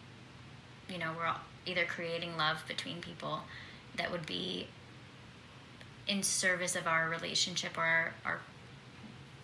you 0.89 0.97
know 0.97 1.11
we're 1.17 1.33
either 1.65 1.85
creating 1.85 2.37
love 2.37 2.63
between 2.67 3.01
people 3.01 3.41
that 3.97 4.11
would 4.11 4.25
be 4.25 4.67
in 6.07 6.23
service 6.23 6.75
of 6.75 6.87
our 6.87 7.09
relationship 7.09 7.77
or 7.77 7.81
our, 7.81 8.13
our 8.23 8.39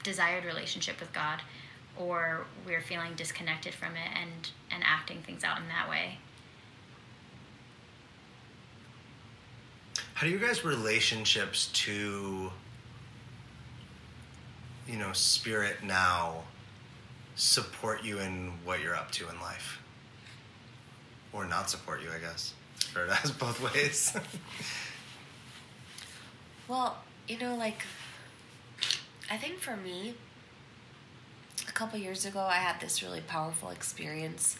desired 0.03 0.45
relationship 0.45 0.99
with 0.99 1.11
God, 1.13 1.41
or 1.97 2.45
we're 2.65 2.81
feeling 2.81 3.13
disconnected 3.15 3.73
from 3.73 3.95
it 3.95 4.09
and 4.15 4.49
and 4.71 4.83
acting 4.85 5.21
things 5.21 5.43
out 5.43 5.57
in 5.57 5.67
that 5.67 5.89
way. 5.89 6.19
How 10.21 10.27
do 10.27 10.33
you 10.33 10.37
guys 10.37 10.63
relationships 10.63 11.71
to 11.73 12.51
you 14.87 14.97
know 14.99 15.11
spirit 15.13 15.77
now 15.83 16.43
support 17.33 18.03
you 18.03 18.19
in 18.19 18.51
what 18.63 18.81
you're 18.81 18.95
up 18.95 19.09
to 19.13 19.27
in 19.29 19.39
life? 19.41 19.81
Or 21.33 21.47
not 21.47 21.71
support 21.71 22.03
you, 22.03 22.09
I 22.15 22.19
guess. 22.19 22.53
Or 22.95 23.05
it 23.05 23.11
has 23.11 23.31
both 23.31 23.73
ways. 23.73 24.15
Well, 26.67 26.99
you 27.27 27.39
know, 27.39 27.55
like, 27.55 27.81
I 29.29 29.37
think 29.37 29.57
for 29.57 29.75
me, 29.75 30.13
a 31.67 31.71
couple 31.71 31.99
years 31.99 32.25
ago, 32.25 32.41
I 32.41 32.57
had 32.57 32.79
this 32.79 33.01
really 33.03 33.21
powerful 33.21 33.71
experience 33.71 34.57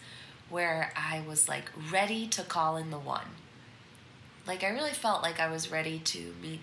where 0.50 0.92
I 0.98 1.24
was 1.26 1.48
like 1.48 1.72
ready 1.92 2.28
to 2.30 2.42
call 2.42 2.76
in 2.78 2.90
the 2.90 3.00
one. 3.00 3.28
Like, 4.48 4.64
I 4.64 4.70
really 4.70 4.92
felt 4.92 5.22
like 5.22 5.40
I 5.40 5.50
was 5.50 5.72
ready 5.72 6.00
to 6.00 6.34
meet 6.42 6.62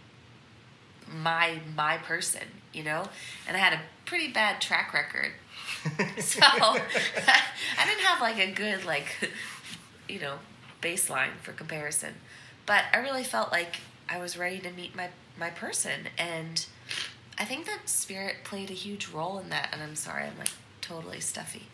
my 1.11 1.61
my 1.77 1.97
person, 1.99 2.43
you 2.73 2.83
know, 2.83 3.05
and 3.47 3.57
I 3.57 3.61
had 3.61 3.73
a 3.73 3.81
pretty 4.05 4.33
bad 4.33 4.61
track 4.61 4.93
record. 4.93 5.33
So 6.21 6.41
I 6.43 7.87
didn't 7.87 8.01
have 8.05 8.21
like 8.21 8.39
a 8.39 8.51
good 8.51 8.85
like 8.85 9.07
you 10.09 10.19
know 10.21 10.35
baseline 10.83 11.37
for 11.43 11.53
comparison, 11.53 12.15
but 12.67 12.85
I 12.93 12.99
really 12.99 13.23
felt 13.25 13.53
like 13.53 13.77
I 14.09 14.19
was 14.19 14.37
ready 14.37 14.59
to 14.61 14.71
meet 14.71 14.95
my 14.97 15.09
my 15.39 15.51
person, 15.51 16.09
and 16.19 16.65
I 17.39 17.45
think 17.45 17.67
that 17.67 17.89
spirit 17.89 18.37
played 18.45 18.71
a 18.71 18.75
huge 18.75 19.09
role 19.09 19.39
in 19.39 19.51
that. 19.51 19.71
And 19.73 19.83
I'm 19.83 19.95
sorry, 19.95 20.25
I'm 20.25 20.39
like 20.39 20.51
totally 20.81 21.21
stuffy. 21.21 21.67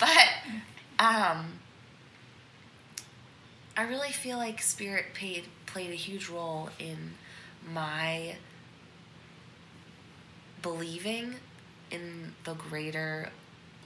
but 0.00 0.28
um, 0.98 1.60
I 3.76 3.82
really 3.82 4.12
feel 4.12 4.38
like 4.38 4.62
spirit 4.62 5.06
paid 5.12 5.44
played 5.66 5.90
a 5.90 5.94
huge 5.94 6.28
role 6.28 6.70
in 6.78 7.12
my 7.72 8.36
believing 10.62 11.34
in 11.90 12.32
the 12.44 12.54
greater 12.54 13.30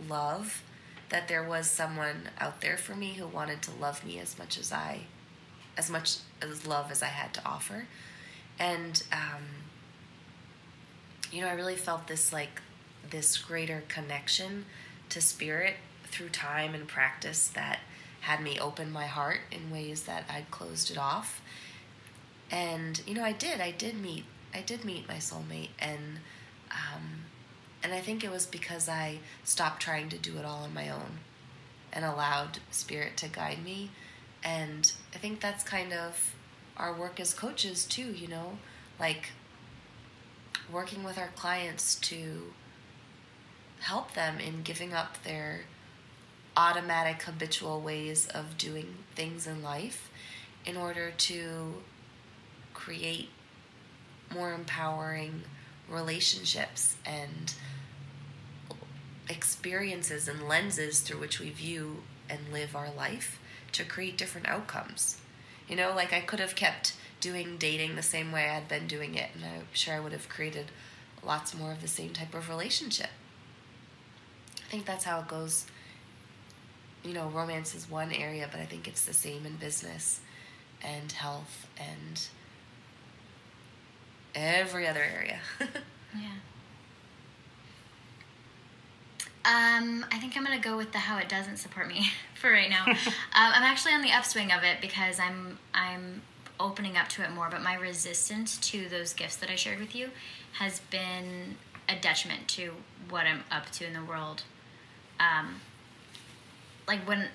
love 0.09 0.63
that 1.09 1.27
there 1.27 1.43
was 1.43 1.69
someone 1.69 2.29
out 2.39 2.61
there 2.61 2.77
for 2.77 2.95
me 2.95 3.15
who 3.15 3.27
wanted 3.27 3.63
to 3.63 3.73
love 3.73 4.05
me 4.05 4.21
as 4.21 4.39
much 4.39 4.59
as 4.59 4.73
I 4.73 5.01
as 5.77 5.91
much 5.91 6.19
as 6.41 6.67
love 6.67 6.91
as 6.91 7.03
I 7.03 7.07
had 7.07 7.35
to 7.35 7.45
offer. 7.45 7.87
And 8.59 9.03
um, 9.13 9.43
you 11.33 11.41
know, 11.41 11.49
I 11.49 11.53
really 11.53 11.77
felt 11.77 12.07
this 12.07 12.33
like 12.33 12.63
this 13.09 13.39
greater 13.39 13.83
connection 13.89 14.67
to 15.09 15.21
spirit 15.21 15.75
through 16.05 16.29
time 16.29 16.75
and 16.75 16.87
practice 16.87 17.49
that 17.49 17.81
had 18.21 18.43
me 18.43 18.59
open 18.59 18.91
my 18.93 19.07
heart 19.07 19.41
in 19.51 19.71
ways 19.71 20.03
that 20.05 20.25
I'd 20.29 20.51
closed 20.51 20.91
it 20.91 20.99
off. 20.99 21.41
And 22.51 23.01
you 23.07 23.15
know, 23.15 23.25
I 23.25 23.33
did. 23.33 23.61
I 23.61 23.71
did 23.71 24.01
meet. 24.01 24.25
I 24.53 24.61
did 24.63 24.85
meet 24.85 25.09
my 25.09 25.15
soulmate, 25.15 25.71
and 25.79 26.19
um, 26.71 27.25
and 27.83 27.93
I 27.93 28.01
think 28.01 28.25
it 28.25 28.31
was 28.31 28.47
because 28.47 28.89
I 28.89 29.19
stopped 29.45 29.81
trying 29.83 30.09
to 30.11 30.19
do 30.19 30.37
it 30.39 30.45
all 30.45 30.65
on 30.65 30.75
my 30.75 30.91
own, 30.91 31.21
and 31.93 32.05
allowed 32.05 32.59
spirit 32.71 33.17
to 33.19 33.29
guide 33.29 33.65
me. 33.65 33.91
And 34.43 34.93
I 35.15 35.19
think 35.19 35.41
that's 35.41 35.63
kind 35.63 35.93
of 35.93 36.35
our 36.77 36.93
work 36.93 37.21
as 37.21 37.33
coaches 37.33 37.85
too. 37.85 38.13
You 38.13 38.29
know, 38.29 38.59
like 38.99 39.31
working 40.73 41.05
with 41.05 41.19
our 41.19 41.31
clients 41.37 41.95
to 41.97 42.53
help 43.81 44.15
them 44.15 44.39
in 44.39 44.63
giving 44.63 44.93
up 44.93 45.23
their 45.23 45.63
automatic 46.61 47.23
habitual 47.23 47.81
ways 47.81 48.27
of 48.35 48.59
doing 48.59 48.97
things 49.15 49.47
in 49.47 49.63
life 49.63 50.11
in 50.67 50.77
order 50.77 51.11
to 51.17 51.73
create 52.75 53.31
more 54.35 54.53
empowering 54.53 55.43
relationships 55.89 56.97
and 57.07 57.55
experiences 59.31 60.29
and 60.29 60.47
lenses 60.47 61.01
through 61.01 61.19
which 61.19 61.41
we 61.41 61.49
view 61.49 62.03
and 62.29 62.53
live 62.53 62.77
our 62.77 62.91
life 62.95 63.41
to 63.73 63.83
create 63.83 64.19
different 64.19 64.47
outcomes. 64.47 65.19
You 65.67 65.77
know, 65.77 65.95
like 65.97 66.13
I 66.13 66.21
could 66.21 66.41
have 66.41 66.55
kept 66.55 66.93
doing 67.21 67.57
dating 67.57 67.97
the 67.97 68.03
same 68.03 68.33
way 68.33 68.51
I'd 68.51 68.69
been 68.69 68.87
doing 68.87 69.15
it, 69.15 69.31
and 69.35 69.45
I'm 69.47 69.67
sure 69.73 69.95
I 69.95 70.01
would 70.01 70.13
have 70.13 70.29
created 70.29 70.67
lots 71.25 71.55
more 71.55 71.73
of 71.73 71.81
the 71.81 71.89
same 71.89 72.11
type 72.11 72.35
of 72.35 72.51
relationship. 72.51 73.11
I 74.59 74.71
think 74.71 74.85
that's 74.85 75.05
how 75.05 75.21
it 75.21 75.29
goes. 75.29 75.65
You 77.03 77.15
know, 77.15 77.29
romance 77.29 77.75
is 77.75 77.91
one 77.91 78.13
area, 78.13 78.49
but 78.51 78.61
I 78.61 78.67
think 78.67 78.87
it's 78.87 79.05
the 79.05 79.15
same 79.15 79.47
in 79.47 79.57
business 79.57 80.21
and 80.83 81.11
health 81.13 81.67
and 81.79 82.27
every 84.35 84.87
other 84.87 85.03
area. 85.03 85.39
yeah. 86.15 86.31
Um, 89.43 90.05
I 90.13 90.19
think 90.19 90.37
I'm 90.37 90.45
gonna 90.45 90.61
go 90.61 90.77
with 90.77 90.93
the 90.93 90.99
how 90.99 91.17
it 91.17 91.29
doesn't 91.29 91.57
support 91.57 91.89
me 91.89 92.11
for 92.35 92.51
right 92.51 92.69
now. 92.69 92.85
um, 92.89 92.95
I'm 93.35 93.63
actually 93.63 93.95
on 93.95 94.03
the 94.03 94.13
upswing 94.13 94.53
of 94.53 94.63
it 94.63 94.81
because 94.81 95.19
I'm 95.19 95.59
I'm 95.73 96.23
opening 96.59 96.97
up 96.97 97.09
to 97.09 97.23
it 97.23 97.31
more. 97.31 97.49
But 97.51 97.63
my 97.63 97.75
resistance 97.75 98.59
to 98.59 98.89
those 98.89 99.15
gifts 99.15 99.37
that 99.37 99.51
I 99.51 99.57
shared 99.57 99.81
with 99.81 99.95
you 99.95 100.11
has 100.59 100.81
been 100.91 101.57
a 101.89 101.97
detriment 101.99 102.49
to 102.49 102.73
what 103.09 103.27
I'm 103.27 103.45
up 103.51 103.71
to 103.73 103.87
in 103.87 103.95
the 103.95 104.05
world. 104.05 104.43
Um, 105.19 105.61
like 106.87 107.07
when 107.07 107.29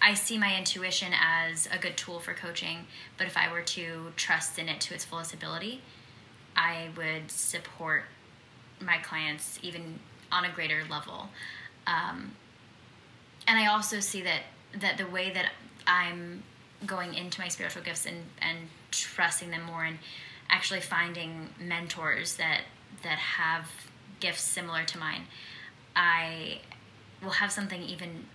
I 0.00 0.14
see 0.14 0.36
my 0.36 0.56
intuition 0.56 1.12
as 1.14 1.68
a 1.72 1.78
good 1.78 1.96
tool 1.96 2.18
for 2.18 2.34
coaching, 2.34 2.86
but 3.16 3.26
if 3.26 3.36
I 3.36 3.50
were 3.52 3.62
to 3.62 4.12
trust 4.16 4.58
in 4.58 4.68
it 4.68 4.80
to 4.82 4.94
its 4.94 5.04
fullest 5.04 5.32
ability, 5.32 5.80
I 6.56 6.88
would 6.96 7.30
support 7.30 8.04
my 8.80 8.98
clients 8.98 9.58
even 9.62 10.00
on 10.30 10.44
a 10.44 10.50
greater 10.50 10.82
level. 10.90 11.28
Um, 11.86 12.32
and 13.46 13.58
I 13.58 13.66
also 13.66 14.00
see 14.00 14.22
that 14.22 14.40
that 14.80 14.98
the 14.98 15.06
way 15.06 15.30
that 15.30 15.50
I'm 15.86 16.42
going 16.86 17.14
into 17.14 17.40
my 17.40 17.48
spiritual 17.48 17.82
gifts 17.82 18.06
and 18.06 18.24
and 18.40 18.58
trusting 18.90 19.50
them 19.50 19.62
more 19.62 19.84
and 19.84 19.98
actually 20.50 20.80
finding 20.80 21.48
mentors 21.60 22.36
that 22.36 22.62
that 23.02 23.18
have 23.18 23.68
gifts 24.20 24.42
similar 24.42 24.84
to 24.84 24.98
mine, 24.98 25.22
I 25.94 26.60
will 27.22 27.30
have 27.30 27.52
something 27.52 27.82
even 27.82 28.26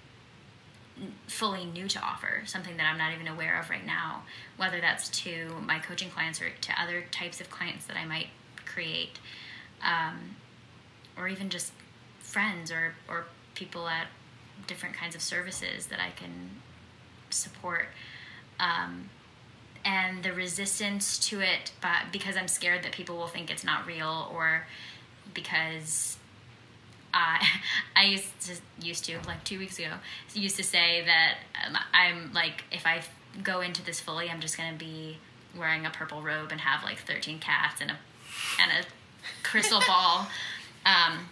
fully 1.28 1.66
new 1.66 1.88
to 1.88 2.00
offer, 2.00 2.42
something 2.46 2.78
that 2.78 2.86
I'm 2.86 2.98
not 2.98 3.14
even 3.14 3.28
aware 3.28 3.60
of 3.60 3.70
right 3.70 3.86
now, 3.86 4.24
whether 4.58 4.82
that's 4.82 5.10
to 5.22 5.50
my 5.66 5.80
coaching 5.80 6.10
clients 6.10 6.42
or 6.42 6.50
to 6.50 6.82
other 6.82 7.04
types 7.12 7.40
of 7.42 7.50
clients 7.50 7.86
that 7.86 7.98
I 7.98 8.06
might 8.06 8.28
create, 8.66 9.20
um, 9.84 10.36
or 11.18 11.28
even 11.28 11.50
just 11.50 11.72
friends 12.20 12.72
or, 12.72 12.96
or 13.08 13.26
people 13.56 13.88
at 13.88 14.08
different 14.66 14.96
kinds 14.96 15.16
of 15.16 15.22
services 15.22 15.88
that 15.88 16.00
I 16.00 16.12
can 16.12 16.50
support. 17.30 17.88
Um, 18.60 19.10
and 19.86 20.24
the 20.24 20.34
resistance 20.34 21.18
to 21.30 21.40
it, 21.40 21.72
but 21.82 22.12
because 22.12 22.36
I'm 22.36 22.48
scared 22.48 22.84
that 22.84 22.92
people 22.92 23.16
will 23.18 23.28
think 23.28 23.50
it's 23.50 23.64
not 23.64 23.86
real, 23.86 24.30
or 24.34 24.68
because 25.34 26.18
I 27.18 27.48
I 27.96 28.04
used 28.06 28.40
to 28.42 28.54
used 28.86 29.06
to 29.06 29.20
like 29.26 29.44
two 29.44 29.60
weeks 29.60 29.80
ago 29.80 29.94
used 30.34 30.58
to 30.58 30.64
say 30.64 31.04
that 31.06 31.38
um, 31.66 31.78
I'm 31.94 32.34
like 32.34 32.64
if 32.72 32.86
I 32.86 33.02
go 33.44 33.62
into 33.62 33.84
this 33.84 34.00
fully, 34.00 34.30
I'm 34.30 34.40
just 34.40 34.58
gonna 34.58 34.78
be 34.78 35.18
wearing 35.58 35.86
a 35.86 35.90
purple 35.90 36.22
robe 36.22 36.52
and 36.52 36.62
have 36.62 36.84
like 36.84 37.00
13 37.00 37.40
cats 37.40 37.82
and 37.82 37.92
a 37.92 37.98
and 38.62 38.72
a 38.72 39.44
crystal 39.44 39.82
ball. 39.88 40.28
Um, 40.86 41.30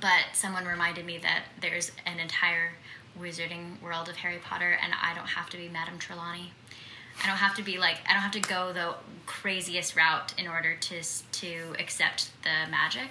but 0.00 0.24
someone 0.32 0.66
reminded 0.66 1.04
me 1.04 1.18
that 1.18 1.44
there's 1.60 1.92
an 2.06 2.18
entire 2.18 2.72
wizarding 3.20 3.80
world 3.82 4.08
of 4.08 4.16
Harry 4.16 4.38
Potter, 4.38 4.78
and 4.82 4.92
I 5.00 5.14
don't 5.14 5.28
have 5.28 5.48
to 5.50 5.56
be 5.56 5.68
Madame 5.68 5.98
Trelawney. 5.98 6.52
I 7.22 7.26
don't 7.26 7.36
have 7.36 7.56
to 7.56 7.62
be 7.62 7.78
like 7.78 7.98
I 8.08 8.12
don't 8.12 8.22
have 8.22 8.32
to 8.32 8.40
go 8.40 8.72
the 8.72 8.94
craziest 9.26 9.96
route 9.96 10.34
in 10.38 10.46
order 10.46 10.76
to 10.76 11.02
to 11.02 11.74
accept 11.78 12.30
the 12.42 12.70
magic. 12.70 13.10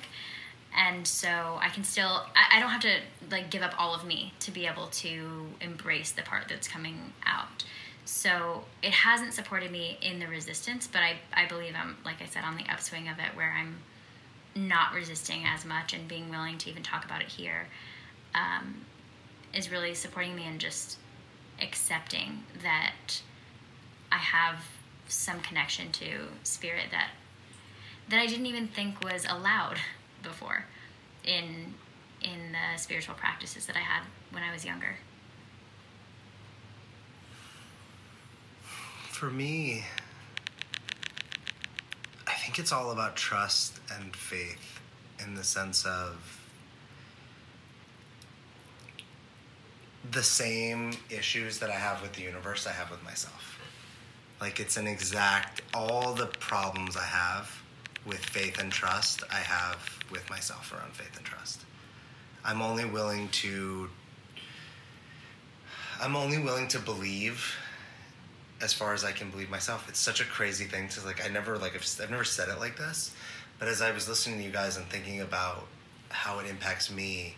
And 0.76 1.08
so 1.08 1.58
I 1.62 1.70
can 1.70 1.84
still 1.84 2.26
I, 2.36 2.58
I 2.58 2.60
don't 2.60 2.70
have 2.70 2.82
to 2.82 3.00
like 3.32 3.50
give 3.50 3.62
up 3.62 3.74
all 3.80 3.96
of 3.96 4.06
me 4.06 4.34
to 4.42 4.52
be 4.52 4.68
able 4.68 4.88
to 4.88 5.48
embrace 5.62 6.12
the 6.12 6.22
part 6.22 6.48
that's 6.50 6.68
coming 6.68 7.14
out. 7.26 7.64
So 8.06 8.66
it 8.84 8.92
hasn't 8.92 9.34
supported 9.34 9.72
me 9.72 9.98
in 10.02 10.20
the 10.20 10.28
resistance, 10.28 10.88
but 10.88 11.02
I, 11.02 11.16
I 11.34 11.48
believe 11.48 11.74
I'm 11.76 11.98
like 12.04 12.22
I 12.22 12.26
said 12.26 12.44
on 12.44 12.58
the 12.58 12.66
upswing 12.72 13.08
of 13.08 13.18
it 13.20 13.36
where 13.36 13.56
I'm 13.58 13.78
not 14.56 14.94
resisting 14.94 15.44
as 15.46 15.66
much 15.66 15.94
and 15.94 16.08
being 16.08 16.30
willing 16.30 16.58
to 16.60 16.70
even 16.70 16.84
talk 16.84 17.04
about 17.04 17.22
it 17.22 17.28
here 17.28 17.68
um, 18.34 18.82
is 19.54 19.72
really 19.72 19.94
supporting 19.94 20.36
me 20.36 20.46
and 20.46 20.60
just 20.60 20.98
accepting 21.62 22.44
that 22.64 23.22
I 24.12 24.18
have 24.18 24.60
some 25.08 25.40
connection 25.40 25.92
to 25.94 26.28
spirit 26.44 26.86
that 26.92 27.10
that 28.10 28.20
I 28.20 28.28
didn't 28.28 28.46
even 28.46 28.68
think 28.68 29.04
was 29.04 29.26
allowed 29.28 29.78
before 30.26 30.66
in 31.24 31.74
in 32.22 32.52
the 32.52 32.78
spiritual 32.78 33.16
practices 33.16 33.66
that 33.68 33.76
I 33.76 33.80
had 33.80 34.04
when 34.32 34.44
I 34.44 34.52
was 34.52 34.66
younger. 34.66 34.98
For 39.10 39.30
me, 39.30 39.84
I 42.28 42.34
think 42.34 42.60
it's 42.60 42.72
all 42.72 42.92
about 42.92 43.16
trust 43.16 43.80
and 43.98 44.16
faith 44.16 44.80
in 45.24 45.36
the 45.36 45.44
sense 45.44 45.86
of 45.86 46.42
the 50.12 50.24
same 50.24 50.92
issues 51.10 51.60
that 51.60 51.70
I 51.70 51.76
have 51.76 52.02
with 52.02 52.14
the 52.14 52.22
universe, 52.22 52.68
I 52.68 52.72
have 52.72 52.92
with 52.92 53.04
myself. 53.04 53.60
Like 54.42 54.60
it's 54.60 54.78
an 54.78 54.88
exact, 54.88 55.62
all 55.74 56.14
the 56.14 56.28
problems 56.28 56.98
I 56.98 57.04
have 57.04 57.64
with 58.06 58.20
faith 58.20 58.60
and 58.60 58.72
trust, 58.72 59.24
I 59.32 59.39
have 59.39 59.78
with 60.12 60.30
myself 60.30 60.74
around 60.74 60.93
faith 60.93 61.16
and 61.18 61.26
trust. 61.26 61.62
I'm 62.43 62.62
only 62.62 62.86
willing 62.86 63.30
to, 63.30 63.89
I'm 66.01 66.16
only 66.16 66.38
willing 66.38 66.68
to 66.70 66.80
believe 66.80 67.56
as 68.62 68.74
far 68.74 68.93
as 68.93 69.03
I 69.03 69.12
can 69.12 69.30
believe 69.32 69.49
myself. 69.49 69.89
It's 69.89 69.99
such 69.99 70.22
a 70.22 70.26
crazy 70.26 70.66
thing 70.66 70.88
to 70.89 71.06
like. 71.06 71.26
I 71.26 71.30
never 71.30 71.58
like 71.58 71.76
I've, 71.76 71.88
I've 72.01 72.12
never 72.12 72.24
said 72.24 72.49
it 72.49 72.60
like 72.60 72.78
this, 72.78 73.14
but 73.60 73.68
as 73.68 73.82
I 73.82 73.91
was 73.91 74.08
listening 74.08 74.38
to 74.39 74.43
you 74.43 74.51
guys 74.51 74.78
and 74.78 74.86
thinking 74.88 75.22
about 75.22 75.66
how 76.10 76.39
it 76.39 76.47
impacts 76.47 76.91
me, 76.91 77.36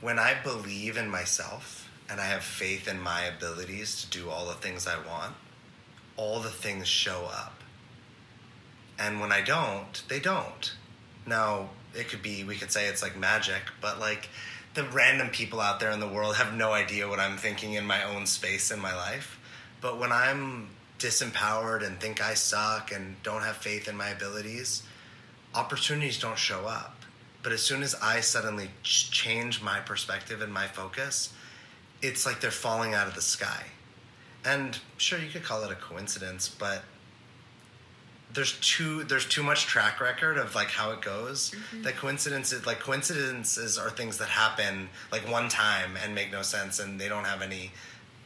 when 0.00 0.18
I 0.18 0.34
believe 0.42 0.96
in 0.96 1.10
myself 1.10 1.88
and 2.08 2.20
I 2.20 2.24
have 2.24 2.42
faith 2.42 2.88
in 2.88 3.00
my 3.00 3.22
abilities 3.22 4.02
to 4.02 4.18
do 4.18 4.30
all 4.30 4.46
the 4.46 4.54
things 4.54 4.86
I 4.86 4.96
want, 5.06 5.34
all 6.16 6.40
the 6.40 6.50
things 6.50 6.88
show 6.88 7.28
up. 7.32 7.59
And 9.00 9.18
when 9.18 9.32
I 9.32 9.40
don't, 9.40 10.02
they 10.08 10.20
don't. 10.20 10.72
Now, 11.26 11.70
it 11.94 12.08
could 12.08 12.22
be, 12.22 12.44
we 12.44 12.56
could 12.56 12.70
say 12.70 12.86
it's 12.86 13.02
like 13.02 13.16
magic, 13.16 13.62
but 13.80 13.98
like 13.98 14.28
the 14.74 14.84
random 14.84 15.30
people 15.30 15.60
out 15.60 15.80
there 15.80 15.90
in 15.90 16.00
the 16.00 16.06
world 16.08 16.36
have 16.36 16.54
no 16.54 16.72
idea 16.72 17.08
what 17.08 17.18
I'm 17.18 17.36
thinking 17.36 17.72
in 17.72 17.84
my 17.86 18.04
own 18.04 18.26
space 18.26 18.70
in 18.70 18.78
my 18.78 18.94
life. 18.94 19.40
But 19.80 19.98
when 19.98 20.12
I'm 20.12 20.68
disempowered 20.98 21.84
and 21.84 21.98
think 21.98 22.20
I 22.20 22.34
suck 22.34 22.92
and 22.92 23.20
don't 23.22 23.42
have 23.42 23.56
faith 23.56 23.88
in 23.88 23.96
my 23.96 24.10
abilities, 24.10 24.82
opportunities 25.54 26.20
don't 26.20 26.38
show 26.38 26.66
up. 26.66 26.96
But 27.42 27.52
as 27.52 27.62
soon 27.62 27.82
as 27.82 27.94
I 27.96 28.20
suddenly 28.20 28.68
ch- 28.82 29.10
change 29.10 29.62
my 29.62 29.80
perspective 29.80 30.42
and 30.42 30.52
my 30.52 30.66
focus, 30.66 31.32
it's 32.02 32.26
like 32.26 32.40
they're 32.40 32.50
falling 32.50 32.92
out 32.92 33.08
of 33.08 33.14
the 33.14 33.22
sky. 33.22 33.64
And 34.44 34.78
sure, 34.98 35.18
you 35.18 35.30
could 35.30 35.42
call 35.42 35.64
it 35.64 35.72
a 35.72 35.74
coincidence, 35.74 36.48
but 36.48 36.84
there's 38.32 38.58
too 38.60 39.04
there's 39.04 39.26
too 39.26 39.42
much 39.42 39.66
track 39.66 40.00
record 40.00 40.38
of 40.38 40.54
like 40.54 40.68
how 40.68 40.92
it 40.92 41.00
goes 41.00 41.50
mm-hmm. 41.50 41.82
that 41.82 41.96
coincidences 41.96 42.64
like 42.66 42.80
coincidences 42.80 43.78
are 43.78 43.90
things 43.90 44.18
that 44.18 44.28
happen 44.28 44.88
like 45.10 45.28
one 45.30 45.48
time 45.48 45.96
and 46.02 46.14
make 46.14 46.30
no 46.30 46.42
sense 46.42 46.78
and 46.78 47.00
they 47.00 47.08
don't 47.08 47.24
have 47.24 47.42
any 47.42 47.72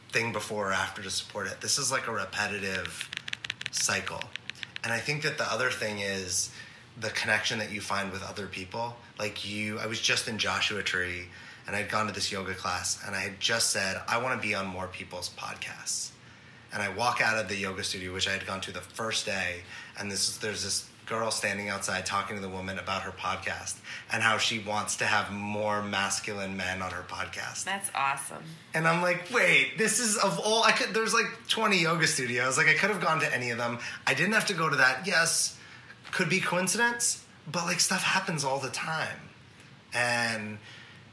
thing 0.09 0.31
before 0.31 0.69
or 0.69 0.73
after 0.73 1.01
to 1.01 1.09
support 1.09 1.47
it. 1.47 1.59
This 1.59 1.77
is 1.77 1.91
like 1.91 2.07
a 2.07 2.11
repetitive 2.11 3.09
cycle. 3.71 4.21
And 4.83 4.93
i 4.93 4.99
think 4.99 5.23
that 5.23 5.37
the 5.37 5.51
other 5.51 5.69
thing 5.69 5.99
is 5.99 6.51
the 6.99 7.09
connection 7.09 7.59
that 7.59 7.71
you 7.71 7.81
find 7.81 8.11
with 8.11 8.23
other 8.23 8.47
people. 8.47 8.95
Like 9.19 9.49
you 9.49 9.79
i 9.79 9.87
was 9.87 9.99
just 9.99 10.27
in 10.27 10.37
joshua 10.37 10.83
tree 10.83 11.27
and 11.67 11.75
i'd 11.75 11.89
gone 11.89 12.07
to 12.07 12.13
this 12.13 12.31
yoga 12.31 12.53
class 12.53 13.01
and 13.05 13.15
i 13.15 13.19
had 13.19 13.39
just 13.39 13.71
said 13.71 14.01
i 14.07 14.21
want 14.21 14.39
to 14.39 14.47
be 14.47 14.53
on 14.53 14.67
more 14.67 14.87
people's 14.87 15.29
podcasts 15.29 16.11
and 16.75 16.83
I 16.83 16.89
walk 16.89 17.21
out 17.21 17.37
of 17.37 17.47
the 17.47 17.55
yoga 17.55 17.83
studio, 17.83 18.13
which 18.13 18.27
I 18.27 18.33
had 18.33 18.45
gone 18.45 18.59
to 18.61 18.71
the 18.71 18.81
first 18.81 19.25
day, 19.25 19.61
and 19.97 20.11
this 20.11 20.37
there's 20.37 20.61
this 20.61 20.87
girl 21.05 21.31
standing 21.31 21.69
outside 21.69 22.05
talking 22.05 22.35
to 22.35 22.41
the 22.41 22.49
woman 22.49 22.79
about 22.79 23.03
her 23.03 23.11
podcast 23.11 23.77
and 24.11 24.21
how 24.21 24.37
she 24.37 24.59
wants 24.59 24.97
to 24.97 25.05
have 25.05 25.31
more 25.31 25.81
masculine 25.81 26.57
men 26.57 26.81
on 26.81 26.91
her 26.91 27.03
podcast. 27.07 27.63
That's 27.63 27.91
awesome. 27.95 28.43
And 28.73 28.87
I'm 28.87 29.01
like, 29.01 29.31
wait, 29.31 29.77
this 29.77 29.99
is 29.99 30.17
of 30.17 30.39
all 30.39 30.63
I 30.63 30.71
could 30.73 30.93
there's 30.93 31.13
like 31.13 31.27
20 31.47 31.77
yoga 31.77 32.07
studios. 32.07 32.57
Like 32.57 32.67
I 32.67 32.73
could 32.73 32.89
have 32.89 33.01
gone 33.01 33.21
to 33.21 33.33
any 33.33 33.51
of 33.51 33.57
them. 33.57 33.79
I 34.05 34.13
didn't 34.13 34.33
have 34.33 34.47
to 34.47 34.53
go 34.53 34.69
to 34.69 34.75
that. 34.75 35.07
Yes, 35.07 35.57
could 36.11 36.27
be 36.27 36.41
coincidence, 36.41 37.23
but 37.49 37.65
like 37.65 37.79
stuff 37.79 38.03
happens 38.03 38.43
all 38.43 38.59
the 38.59 38.69
time. 38.69 39.19
And 39.93 40.57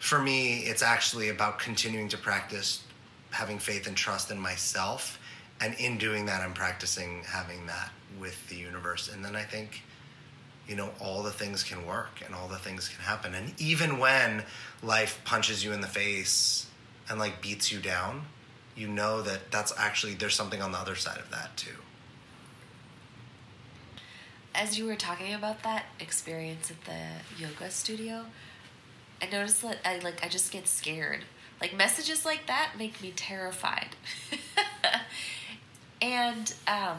for 0.00 0.20
me, 0.20 0.60
it's 0.60 0.82
actually 0.82 1.28
about 1.28 1.60
continuing 1.60 2.08
to 2.08 2.18
practice 2.18 2.82
having 3.30 3.58
faith 3.60 3.86
and 3.86 3.96
trust 3.96 4.30
in 4.32 4.40
myself. 4.40 5.20
And 5.62 5.74
in 5.74 5.96
doing 5.96 6.26
that, 6.26 6.42
I'm 6.42 6.54
practicing 6.54 7.22
having 7.24 7.66
that 7.66 7.90
with 8.18 8.48
the 8.48 8.56
universe. 8.56 9.08
And 9.12 9.24
then 9.24 9.36
I 9.36 9.44
think, 9.44 9.82
you 10.66 10.74
know, 10.74 10.90
all 11.00 11.22
the 11.22 11.30
things 11.30 11.62
can 11.62 11.86
work 11.86 12.20
and 12.26 12.34
all 12.34 12.48
the 12.48 12.58
things 12.58 12.88
can 12.88 13.04
happen. 13.04 13.32
And 13.34 13.58
even 13.60 13.98
when 13.98 14.42
life 14.82 15.20
punches 15.24 15.64
you 15.64 15.72
in 15.72 15.80
the 15.80 15.86
face 15.86 16.66
and 17.08 17.20
like 17.20 17.40
beats 17.40 17.70
you 17.70 17.78
down, 17.78 18.22
you 18.74 18.88
know 18.88 19.22
that 19.22 19.52
that's 19.52 19.72
actually, 19.78 20.14
there's 20.14 20.34
something 20.34 20.60
on 20.60 20.72
the 20.72 20.78
other 20.78 20.96
side 20.96 21.18
of 21.18 21.30
that 21.30 21.56
too. 21.56 21.76
As 24.54 24.76
you 24.76 24.86
were 24.86 24.96
talking 24.96 25.32
about 25.32 25.62
that 25.62 25.84
experience 26.00 26.72
at 26.72 26.84
the 26.84 27.40
yoga 27.40 27.70
studio, 27.70 28.26
I 29.22 29.26
noticed 29.26 29.62
that 29.62 29.78
I 29.84 29.98
like 30.00 30.22
I 30.24 30.28
just 30.28 30.50
get 30.50 30.66
scared. 30.66 31.24
Like 31.60 31.74
messages 31.74 32.24
like 32.24 32.48
that 32.48 32.72
make 32.76 33.00
me 33.00 33.12
terrified. 33.14 33.94
and 36.02 36.52
um 36.66 36.98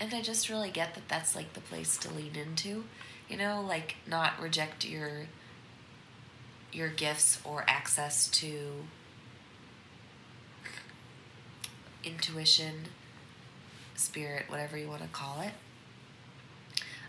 and 0.00 0.12
I 0.12 0.20
just 0.20 0.48
really 0.48 0.70
get 0.70 0.94
that 0.94 1.08
that's 1.08 1.36
like 1.36 1.52
the 1.52 1.60
place 1.60 1.96
to 1.98 2.12
lean 2.12 2.32
into, 2.34 2.84
you 3.28 3.36
know, 3.36 3.64
like 3.66 3.96
not 4.06 4.40
reject 4.40 4.84
your 4.84 5.26
your 6.72 6.88
gifts 6.88 7.38
or 7.44 7.64
access 7.68 8.28
to 8.28 8.84
intuition, 12.04 12.84
spirit, 13.94 14.44
whatever 14.48 14.76
you 14.76 14.88
want 14.88 15.02
to 15.02 15.08
call 15.08 15.40
it. 15.40 15.52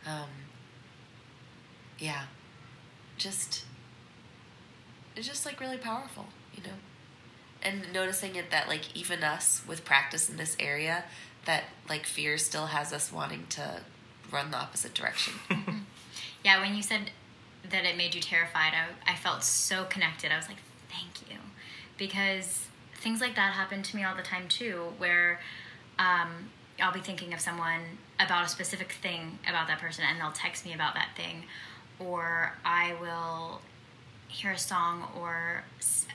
Um, 0.07 0.29
yeah, 1.99 2.23
just 3.17 3.65
it's 5.15 5.27
just 5.27 5.45
like 5.45 5.59
really 5.59 5.77
powerful, 5.77 6.27
you 6.55 6.63
know. 6.63 6.75
And 7.67 7.91
noticing 7.91 8.35
it 8.35 8.49
that 8.51 8.67
like 8.67 8.95
even 8.95 9.23
us 9.23 9.61
with 9.67 9.83
practice 9.83 10.29
in 10.29 10.37
this 10.37 10.55
area, 10.59 11.03
that 11.45 11.65
like 11.89 12.05
fear 12.05 12.37
still 12.37 12.67
has 12.67 12.93
us 12.93 13.11
wanting 13.11 13.45
to 13.49 13.81
run 14.31 14.51
the 14.51 14.57
opposite 14.57 14.93
direction. 14.93 15.33
yeah, 16.45 16.61
when 16.61 16.75
you 16.75 16.81
said 16.81 17.11
that 17.69 17.83
it 17.83 17.97
made 17.97 18.15
you 18.15 18.21
terrified, 18.21 18.73
I, 18.73 19.11
I 19.11 19.15
felt 19.15 19.43
so 19.43 19.83
connected. 19.85 20.31
I 20.31 20.37
was 20.37 20.47
like, 20.47 20.57
thank 20.89 21.29
you. 21.29 21.37
Because 21.97 22.67
things 22.95 23.21
like 23.21 23.35
that 23.35 23.53
happen 23.53 23.83
to 23.83 23.95
me 23.95 24.03
all 24.03 24.15
the 24.15 24.23
time 24.23 24.47
too, 24.47 24.93
where 24.97 25.39
um, 25.99 26.49
I'll 26.81 26.93
be 26.93 26.99
thinking 26.99 27.33
of 27.33 27.39
someone 27.39 27.81
about 28.19 28.45
a 28.45 28.49
specific 28.49 28.93
thing 28.93 29.39
about 29.47 29.67
that 29.67 29.79
person 29.79 30.05
and 30.07 30.19
they'll 30.19 30.31
text 30.31 30.65
me 30.65 30.73
about 30.73 30.93
that 30.93 31.09
thing. 31.15 31.43
Or 31.99 32.53
I 32.63 32.95
will 33.01 33.61
hear 34.27 34.51
a 34.51 34.57
song 34.57 35.07
or 35.19 35.63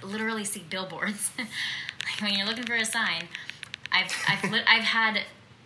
literally 0.03 0.45
see 0.45 0.65
billboards. 0.69 1.31
like 1.39 2.21
when 2.21 2.35
you're 2.35 2.47
looking 2.47 2.65
for 2.65 2.75
a 2.75 2.85
sign, 2.85 3.29
I've 3.91 4.13
I've 4.29 4.51
li- 4.51 4.65
I've 4.67 4.85
had 4.85 5.21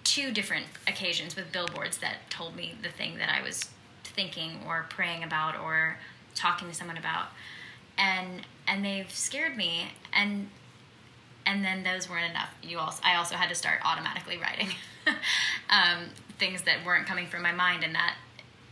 two 0.04 0.32
different 0.32 0.66
occasions 0.86 1.36
with 1.36 1.52
billboards 1.52 1.98
that 1.98 2.30
told 2.30 2.54
me 2.56 2.74
the 2.82 2.88
thing 2.88 3.18
that 3.18 3.28
I 3.28 3.42
was 3.42 3.70
thinking 4.04 4.60
or 4.66 4.86
praying 4.88 5.24
about 5.24 5.58
or 5.58 5.98
talking 6.34 6.68
to 6.68 6.74
someone 6.74 6.96
about, 6.96 7.28
and 7.98 8.42
and 8.66 8.84
they've 8.84 9.10
scared 9.10 9.56
me 9.56 9.92
and 10.12 10.48
and 11.44 11.64
then 11.64 11.84
those 11.84 12.10
weren't 12.10 12.30
enough. 12.30 12.50
You 12.62 12.78
also 12.78 13.00
I 13.04 13.16
also 13.16 13.36
had 13.36 13.48
to 13.48 13.54
start 13.54 13.80
automatically 13.84 14.38
writing 14.38 14.68
um, 15.70 16.10
things 16.38 16.62
that 16.62 16.84
weren't 16.84 17.06
coming 17.06 17.26
from 17.26 17.42
my 17.42 17.52
mind, 17.52 17.84
and 17.84 17.94
that 17.94 18.16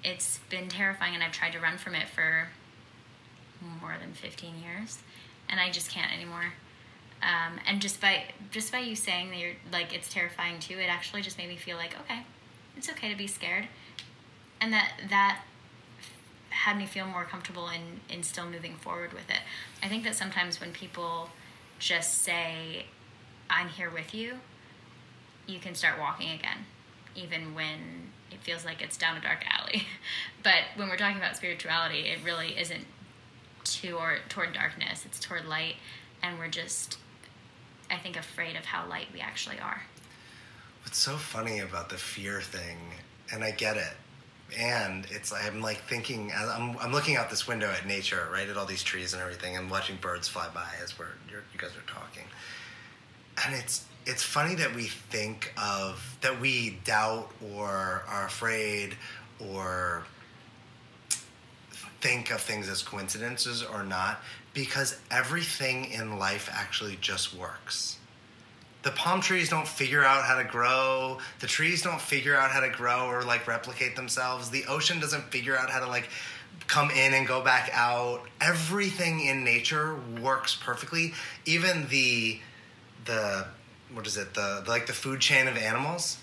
it's 0.02 0.40
been 0.50 0.68
terrifying. 0.68 1.14
And 1.14 1.22
I've 1.22 1.32
tried 1.32 1.52
to 1.52 1.60
run 1.60 1.78
from 1.78 1.94
it 1.94 2.08
for 2.08 2.48
more 3.80 3.96
than 4.00 4.12
fifteen 4.12 4.54
years, 4.62 4.98
and 5.48 5.60
I 5.60 5.70
just 5.70 5.90
can't 5.90 6.12
anymore. 6.12 6.52
Um, 7.22 7.58
and 7.66 7.80
just 7.80 8.00
by 8.00 8.24
just 8.50 8.70
by 8.70 8.80
you 8.80 8.94
saying 8.94 9.30
that 9.30 9.38
you're 9.38 9.54
like 9.72 9.94
it's 9.94 10.12
terrifying 10.12 10.60
too, 10.60 10.78
it 10.78 10.86
actually 10.86 11.22
just 11.22 11.38
made 11.38 11.48
me 11.48 11.56
feel 11.56 11.76
like 11.76 11.96
okay, 12.00 12.20
it's 12.76 12.90
okay 12.90 13.10
to 13.10 13.16
be 13.16 13.26
scared, 13.26 13.68
and 14.60 14.72
that 14.72 14.92
that 15.08 15.40
had 16.50 16.76
me 16.76 16.86
feel 16.86 17.06
more 17.06 17.24
comfortable 17.24 17.68
in 17.68 18.00
in 18.14 18.22
still 18.22 18.46
moving 18.46 18.76
forward 18.76 19.12
with 19.12 19.28
it. 19.30 19.40
I 19.82 19.88
think 19.88 20.04
that 20.04 20.14
sometimes 20.14 20.60
when 20.60 20.72
people 20.72 21.30
just 21.78 22.22
say, 22.22 22.86
"I'm 23.48 23.68
here 23.68 23.90
with 23.90 24.14
you," 24.14 24.40
you 25.46 25.58
can 25.58 25.74
start 25.74 25.98
walking 25.98 26.30
again, 26.30 26.66
even 27.14 27.54
when 27.54 28.12
it 28.30 28.40
feels 28.42 28.64
like 28.64 28.82
it's 28.82 28.96
down 28.96 29.16
a 29.16 29.20
dark 29.20 29.44
alley. 29.48 29.84
but 30.42 30.62
when 30.76 30.88
we're 30.88 30.96
talking 30.96 31.16
about 31.16 31.36
spirituality, 31.36 32.00
it 32.08 32.18
really 32.24 32.58
isn't 32.58 32.86
toward 33.88 34.20
toward 34.28 34.52
darkness; 34.52 35.04
it's 35.04 35.20
toward 35.20 35.46
light, 35.46 35.76
and 36.22 36.38
we're 36.38 36.48
just 36.48 36.98
I 37.90 37.96
think, 37.96 38.16
afraid 38.16 38.56
of 38.56 38.64
how 38.64 38.88
light 38.88 39.06
we 39.12 39.20
actually 39.20 39.58
are. 39.58 39.82
What's 40.82 40.98
so 40.98 41.16
funny 41.16 41.60
about 41.60 41.88
the 41.88 41.96
fear 41.96 42.40
thing, 42.40 42.78
and 43.32 43.44
I 43.44 43.50
get 43.50 43.76
it, 43.76 43.94
and 44.58 45.06
it's 45.10 45.32
I'm 45.32 45.60
like 45.60 45.78
thinking 45.84 46.32
I'm 46.36 46.76
I'm 46.78 46.92
looking 46.92 47.16
out 47.16 47.30
this 47.30 47.46
window 47.46 47.70
at 47.70 47.86
nature, 47.86 48.28
right, 48.32 48.48
at 48.48 48.56
all 48.56 48.66
these 48.66 48.82
trees 48.82 49.12
and 49.12 49.22
everything, 49.22 49.56
and 49.56 49.70
watching 49.70 49.96
birds 49.96 50.28
fly 50.28 50.48
by 50.54 50.68
as 50.82 50.98
we're 50.98 51.06
you 51.30 51.58
guys 51.58 51.70
are 51.70 51.90
talking, 51.92 52.24
and 53.46 53.54
it's 53.54 53.84
it's 54.06 54.22
funny 54.22 54.54
that 54.56 54.74
we 54.74 54.84
think 54.84 55.52
of 55.56 56.18
that 56.20 56.40
we 56.40 56.78
doubt 56.84 57.30
or 57.54 58.04
are 58.06 58.26
afraid 58.26 58.96
or 59.38 60.04
think 62.04 62.30
of 62.30 62.38
things 62.38 62.68
as 62.68 62.82
coincidences 62.82 63.62
or 63.62 63.82
not 63.82 64.20
because 64.52 65.00
everything 65.10 65.86
in 65.86 66.18
life 66.18 66.50
actually 66.52 66.98
just 67.00 67.34
works. 67.34 67.96
The 68.82 68.90
palm 68.90 69.22
trees 69.22 69.48
don't 69.48 69.66
figure 69.66 70.04
out 70.04 70.24
how 70.24 70.36
to 70.36 70.44
grow. 70.44 71.18
The 71.40 71.46
trees 71.46 71.80
don't 71.80 72.00
figure 72.00 72.36
out 72.36 72.50
how 72.50 72.60
to 72.60 72.68
grow 72.68 73.06
or 73.06 73.22
like 73.22 73.48
replicate 73.48 73.96
themselves. 73.96 74.50
The 74.50 74.66
ocean 74.66 75.00
doesn't 75.00 75.22
figure 75.32 75.56
out 75.56 75.70
how 75.70 75.80
to 75.80 75.86
like 75.86 76.10
come 76.66 76.90
in 76.90 77.14
and 77.14 77.26
go 77.26 77.42
back 77.42 77.70
out. 77.72 78.20
Everything 78.38 79.24
in 79.24 79.42
nature 79.42 79.96
works 80.20 80.54
perfectly. 80.54 81.14
Even 81.46 81.88
the 81.88 82.38
the 83.06 83.46
what 83.94 84.06
is 84.06 84.18
it? 84.18 84.34
The, 84.34 84.60
the 84.62 84.70
like 84.70 84.86
the 84.86 84.92
food 84.92 85.20
chain 85.20 85.48
of 85.48 85.56
animals. 85.56 86.18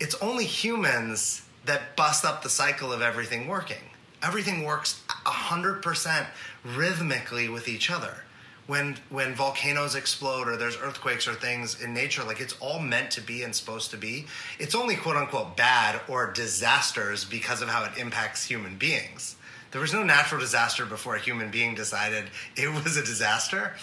It's 0.00 0.14
only 0.22 0.46
humans 0.46 1.42
that 1.66 1.94
bust 1.94 2.24
up 2.24 2.42
the 2.42 2.48
cycle 2.48 2.90
of 2.90 3.02
everything 3.02 3.48
working 3.48 3.90
everything 4.22 4.64
works 4.64 5.02
100% 5.26 6.26
rhythmically 6.64 7.48
with 7.48 7.68
each 7.68 7.90
other 7.90 8.24
when 8.66 8.96
when 9.10 9.34
volcanoes 9.34 9.94
explode 9.94 10.48
or 10.48 10.56
there's 10.56 10.76
earthquakes 10.76 11.28
or 11.28 11.34
things 11.34 11.80
in 11.80 11.94
nature 11.94 12.24
like 12.24 12.40
it's 12.40 12.54
all 12.58 12.80
meant 12.80 13.10
to 13.12 13.20
be 13.20 13.42
and 13.44 13.54
supposed 13.54 13.90
to 13.92 13.96
be 13.96 14.26
it's 14.58 14.74
only 14.74 14.96
quote 14.96 15.16
unquote 15.16 15.56
bad 15.56 16.00
or 16.08 16.32
disasters 16.32 17.24
because 17.24 17.62
of 17.62 17.68
how 17.68 17.84
it 17.84 17.96
impacts 17.96 18.44
human 18.44 18.76
beings 18.76 19.36
There 19.72 19.80
was 19.80 19.92
no 19.92 20.02
natural 20.02 20.40
disaster 20.40 20.86
before 20.86 21.16
a 21.16 21.20
human 21.20 21.50
being 21.50 21.74
decided 21.74 22.24
it 22.56 22.68
was 22.68 22.96
a 22.96 23.04
disaster. 23.04 23.74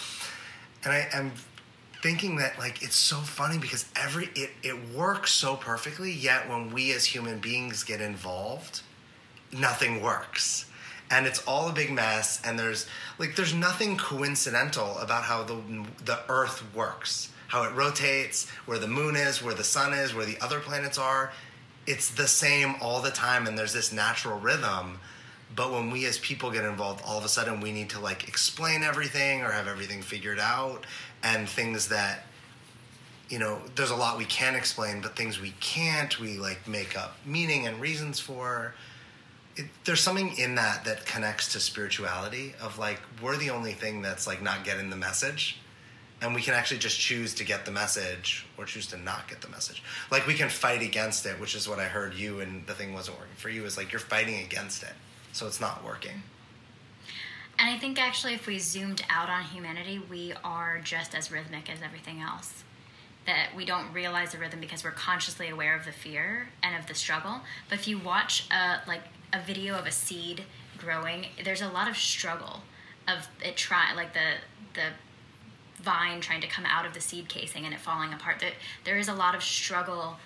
And 0.82 0.92
I 0.92 1.08
am 1.12 1.32
thinking 2.02 2.36
that 2.36 2.58
like 2.58 2.82
it's 2.82 2.96
so 2.96 3.16
funny 3.16 3.58
because 3.58 3.86
every 3.96 4.28
it, 4.34 4.50
it 4.62 4.88
works 4.94 5.32
so 5.32 5.56
perfectly, 5.56 6.12
yet 6.12 6.48
when 6.48 6.72
we 6.72 6.92
as 6.92 7.04
human 7.04 7.38
beings 7.38 7.84
get 7.84 8.00
involved, 8.00 8.80
nothing 9.52 10.02
works. 10.02 10.66
And 11.14 11.26
it's 11.26 11.42
all 11.46 11.68
a 11.68 11.72
big 11.72 11.92
mess 11.92 12.42
and 12.44 12.58
there's 12.58 12.86
like 13.18 13.36
there's 13.36 13.54
nothing 13.54 13.96
coincidental 13.96 14.98
about 14.98 15.22
how 15.24 15.44
the 15.44 15.56
the 16.04 16.18
earth 16.28 16.64
works 16.74 17.30
how 17.54 17.62
it 17.62 17.72
rotates, 17.72 18.48
where 18.66 18.80
the 18.80 18.88
moon 18.88 19.14
is, 19.14 19.40
where 19.40 19.54
the 19.54 19.62
sun 19.62 19.92
is, 19.92 20.12
where 20.12 20.26
the 20.26 20.36
other 20.40 20.58
planets 20.58 20.98
are. 20.98 21.32
It's 21.86 22.10
the 22.10 22.26
same 22.26 22.74
all 22.80 23.00
the 23.00 23.12
time, 23.12 23.46
and 23.46 23.56
there's 23.56 23.72
this 23.72 23.92
natural 23.92 24.40
rhythm. 24.40 24.98
But 25.54 25.70
when 25.70 25.92
we 25.92 26.04
as 26.06 26.18
people 26.18 26.50
get 26.50 26.64
involved, 26.64 27.02
all 27.06 27.16
of 27.16 27.24
a 27.24 27.28
sudden 27.28 27.60
we 27.60 27.70
need 27.70 27.90
to 27.90 28.00
like 28.00 28.26
explain 28.26 28.82
everything 28.82 29.42
or 29.42 29.52
have 29.52 29.68
everything 29.68 30.02
figured 30.02 30.40
out, 30.40 30.84
and 31.22 31.48
things 31.48 31.88
that 31.88 32.26
you 33.28 33.38
know, 33.38 33.58
there's 33.74 33.90
a 33.90 33.96
lot 33.96 34.18
we 34.18 34.26
can 34.26 34.54
explain, 34.54 35.00
but 35.00 35.16
things 35.16 35.40
we 35.40 35.54
can't, 35.60 36.18
we 36.20 36.36
like 36.36 36.66
make 36.68 36.98
up 36.98 37.16
meaning 37.24 37.66
and 37.66 37.80
reasons 37.80 38.18
for. 38.18 38.74
It, 39.56 39.66
there's 39.84 40.00
something 40.00 40.36
in 40.36 40.56
that 40.56 40.84
that 40.84 41.06
connects 41.06 41.52
to 41.52 41.60
spirituality 41.60 42.54
of 42.60 42.78
like 42.78 43.00
we're 43.22 43.36
the 43.36 43.50
only 43.50 43.72
thing 43.72 44.02
that's 44.02 44.26
like 44.26 44.42
not 44.42 44.64
getting 44.64 44.90
the 44.90 44.96
message 44.96 45.58
and 46.20 46.34
we 46.34 46.40
can 46.40 46.54
actually 46.54 46.78
just 46.78 46.98
choose 46.98 47.34
to 47.34 47.44
get 47.44 47.64
the 47.64 47.70
message 47.70 48.46
or 48.56 48.64
choose 48.64 48.86
to 48.88 48.96
not 48.96 49.28
get 49.28 49.42
the 49.42 49.48
message. 49.48 49.82
Like 50.10 50.26
we 50.26 50.34
can 50.34 50.48
fight 50.48 50.82
against 50.82 51.26
it 51.26 51.38
which 51.40 51.54
is 51.54 51.68
what 51.68 51.78
i 51.78 51.84
heard 51.84 52.14
you 52.14 52.40
and 52.40 52.66
the 52.66 52.74
thing 52.74 52.94
wasn't 52.94 53.18
working 53.18 53.34
for 53.36 53.48
you 53.48 53.64
is 53.64 53.76
like 53.76 53.92
you're 53.92 54.00
fighting 54.00 54.40
against 54.42 54.82
it 54.82 54.92
so 55.32 55.46
it's 55.46 55.60
not 55.60 55.84
working. 55.84 56.22
And 57.58 57.70
i 57.70 57.78
think 57.78 58.00
actually 58.00 58.34
if 58.34 58.46
we 58.46 58.58
zoomed 58.58 59.04
out 59.08 59.28
on 59.30 59.44
humanity 59.44 60.00
we 60.10 60.32
are 60.42 60.80
just 60.82 61.14
as 61.14 61.30
rhythmic 61.30 61.70
as 61.70 61.80
everything 61.82 62.20
else. 62.20 62.64
That 63.26 63.50
we 63.56 63.64
don't 63.64 63.90
realize 63.92 64.32
the 64.32 64.38
rhythm 64.38 64.60
because 64.60 64.84
we're 64.84 64.90
consciously 64.90 65.48
aware 65.48 65.74
of 65.74 65.86
the 65.86 65.92
fear 65.92 66.48
and 66.62 66.76
of 66.76 66.86
the 66.88 66.94
struggle 66.94 67.40
but 67.68 67.78
if 67.78 67.86
you 67.86 67.98
watch 67.98 68.46
a 68.50 68.80
like 68.88 69.02
a 69.34 69.42
video 69.44 69.74
of 69.74 69.86
a 69.86 69.90
seed 69.90 70.44
growing 70.78 71.26
there's 71.44 71.62
a 71.62 71.68
lot 71.68 71.88
of 71.88 71.96
struggle 71.96 72.60
of 73.08 73.28
it 73.42 73.56
try 73.56 73.92
like 73.94 74.14
the 74.14 74.34
the 74.74 74.88
vine 75.84 76.20
trying 76.20 76.40
to 76.40 76.46
come 76.46 76.64
out 76.64 76.86
of 76.86 76.94
the 76.94 77.00
seed 77.00 77.28
casing 77.28 77.64
and 77.64 77.74
it 77.74 77.80
falling 77.80 78.12
apart. 78.12 78.40
There, 78.40 78.52
there 78.84 78.98
is 78.98 79.08
a 79.08 79.14
lot 79.14 79.34
of 79.34 79.42
struggle 79.42 80.16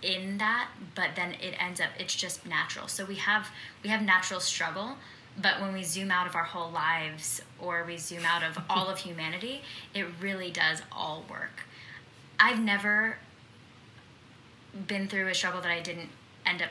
in 0.00 0.38
that, 0.38 0.68
but 0.94 1.10
then 1.16 1.32
it 1.34 1.54
ends 1.60 1.80
up 1.80 1.88
it's 1.98 2.14
just 2.14 2.46
natural. 2.46 2.88
So 2.88 3.04
we 3.04 3.16
have 3.16 3.48
we 3.82 3.90
have 3.90 4.00
natural 4.00 4.40
struggle, 4.40 4.96
but 5.40 5.60
when 5.60 5.72
we 5.72 5.82
zoom 5.82 6.10
out 6.10 6.26
of 6.26 6.36
our 6.36 6.44
whole 6.44 6.70
lives 6.70 7.42
or 7.58 7.84
we 7.84 7.96
zoom 7.96 8.24
out 8.24 8.42
of 8.42 8.58
all 8.70 8.88
of 8.88 8.98
humanity, 9.08 9.62
it 9.92 10.06
really 10.20 10.50
does 10.50 10.82
all 10.92 11.24
work. 11.28 11.64
I've 12.38 12.60
never 12.60 13.18
been 14.86 15.08
through 15.08 15.26
a 15.26 15.34
struggle 15.34 15.60
that 15.62 15.72
I 15.72 15.80
didn't 15.80 16.10
end 16.46 16.62
up 16.62 16.70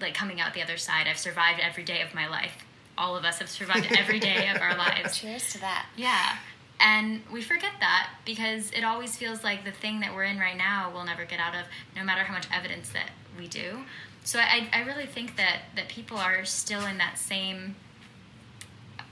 like 0.00 0.14
coming 0.14 0.40
out 0.40 0.54
the 0.54 0.62
other 0.62 0.76
side. 0.76 1.06
I've 1.08 1.18
survived 1.18 1.60
every 1.60 1.84
day 1.84 2.02
of 2.02 2.14
my 2.14 2.28
life. 2.28 2.64
All 2.96 3.16
of 3.16 3.24
us 3.24 3.38
have 3.38 3.48
survived 3.48 3.88
every 3.98 4.18
day 4.18 4.48
of 4.54 4.60
our 4.60 4.76
lives. 4.76 5.18
Cheers 5.18 5.52
to 5.52 5.60
that. 5.60 5.86
Yeah. 5.96 6.36
And 6.80 7.22
we 7.32 7.42
forget 7.42 7.72
that 7.80 8.10
because 8.24 8.70
it 8.70 8.84
always 8.84 9.16
feels 9.16 9.42
like 9.42 9.64
the 9.64 9.72
thing 9.72 10.00
that 10.00 10.14
we're 10.14 10.24
in 10.24 10.38
right 10.38 10.56
now 10.56 10.90
we'll 10.92 11.04
never 11.04 11.24
get 11.24 11.40
out 11.40 11.54
of, 11.54 11.62
no 11.96 12.04
matter 12.04 12.22
how 12.22 12.34
much 12.34 12.46
evidence 12.52 12.90
that 12.90 13.10
we 13.36 13.48
do. 13.48 13.78
So 14.24 14.38
I, 14.38 14.68
I 14.72 14.82
really 14.82 15.06
think 15.06 15.36
that, 15.36 15.62
that 15.74 15.88
people 15.88 16.18
are 16.18 16.44
still 16.44 16.86
in 16.86 16.98
that 16.98 17.18
same 17.18 17.74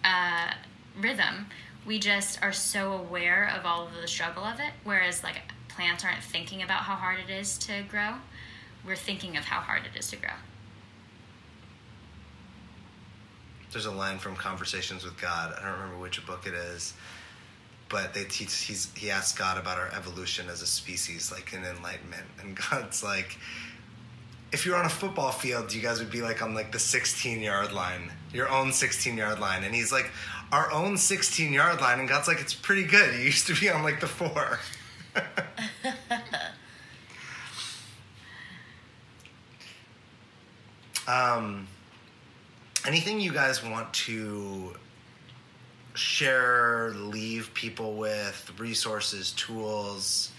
uh, 0.04 0.52
rhythm. 1.00 1.46
We 1.86 1.98
just 1.98 2.42
are 2.42 2.52
so 2.52 2.92
aware 2.92 3.50
of 3.56 3.64
all 3.64 3.86
of 3.86 3.94
the 4.00 4.08
struggle 4.08 4.44
of 4.44 4.60
it, 4.60 4.72
whereas 4.84 5.22
like 5.22 5.36
plants 5.68 6.04
aren't 6.04 6.22
thinking 6.22 6.62
about 6.62 6.82
how 6.82 6.94
hard 6.94 7.18
it 7.18 7.30
is 7.30 7.58
to 7.58 7.82
grow. 7.88 8.16
We're 8.86 8.96
thinking 8.96 9.36
of 9.36 9.44
how 9.44 9.60
hard 9.60 9.82
it 9.84 9.98
is 9.98 10.08
to 10.10 10.16
grow. 10.16 10.30
There's 13.76 13.84
a 13.84 13.92
line 13.92 14.16
from 14.16 14.36
Conversations 14.36 15.04
with 15.04 15.20
God. 15.20 15.52
I 15.52 15.62
don't 15.62 15.74
remember 15.74 15.98
which 15.98 16.26
book 16.26 16.46
it 16.46 16.54
is 16.54 16.94
but 17.88 18.14
they 18.14 18.24
teach 18.24 18.54
he's 18.54 18.92
he 18.96 19.10
asks 19.10 19.38
God 19.38 19.58
about 19.58 19.78
our 19.78 19.92
evolution 19.94 20.48
as 20.48 20.62
a 20.62 20.66
species, 20.66 21.30
like 21.30 21.52
in 21.52 21.64
enlightenment, 21.64 22.24
and 22.40 22.58
God's 22.70 23.04
like, 23.04 23.38
if 24.52 24.66
you're 24.66 24.76
on 24.76 24.86
a 24.86 24.90
football 24.90 25.30
field, 25.30 25.72
you 25.72 25.82
guys 25.82 25.98
would 25.98 26.10
be 26.10 26.22
like 26.22 26.42
on 26.42 26.54
like 26.54 26.72
the 26.72 26.78
16 26.78 27.40
yard 27.40 27.72
line, 27.72 28.10
your 28.32 28.48
own 28.48 28.72
16 28.72 29.16
yard 29.16 29.40
line, 29.40 29.62
and 29.62 29.74
he's 29.74 29.92
like, 29.92 30.10
our 30.52 30.72
own 30.72 30.96
16 30.96 31.52
yard 31.52 31.80
line, 31.80 32.00
and 32.00 32.08
God's 32.08 32.28
like, 32.28 32.40
it's 32.40 32.54
pretty 32.54 32.84
good. 32.84 33.14
You 33.14 33.20
used 33.26 33.46
to 33.46 33.54
be 33.54 33.68
on 33.68 33.82
like 33.82 34.00
the 34.00 34.08
four. 34.08 34.58
um, 41.08 41.68
anything 42.86 43.20
you 43.20 43.32
guys 43.32 43.64
want 43.64 43.92
to 43.92 44.74
share, 45.94 46.92
leave 46.94 47.52
people 47.54 47.94
with 47.94 48.52
resources, 48.58 49.32
tools, 49.32 50.30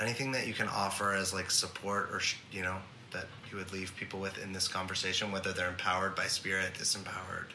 anything 0.00 0.32
that 0.32 0.46
you 0.46 0.54
can 0.54 0.68
offer 0.68 1.14
as 1.14 1.32
like 1.32 1.50
support 1.50 2.10
or 2.12 2.20
you 2.52 2.62
know 2.62 2.76
that 3.12 3.26
you 3.50 3.58
would 3.58 3.72
leave 3.72 3.94
people 3.96 4.20
with 4.20 4.42
in 4.42 4.52
this 4.52 4.68
conversation, 4.68 5.32
whether 5.32 5.52
they're 5.52 5.68
empowered 5.68 6.14
by 6.14 6.26
spirit, 6.26 6.74
disempowered. 6.74 7.48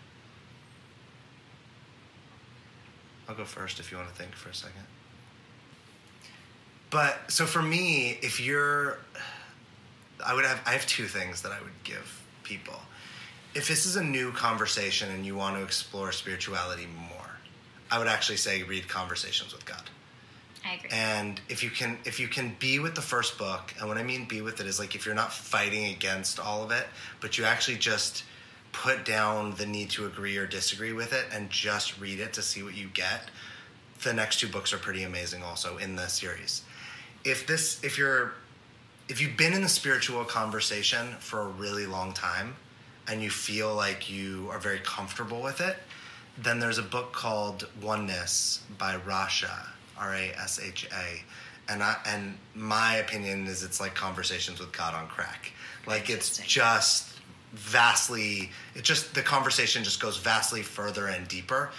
I'll 3.28 3.36
go 3.36 3.46
first 3.46 3.80
if 3.80 3.92
you 3.92 3.98
want 3.98 4.10
to 4.10 4.16
think 4.16 4.36
for 4.36 4.50
a 4.50 4.54
second. 4.54 4.84
But 6.92 7.32
so 7.32 7.46
for 7.46 7.62
me, 7.62 8.20
if 8.22 8.40
you're, 8.40 9.00
I 10.26 10.34
would 10.34 10.46
have 10.46 10.62
I 10.66 10.72
have 10.72 10.86
two 10.86 11.06
things 11.06 11.42
that 11.42 11.52
I 11.52 11.62
would 11.62 11.84
give 11.84 12.24
people 12.44 12.80
if 13.56 13.70
this 13.70 13.86
is 13.86 13.96
a 13.96 14.04
new 14.04 14.32
conversation 14.34 15.10
and 15.12 15.26
you 15.26 15.36
want 15.36 15.56
to 15.56 15.64
explore 15.64 16.12
spirituality 16.12 16.88
more, 17.10 17.32
I 17.90 17.98
would 17.98 18.08
actually 18.08 18.38
say 18.38 18.62
read 18.64 18.88
Conversations 18.88 19.54
with 19.54 19.66
God. 19.66 19.84
I 20.66 20.74
agree. 20.74 20.90
And 20.92 21.40
if 21.48 21.64
you 21.64 21.70
can 21.70 21.98
if 22.06 22.20
you 22.20 22.28
can 22.28 22.56
be 22.60 22.80
with 22.80 22.96
the 22.96 23.02
first 23.02 23.38
book, 23.38 23.74
and 23.80 23.88
what 23.88 23.98
I 23.98 24.04
mean 24.04 24.26
be 24.26 24.42
with 24.42 24.60
it 24.60 24.68
is 24.68 24.80
like 24.80 24.94
if 24.94 25.06
you're 25.06 25.16
not 25.16 25.32
fighting 25.32 25.86
against 25.86 26.40
all 26.40 26.64
of 26.64 26.72
it, 26.72 26.86
but 27.22 27.38
you 27.38 27.46
actually 27.46 27.78
just 27.78 28.24
put 28.74 29.06
down 29.06 29.56
the 29.56 29.66
need 29.66 29.90
to 29.92 30.06
agree 30.06 30.36
or 30.38 30.46
disagree 30.46 30.92
with 30.92 31.14
it 31.14 31.26
and 31.32 31.50
just 31.50 32.00
read 32.00 32.20
it 32.20 32.34
to 32.34 32.42
see 32.42 32.62
what 32.62 32.76
you 32.76 32.90
get. 32.94 33.30
The 34.04 34.12
next 34.12 34.40
two 34.42 34.50
books 34.50 34.74
are 34.74 34.78
pretty 34.78 35.04
amazing 35.04 35.44
also 35.44 35.78
in 35.78 35.96
the 35.96 36.08
series. 36.08 36.64
If 37.24 37.48
this 37.48 37.82
if 37.84 37.98
you're 37.98 38.34
if 39.08 39.22
you've 39.22 39.38
been 39.38 39.54
in 39.54 39.62
the 39.62 39.70
spiritual 39.70 40.26
conversation 40.26 41.14
for 41.20 41.42
a 41.42 41.48
really 41.48 41.86
long 41.86 42.12
time, 42.12 42.56
and 43.08 43.22
you 43.22 43.30
feel 43.30 43.74
like 43.76 44.10
you 44.10 44.50
are 44.52 44.60
very 44.60 44.80
comfortable 44.80 45.42
with 45.42 45.62
it, 45.62 45.78
then 46.38 46.60
there's 46.60 46.78
a 46.78 46.84
book 46.84 47.14
called 47.14 47.68
Oneness 47.82 48.62
by 48.78 48.96
Rasha, 48.98 49.68
R 49.98 50.14
A 50.14 50.32
S 50.32 50.60
H 50.62 50.88
A. 50.92 51.72
And 51.72 51.82
I, 51.82 51.96
and 52.06 52.38
my 52.54 52.98
opinion 52.98 53.48
is 53.48 53.64
it's 53.64 53.80
like 53.80 53.96
conversations 53.96 54.60
with 54.60 54.72
God 54.72 54.94
on 54.94 55.08
crack. 55.08 55.52
Like 55.88 56.10
it's 56.10 56.38
just 56.40 57.12
vastly 57.54 58.52
it 58.76 58.84
just 58.84 59.16
the 59.16 59.22
conversation 59.22 59.84
just 59.84 60.02
goes 60.02 60.18
vastly 60.18 60.62
further 60.62 61.08
and 61.08 61.28
deeper. 61.28 61.72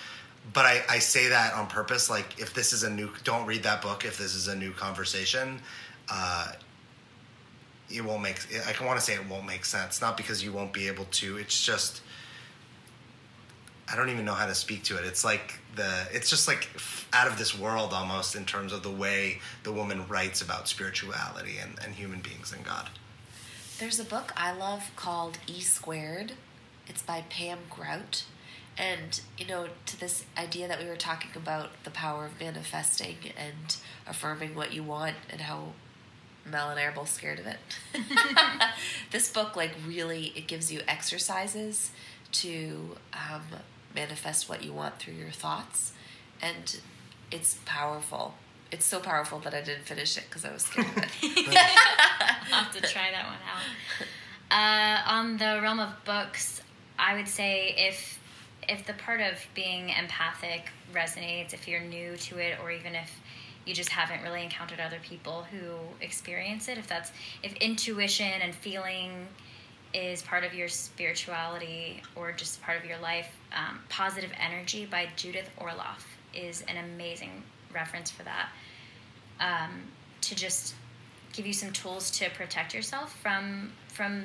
But 0.53 0.65
I, 0.65 0.83
I 0.89 0.99
say 1.01 1.29
that 1.29 1.55
on 1.55 1.67
purpose. 1.67 2.09
Like 2.09 2.39
if 2.39 2.55
this 2.55 2.73
is 2.73 2.83
a 2.83 2.91
new 2.91 3.11
don't 3.25 3.47
read 3.47 3.63
that 3.65 3.83
book 3.83 4.05
if 4.05 4.17
this 4.17 4.35
is 4.35 4.49
a 4.49 4.57
new 4.57 4.73
conversation. 4.73 5.61
Uh, 6.09 6.53
it 7.91 8.05
won't 8.05 8.23
make 8.23 8.39
I 8.67 8.85
want 8.85 8.99
to 8.99 9.05
say 9.05 9.15
it 9.15 9.29
won't 9.29 9.47
make 9.47 9.65
sense 9.65 10.01
not 10.01 10.17
because 10.17 10.43
you 10.43 10.53
won't 10.53 10.73
be 10.73 10.89
able 10.89 11.05
to 11.05 11.37
it's 11.37 11.65
just 11.65 12.03
I 13.89 13.95
don't 13.95 14.11
even 14.11 14.25
know 14.25 14.35
how 14.35 14.47
to 14.47 14.55
speak 14.55 14.83
to 14.85 14.99
it. 14.99 15.05
It's 15.05 15.25
like 15.25 15.61
the 15.77 16.07
it's 16.13 16.29
just 16.29 16.49
like 16.49 16.69
out 17.13 17.29
of 17.29 17.39
this 17.39 17.57
world 17.57 17.93
almost 17.93 18.35
in 18.35 18.45
terms 18.45 18.73
of 18.73 18.83
the 18.83 18.91
way 18.91 19.41
the 19.63 19.73
woman 19.73 20.07
writes 20.09 20.43
about 20.43 20.69
spirituality 20.69 21.59
and, 21.61 21.79
and 21.85 21.95
human 21.95 22.21
beings 22.21 22.53
and 22.53 22.65
God. 22.65 22.89
There's 23.79 24.01
a 24.01 24.05
book 24.05 24.33
I 24.37 24.53
love 24.53 24.91
called 24.97 25.39
E 25.47 25.61
Squared. 25.61 26.33
It's 26.89 27.03
by 27.03 27.25
Pam 27.29 27.59
Grout. 27.71 28.25
And 28.77 29.21
you 29.39 29.47
know 29.47 29.69
to 29.87 30.01
this 30.01 30.25
idea 30.37 30.67
that 30.67 30.81
we 30.81 30.89
were 30.89 30.97
talking 30.97 31.31
about 31.37 31.71
the 31.85 31.91
power 31.91 32.27
of 32.27 32.41
manifesting 32.41 33.17
and 33.37 33.77
affirming 34.07 34.57
what 34.57 34.73
you 34.73 34.83
want 34.83 35.17
and 35.31 35.43
how 35.43 35.75
Mel 36.51 36.71
and 36.71 36.79
I 36.79 36.85
are 36.85 36.93
both 36.93 37.11
scared 37.11 37.39
of 37.39 37.47
it. 37.47 37.59
this 39.11 39.31
book, 39.31 39.57
like, 39.57 39.73
really, 39.87 40.33
it 40.37 40.47
gives 40.47 40.73
you 40.73 40.81
exercises 40.87 41.91
to 42.33 42.97
um, 43.13 43.43
manifest 43.95 44.49
what 44.49 44.63
you 44.65 44.73
want 44.73 44.99
through 44.99 45.15
your 45.15 45.31
thoughts, 45.31 45.93
and 46.41 46.81
it's 47.31 47.59
powerful. 47.65 48.35
It's 48.71 48.85
so 48.85 49.01
powerful 49.01 49.39
that 49.41 49.55
I 49.55 49.61
didn't 49.61 49.85
finish 49.85 50.17
it 50.17 50.25
because 50.29 50.45
I 50.45 50.53
was 50.53 50.63
scared 50.63 50.89
of 50.89 50.99
it. 50.99 51.09
I'll 52.53 52.65
have 52.65 52.73
to 52.73 52.81
try 52.81 53.11
that 53.13 53.27
one 53.27 53.39
out. 53.47 53.67
Uh, 54.51 55.11
on 55.11 55.37
the 55.39 55.61
realm 55.63 55.81
of 55.81 55.93
books, 56.05 56.61
I 56.99 57.15
would 57.15 57.29
say 57.29 57.75
if 57.77 58.19
if 58.69 58.85
the 58.85 58.95
part 58.95 59.21
of 59.21 59.39
being 59.55 59.91
empathic 59.91 60.71
resonates, 60.93 61.55
if 61.55 61.69
you're 61.69 61.81
new 61.81 62.17
to 62.17 62.39
it, 62.39 62.59
or 62.63 62.73
even 62.73 62.95
if 62.95 63.21
you 63.67 63.75
just 63.75 63.91
haven't 63.91 64.23
really 64.23 64.43
encountered 64.43 64.81
other 64.81 64.99
people 65.03 65.45
who 65.51 65.75
experience 66.01 66.69
it, 66.69 66.79
if 66.79 66.87
that's 66.87 67.11
if 67.43 67.53
intuition 67.57 68.41
and 68.41 68.55
feeling 68.55 69.27
is 69.93 70.23
part 70.23 70.45
of 70.45 70.55
your 70.55 70.69
spirituality 70.69 72.03
or 72.15 72.33
just 72.33 72.63
part 72.63 72.79
of 72.79 72.85
your 72.85 72.99
life, 72.99 73.29
um, 73.53 73.81
Positive 73.89 74.31
Energy 74.39 74.87
by 74.87 75.09
Judith 75.17 75.49
Orloff 75.59 76.05
is 76.35 76.63
an 76.63 76.77
amazing 76.77 77.43
reference 77.75 78.11
for 78.11 78.23
that. 78.23 78.49
Um, 79.41 79.83
to 80.23 80.35
just 80.35 80.75
give 81.33 81.47
you 81.47 81.53
some 81.53 81.73
tools 81.73 82.11
to 82.11 82.31
protect 82.31 82.73
yourself 82.73 83.19
from 83.21 83.73
from 83.89 84.25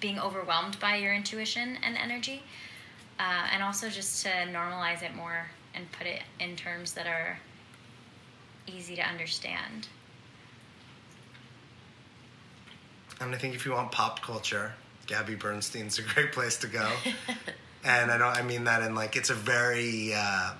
being 0.00 0.18
overwhelmed 0.18 0.78
by 0.78 0.96
your 0.96 1.12
intuition 1.12 1.78
and 1.82 1.96
energy, 1.96 2.42
uh, 3.18 3.48
and 3.52 3.62
also 3.62 3.88
just 3.88 4.24
to 4.24 4.28
normalize 4.28 5.02
it 5.02 5.14
more 5.14 5.46
and 5.74 5.90
put 5.92 6.06
it 6.06 6.22
in 6.38 6.54
terms 6.54 6.92
that 6.92 7.06
are 7.06 7.38
easy 8.68 8.96
to 8.96 9.02
understand. 9.02 9.88
And 13.20 13.34
I 13.34 13.38
think 13.38 13.54
if 13.54 13.66
you 13.66 13.72
want 13.72 13.90
pop 13.90 14.22
culture, 14.22 14.72
Gabby 15.06 15.34
Bernstein's 15.34 15.98
a 15.98 16.02
great 16.02 16.32
place 16.32 16.56
to 16.58 16.66
go. 16.68 16.88
and 17.84 18.10
I 18.10 18.18
don't 18.18 18.36
I 18.36 18.42
mean 18.42 18.64
that 18.64 18.82
in 18.82 18.94
like 18.94 19.16
it's 19.16 19.30
a 19.30 19.34
very 19.34 20.12
uh, 20.14 20.52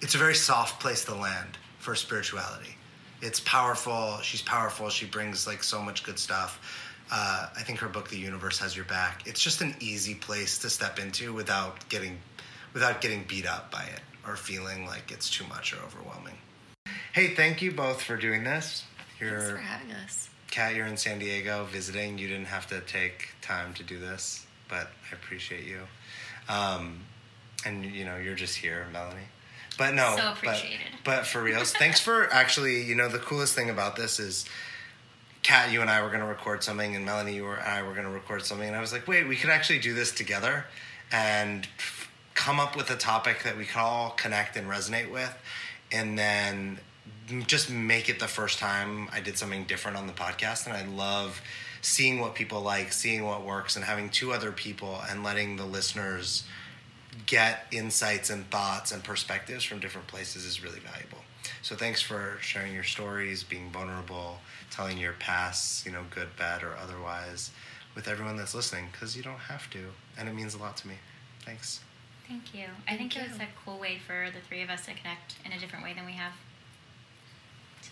it's 0.00 0.14
a 0.14 0.18
very 0.18 0.34
soft 0.34 0.80
place 0.80 1.04
to 1.06 1.14
land 1.14 1.58
for 1.78 1.94
spirituality. 1.94 2.76
It's 3.20 3.40
powerful. 3.40 4.18
She's 4.22 4.42
powerful. 4.42 4.90
She 4.90 5.06
brings 5.06 5.46
like 5.46 5.64
so 5.64 5.82
much 5.82 6.04
good 6.04 6.18
stuff. 6.18 6.84
Uh, 7.10 7.48
I 7.56 7.62
think 7.62 7.78
her 7.78 7.88
book, 7.88 8.08
The 8.08 8.18
Universe 8.18 8.58
Has 8.58 8.76
Your 8.76 8.84
Back. 8.84 9.26
It's 9.26 9.40
just 9.40 9.62
an 9.62 9.74
easy 9.80 10.14
place 10.14 10.58
to 10.58 10.70
step 10.70 10.98
into 10.98 11.32
without 11.32 11.88
getting 11.88 12.18
without 12.74 13.00
getting 13.00 13.24
beat 13.26 13.46
up 13.46 13.70
by 13.70 13.82
it 13.82 14.00
or 14.26 14.36
feeling 14.36 14.86
like 14.86 15.10
it's 15.10 15.30
too 15.30 15.46
much 15.48 15.72
or 15.72 15.78
overwhelming. 15.84 16.36
Hey, 17.18 17.34
thank 17.34 17.62
you 17.62 17.72
both 17.72 18.00
for 18.00 18.16
doing 18.16 18.44
this. 18.44 18.84
You're, 19.18 19.40
Thanks 19.40 19.50
for 19.50 19.56
having 19.56 19.90
us. 19.90 20.30
Cat, 20.52 20.76
you're 20.76 20.86
in 20.86 20.96
San 20.96 21.18
Diego 21.18 21.64
visiting. 21.64 22.16
You 22.16 22.28
didn't 22.28 22.46
have 22.46 22.68
to 22.68 22.80
take 22.82 23.30
time 23.42 23.74
to 23.74 23.82
do 23.82 23.98
this, 23.98 24.46
but 24.68 24.86
I 25.10 25.14
appreciate 25.14 25.64
you. 25.64 25.80
Um, 26.48 27.00
and 27.66 27.84
you 27.84 28.04
know, 28.04 28.18
you're 28.18 28.36
just 28.36 28.56
here, 28.56 28.86
Melanie. 28.92 29.26
But 29.76 29.94
no, 29.94 30.14
so 30.16 30.30
appreciated. 30.30 30.86
But, 31.02 31.16
but 31.16 31.26
for 31.26 31.42
reals, 31.42 31.72
thanks 31.78 31.98
for 31.98 32.32
actually. 32.32 32.84
You 32.84 32.94
know, 32.94 33.08
the 33.08 33.18
coolest 33.18 33.52
thing 33.52 33.68
about 33.68 33.96
this 33.96 34.20
is, 34.20 34.44
Cat, 35.42 35.72
you 35.72 35.80
and 35.80 35.90
I 35.90 36.02
were 36.02 36.10
going 36.10 36.20
to 36.20 36.26
record 36.26 36.62
something, 36.62 36.94
and 36.94 37.04
Melanie, 37.04 37.34
you 37.34 37.48
and 37.48 37.60
I 37.60 37.82
were 37.82 37.94
going 37.94 38.06
to 38.06 38.12
record 38.12 38.44
something, 38.44 38.68
and 38.68 38.76
I 38.76 38.80
was 38.80 38.92
like, 38.92 39.08
wait, 39.08 39.26
we 39.26 39.34
could 39.34 39.50
actually 39.50 39.80
do 39.80 39.92
this 39.92 40.12
together, 40.12 40.66
and 41.10 41.66
come 42.34 42.60
up 42.60 42.76
with 42.76 42.92
a 42.92 42.96
topic 42.96 43.42
that 43.42 43.56
we 43.56 43.64
could 43.64 43.80
all 43.80 44.10
connect 44.10 44.56
and 44.56 44.68
resonate 44.68 45.10
with, 45.10 45.36
and 45.90 46.16
then 46.16 46.78
just 47.46 47.70
make 47.70 48.08
it 48.08 48.20
the 48.20 48.28
first 48.28 48.58
time 48.58 49.08
I 49.12 49.20
did 49.20 49.36
something 49.36 49.64
different 49.64 49.96
on 49.96 50.06
the 50.06 50.12
podcast. 50.12 50.66
And 50.66 50.76
I 50.76 50.84
love 50.86 51.40
seeing 51.82 52.20
what 52.20 52.34
people 52.34 52.60
like, 52.60 52.92
seeing 52.92 53.24
what 53.24 53.44
works, 53.44 53.76
and 53.76 53.84
having 53.84 54.08
two 54.08 54.32
other 54.32 54.52
people 54.52 55.00
and 55.08 55.22
letting 55.22 55.56
the 55.56 55.64
listeners 55.64 56.44
get 57.26 57.66
insights 57.72 58.30
and 58.30 58.48
thoughts 58.50 58.92
and 58.92 59.02
perspectives 59.02 59.64
from 59.64 59.78
different 59.80 60.06
places 60.06 60.44
is 60.44 60.62
really 60.62 60.80
valuable. 60.80 61.18
So 61.62 61.74
thanks 61.74 62.00
for 62.00 62.38
sharing 62.40 62.74
your 62.74 62.84
stories, 62.84 63.42
being 63.42 63.70
vulnerable, 63.70 64.38
telling 64.70 64.98
your 64.98 65.14
past, 65.14 65.84
you 65.84 65.92
know, 65.92 66.04
good, 66.10 66.28
bad, 66.36 66.62
or 66.62 66.76
otherwise, 66.76 67.50
with 67.94 68.08
everyone 68.08 68.36
that's 68.36 68.54
listening, 68.54 68.88
because 68.92 69.16
you 69.16 69.22
don't 69.22 69.38
have 69.38 69.68
to, 69.70 69.78
and 70.18 70.28
it 70.28 70.34
means 70.34 70.54
a 70.54 70.58
lot 70.58 70.76
to 70.78 70.88
me. 70.88 70.94
Thanks. 71.44 71.80
Thank 72.28 72.54
you. 72.54 72.66
I 72.86 72.96
think 72.96 73.16
it 73.16 73.28
was 73.28 73.38
a 73.38 73.48
cool 73.64 73.78
way 73.78 73.98
for 74.06 74.28
the 74.30 74.40
three 74.46 74.62
of 74.62 74.68
us 74.68 74.84
to 74.86 74.92
connect 74.92 75.36
in 75.44 75.52
a 75.52 75.58
different 75.58 75.84
way 75.84 75.94
than 75.94 76.04
we 76.04 76.12
have. 76.12 76.32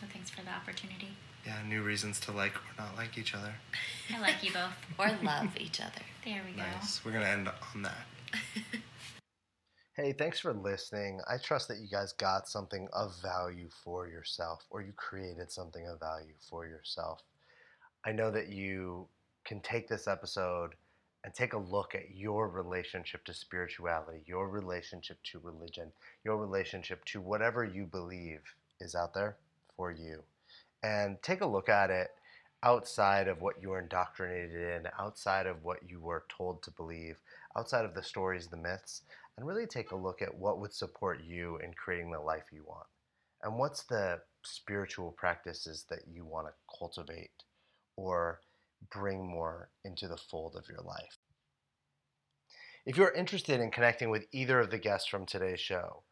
So 0.01 0.07
thanks 0.12 0.28
for 0.28 0.42
the 0.42 0.51
opportunity. 0.51 1.16
Yeah, 1.47 1.62
new 1.66 1.82
reasons 1.82 2.20
to 2.20 2.32
like 2.32 2.55
or 2.55 2.84
not 2.84 2.97
like 2.97 3.16
each 3.16 3.34
other. 3.34 3.55
I 4.14 4.20
like 4.20 4.42
you 4.42 4.53
both. 4.53 4.74
or 4.99 5.11
love 5.24 5.57
each 5.59 5.80
other. 5.80 6.03
There 6.22 6.42
we 6.44 6.53
go. 6.53 6.59
Nice. 6.59 7.03
We're 7.03 7.12
going 7.12 7.24
to 7.24 7.30
end 7.30 7.49
on 7.49 7.82
that. 7.82 8.07
hey, 9.97 10.12
thanks 10.12 10.38
for 10.38 10.53
listening. 10.53 11.20
I 11.30 11.38
trust 11.38 11.68
that 11.68 11.78
you 11.78 11.88
guys 11.88 12.12
got 12.12 12.47
something 12.47 12.88
of 12.92 13.14
value 13.22 13.68
for 13.84 14.07
yourself 14.07 14.66
or 14.68 14.82
you 14.82 14.92
created 14.97 15.51
something 15.51 15.86
of 15.86 15.99
value 15.99 16.34
for 16.51 16.66
yourself. 16.66 17.22
I 18.05 18.12
know 18.12 18.30
that 18.32 18.49
you 18.49 19.07
can 19.47 19.61
take 19.61 19.88
this 19.88 20.07
episode 20.07 20.74
and 21.24 21.32
take 21.32 21.55
a 21.55 21.59
look 21.59 21.94
at 21.94 22.14
your 22.14 22.49
relationship 22.49 23.24
to 23.24 23.32
spirituality, 23.32 24.20
your 24.26 24.51
relationship 24.51 25.16
to 25.32 25.38
religion, 25.38 25.90
your 26.22 26.36
relationship 26.36 27.03
to 27.07 27.20
whatever 27.20 27.64
you 27.64 27.86
believe 27.86 28.40
is 28.80 28.94
out 28.94 29.14
there 29.14 29.36
for 29.77 29.91
you. 29.91 30.22
And 30.83 31.20
take 31.22 31.41
a 31.41 31.47
look 31.47 31.68
at 31.68 31.91
it 31.91 32.09
outside 32.62 33.29
of 33.29 33.41
what 33.41 33.61
you 33.61 33.70
were 33.70 33.81
indoctrinated 33.81 34.53
in, 34.53 34.89
outside 34.99 35.47
of 35.47 35.62
what 35.62 35.79
you 35.89 36.01
were 36.01 36.24
told 36.29 36.62
to 36.62 36.70
believe, 36.70 37.16
outside 37.57 37.85
of 37.85 37.95
the 37.95 38.03
stories, 38.03 38.47
the 38.47 38.57
myths, 38.57 39.03
and 39.37 39.47
really 39.47 39.66
take 39.66 39.91
a 39.91 39.97
look 39.97 40.22
at 40.22 40.35
what 40.35 40.61
would 40.61 40.72
support 40.72 41.22
you 41.24 41.59
in 41.59 41.72
creating 41.74 42.11
the 42.11 42.20
life 42.20 42.45
you 42.53 42.64
want. 42.66 42.87
And 43.43 43.59
what's 43.59 43.85
the 43.85 44.20
spiritual 44.43 45.12
practices 45.12 45.85
that 45.91 46.01
you 46.11 46.24
want 46.24 46.47
to 46.47 46.53
cultivate 46.79 47.43
or 47.97 48.41
bring 48.91 49.27
more 49.27 49.70
into 49.85 50.09
the 50.09 50.16
fold 50.16 50.57
of 50.57 50.68
your 50.68 50.81
life. 50.81 51.18
If 52.85 52.97
you're 52.97 53.12
interested 53.12 53.61
in 53.61 53.70
connecting 53.70 54.11
with 54.11 54.27
either 54.33 54.61
of 54.61 54.70
the 54.70 54.79
guests 54.79 55.09
from 55.09 55.27
today's 55.27 55.61
show, 55.61 56.03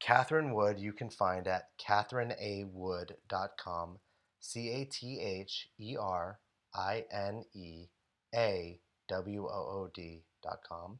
Catherine 0.00 0.54
Wood 0.54 0.78
you 0.78 0.92
can 0.92 1.10
find 1.10 1.48
at 1.48 1.70
catherineawood.com, 1.78 3.98
C 4.40 4.70
A 4.70 4.84
T 4.84 5.20
H 5.20 5.68
E 5.78 5.96
R 5.98 6.38
I 6.74 7.04
N 7.10 7.44
E 7.54 7.86
A 8.34 8.78
W 9.08 9.46
O 9.46 9.48
O 9.48 9.88
D.com, 9.94 10.98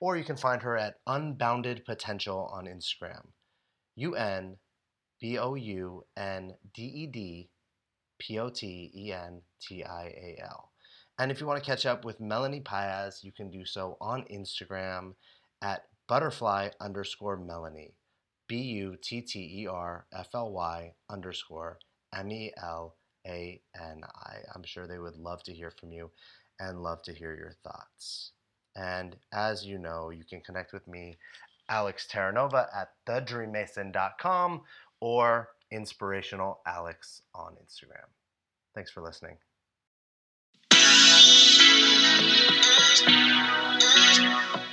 or 0.00 0.16
you 0.16 0.24
can 0.24 0.36
find 0.36 0.62
her 0.62 0.76
at 0.76 0.98
Unbounded 1.06 1.84
Potential 1.84 2.50
on 2.52 2.66
Instagram. 2.66 3.26
U 3.96 4.16
N 4.16 4.56
B 5.20 5.38
O 5.38 5.54
U 5.54 6.04
N 6.16 6.54
D 6.74 6.82
E 6.82 7.06
D 7.06 7.50
P 8.18 8.38
O 8.38 8.48
T 8.48 8.90
E 8.94 9.12
N 9.12 9.42
T 9.60 9.84
I 9.84 10.06
A 10.06 10.42
L. 10.42 10.72
And 11.18 11.30
if 11.30 11.40
you 11.40 11.46
want 11.46 11.62
to 11.62 11.70
catch 11.70 11.86
up 11.86 12.04
with 12.04 12.20
Melanie 12.20 12.60
Paez, 12.60 13.22
you 13.22 13.32
can 13.32 13.50
do 13.50 13.64
so 13.64 13.96
on 14.00 14.24
Instagram 14.24 15.14
at 15.60 15.84
butterfly 16.08 16.70
underscore 16.80 17.36
Melanie. 17.36 17.94
B 18.52 18.58
U 18.58 18.98
T 19.00 19.22
T 19.22 19.62
E 19.62 19.66
R 19.66 20.04
F 20.12 20.28
L 20.34 20.52
Y 20.52 20.92
underscore 21.08 21.78
M 22.14 22.30
E 22.30 22.52
L 22.62 22.96
A 23.26 23.58
N 23.74 24.02
I. 24.04 24.34
I'm 24.54 24.62
sure 24.62 24.86
they 24.86 24.98
would 24.98 25.16
love 25.16 25.42
to 25.44 25.54
hear 25.54 25.70
from 25.70 25.90
you 25.90 26.10
and 26.60 26.82
love 26.82 27.00
to 27.04 27.14
hear 27.14 27.34
your 27.34 27.54
thoughts. 27.64 28.32
And 28.76 29.16
as 29.32 29.64
you 29.64 29.78
know, 29.78 30.10
you 30.10 30.24
can 30.28 30.42
connect 30.42 30.74
with 30.74 30.86
me, 30.86 31.16
Alex 31.70 32.06
Terranova, 32.12 32.66
at 32.76 32.90
thedreammason.com 33.06 34.60
or 35.00 35.48
Inspirational 35.70 36.60
Alex 36.66 37.22
on 37.34 37.54
Instagram. 37.54 38.10
Thanks 38.74 38.90
for 38.90 39.00
listening. 39.00 39.38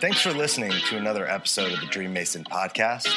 Thanks 0.01 0.21
for 0.21 0.33
listening 0.33 0.71
to 0.71 0.97
another 0.97 1.25
episode 1.25 1.71
of 1.71 1.79
the 1.79 1.85
Dream 1.85 2.11
Mason 2.11 2.43
podcast. 2.43 3.07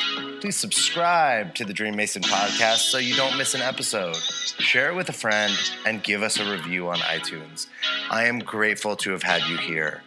Please 0.41 0.55
subscribe 0.57 1.57
to 1.57 1.65
the 1.65 1.73
Dream 1.73 1.97
Mason 1.97 2.23
podcast 2.23 2.89
so 2.91 2.99
you 2.99 3.17
don't 3.17 3.37
miss 3.37 3.55
an 3.55 3.63
episode. 3.63 4.15
Share 4.15 4.91
it 4.91 4.95
with 4.95 5.09
a 5.09 5.13
friend 5.13 5.53
and 5.87 6.05
give 6.05 6.23
us 6.23 6.39
a 6.39 6.49
review 6.49 6.89
on 6.89 6.99
iTunes. 6.99 7.67
I 8.11 8.27
am 8.27 8.39
grateful 8.39 8.95
to 8.97 9.11
have 9.11 9.25
had 9.25 9.43
you 9.49 9.57
here. 9.57 10.03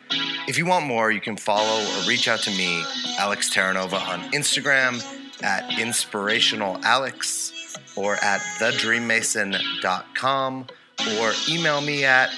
If 0.48 0.58
you 0.58 0.66
want 0.66 0.86
more, 0.86 1.12
you 1.12 1.20
can 1.20 1.36
follow 1.36 1.84
or 1.84 2.08
reach 2.08 2.30
out 2.30 2.40
to 2.42 2.52
me, 2.52 2.82
Alex 3.20 3.54
Terranova, 3.54 4.00
on 4.08 4.22
Instagram 4.32 5.04
at 5.44 5.78
Inspirational 5.78 6.80
Alex 6.86 7.52
or 7.98 8.16
at 8.24 8.40
thedreammason.com 8.60 10.68
or 11.20 11.34
email 11.50 11.82
me 11.82 12.06
at 12.06 12.32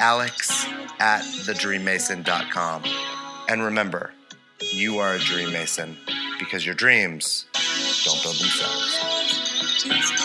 alex 0.00 0.66
at 0.98 1.22
thedreammason.com. 1.22 2.82
And 3.48 3.62
remember, 3.62 4.12
you 4.72 4.98
are 4.98 5.14
a 5.14 5.18
dream 5.18 5.52
mason 5.52 5.96
because 6.38 6.66
your 6.66 6.74
dreams 6.74 7.46
don't 8.04 8.22
build 8.22 8.36
themselves. 8.36 10.19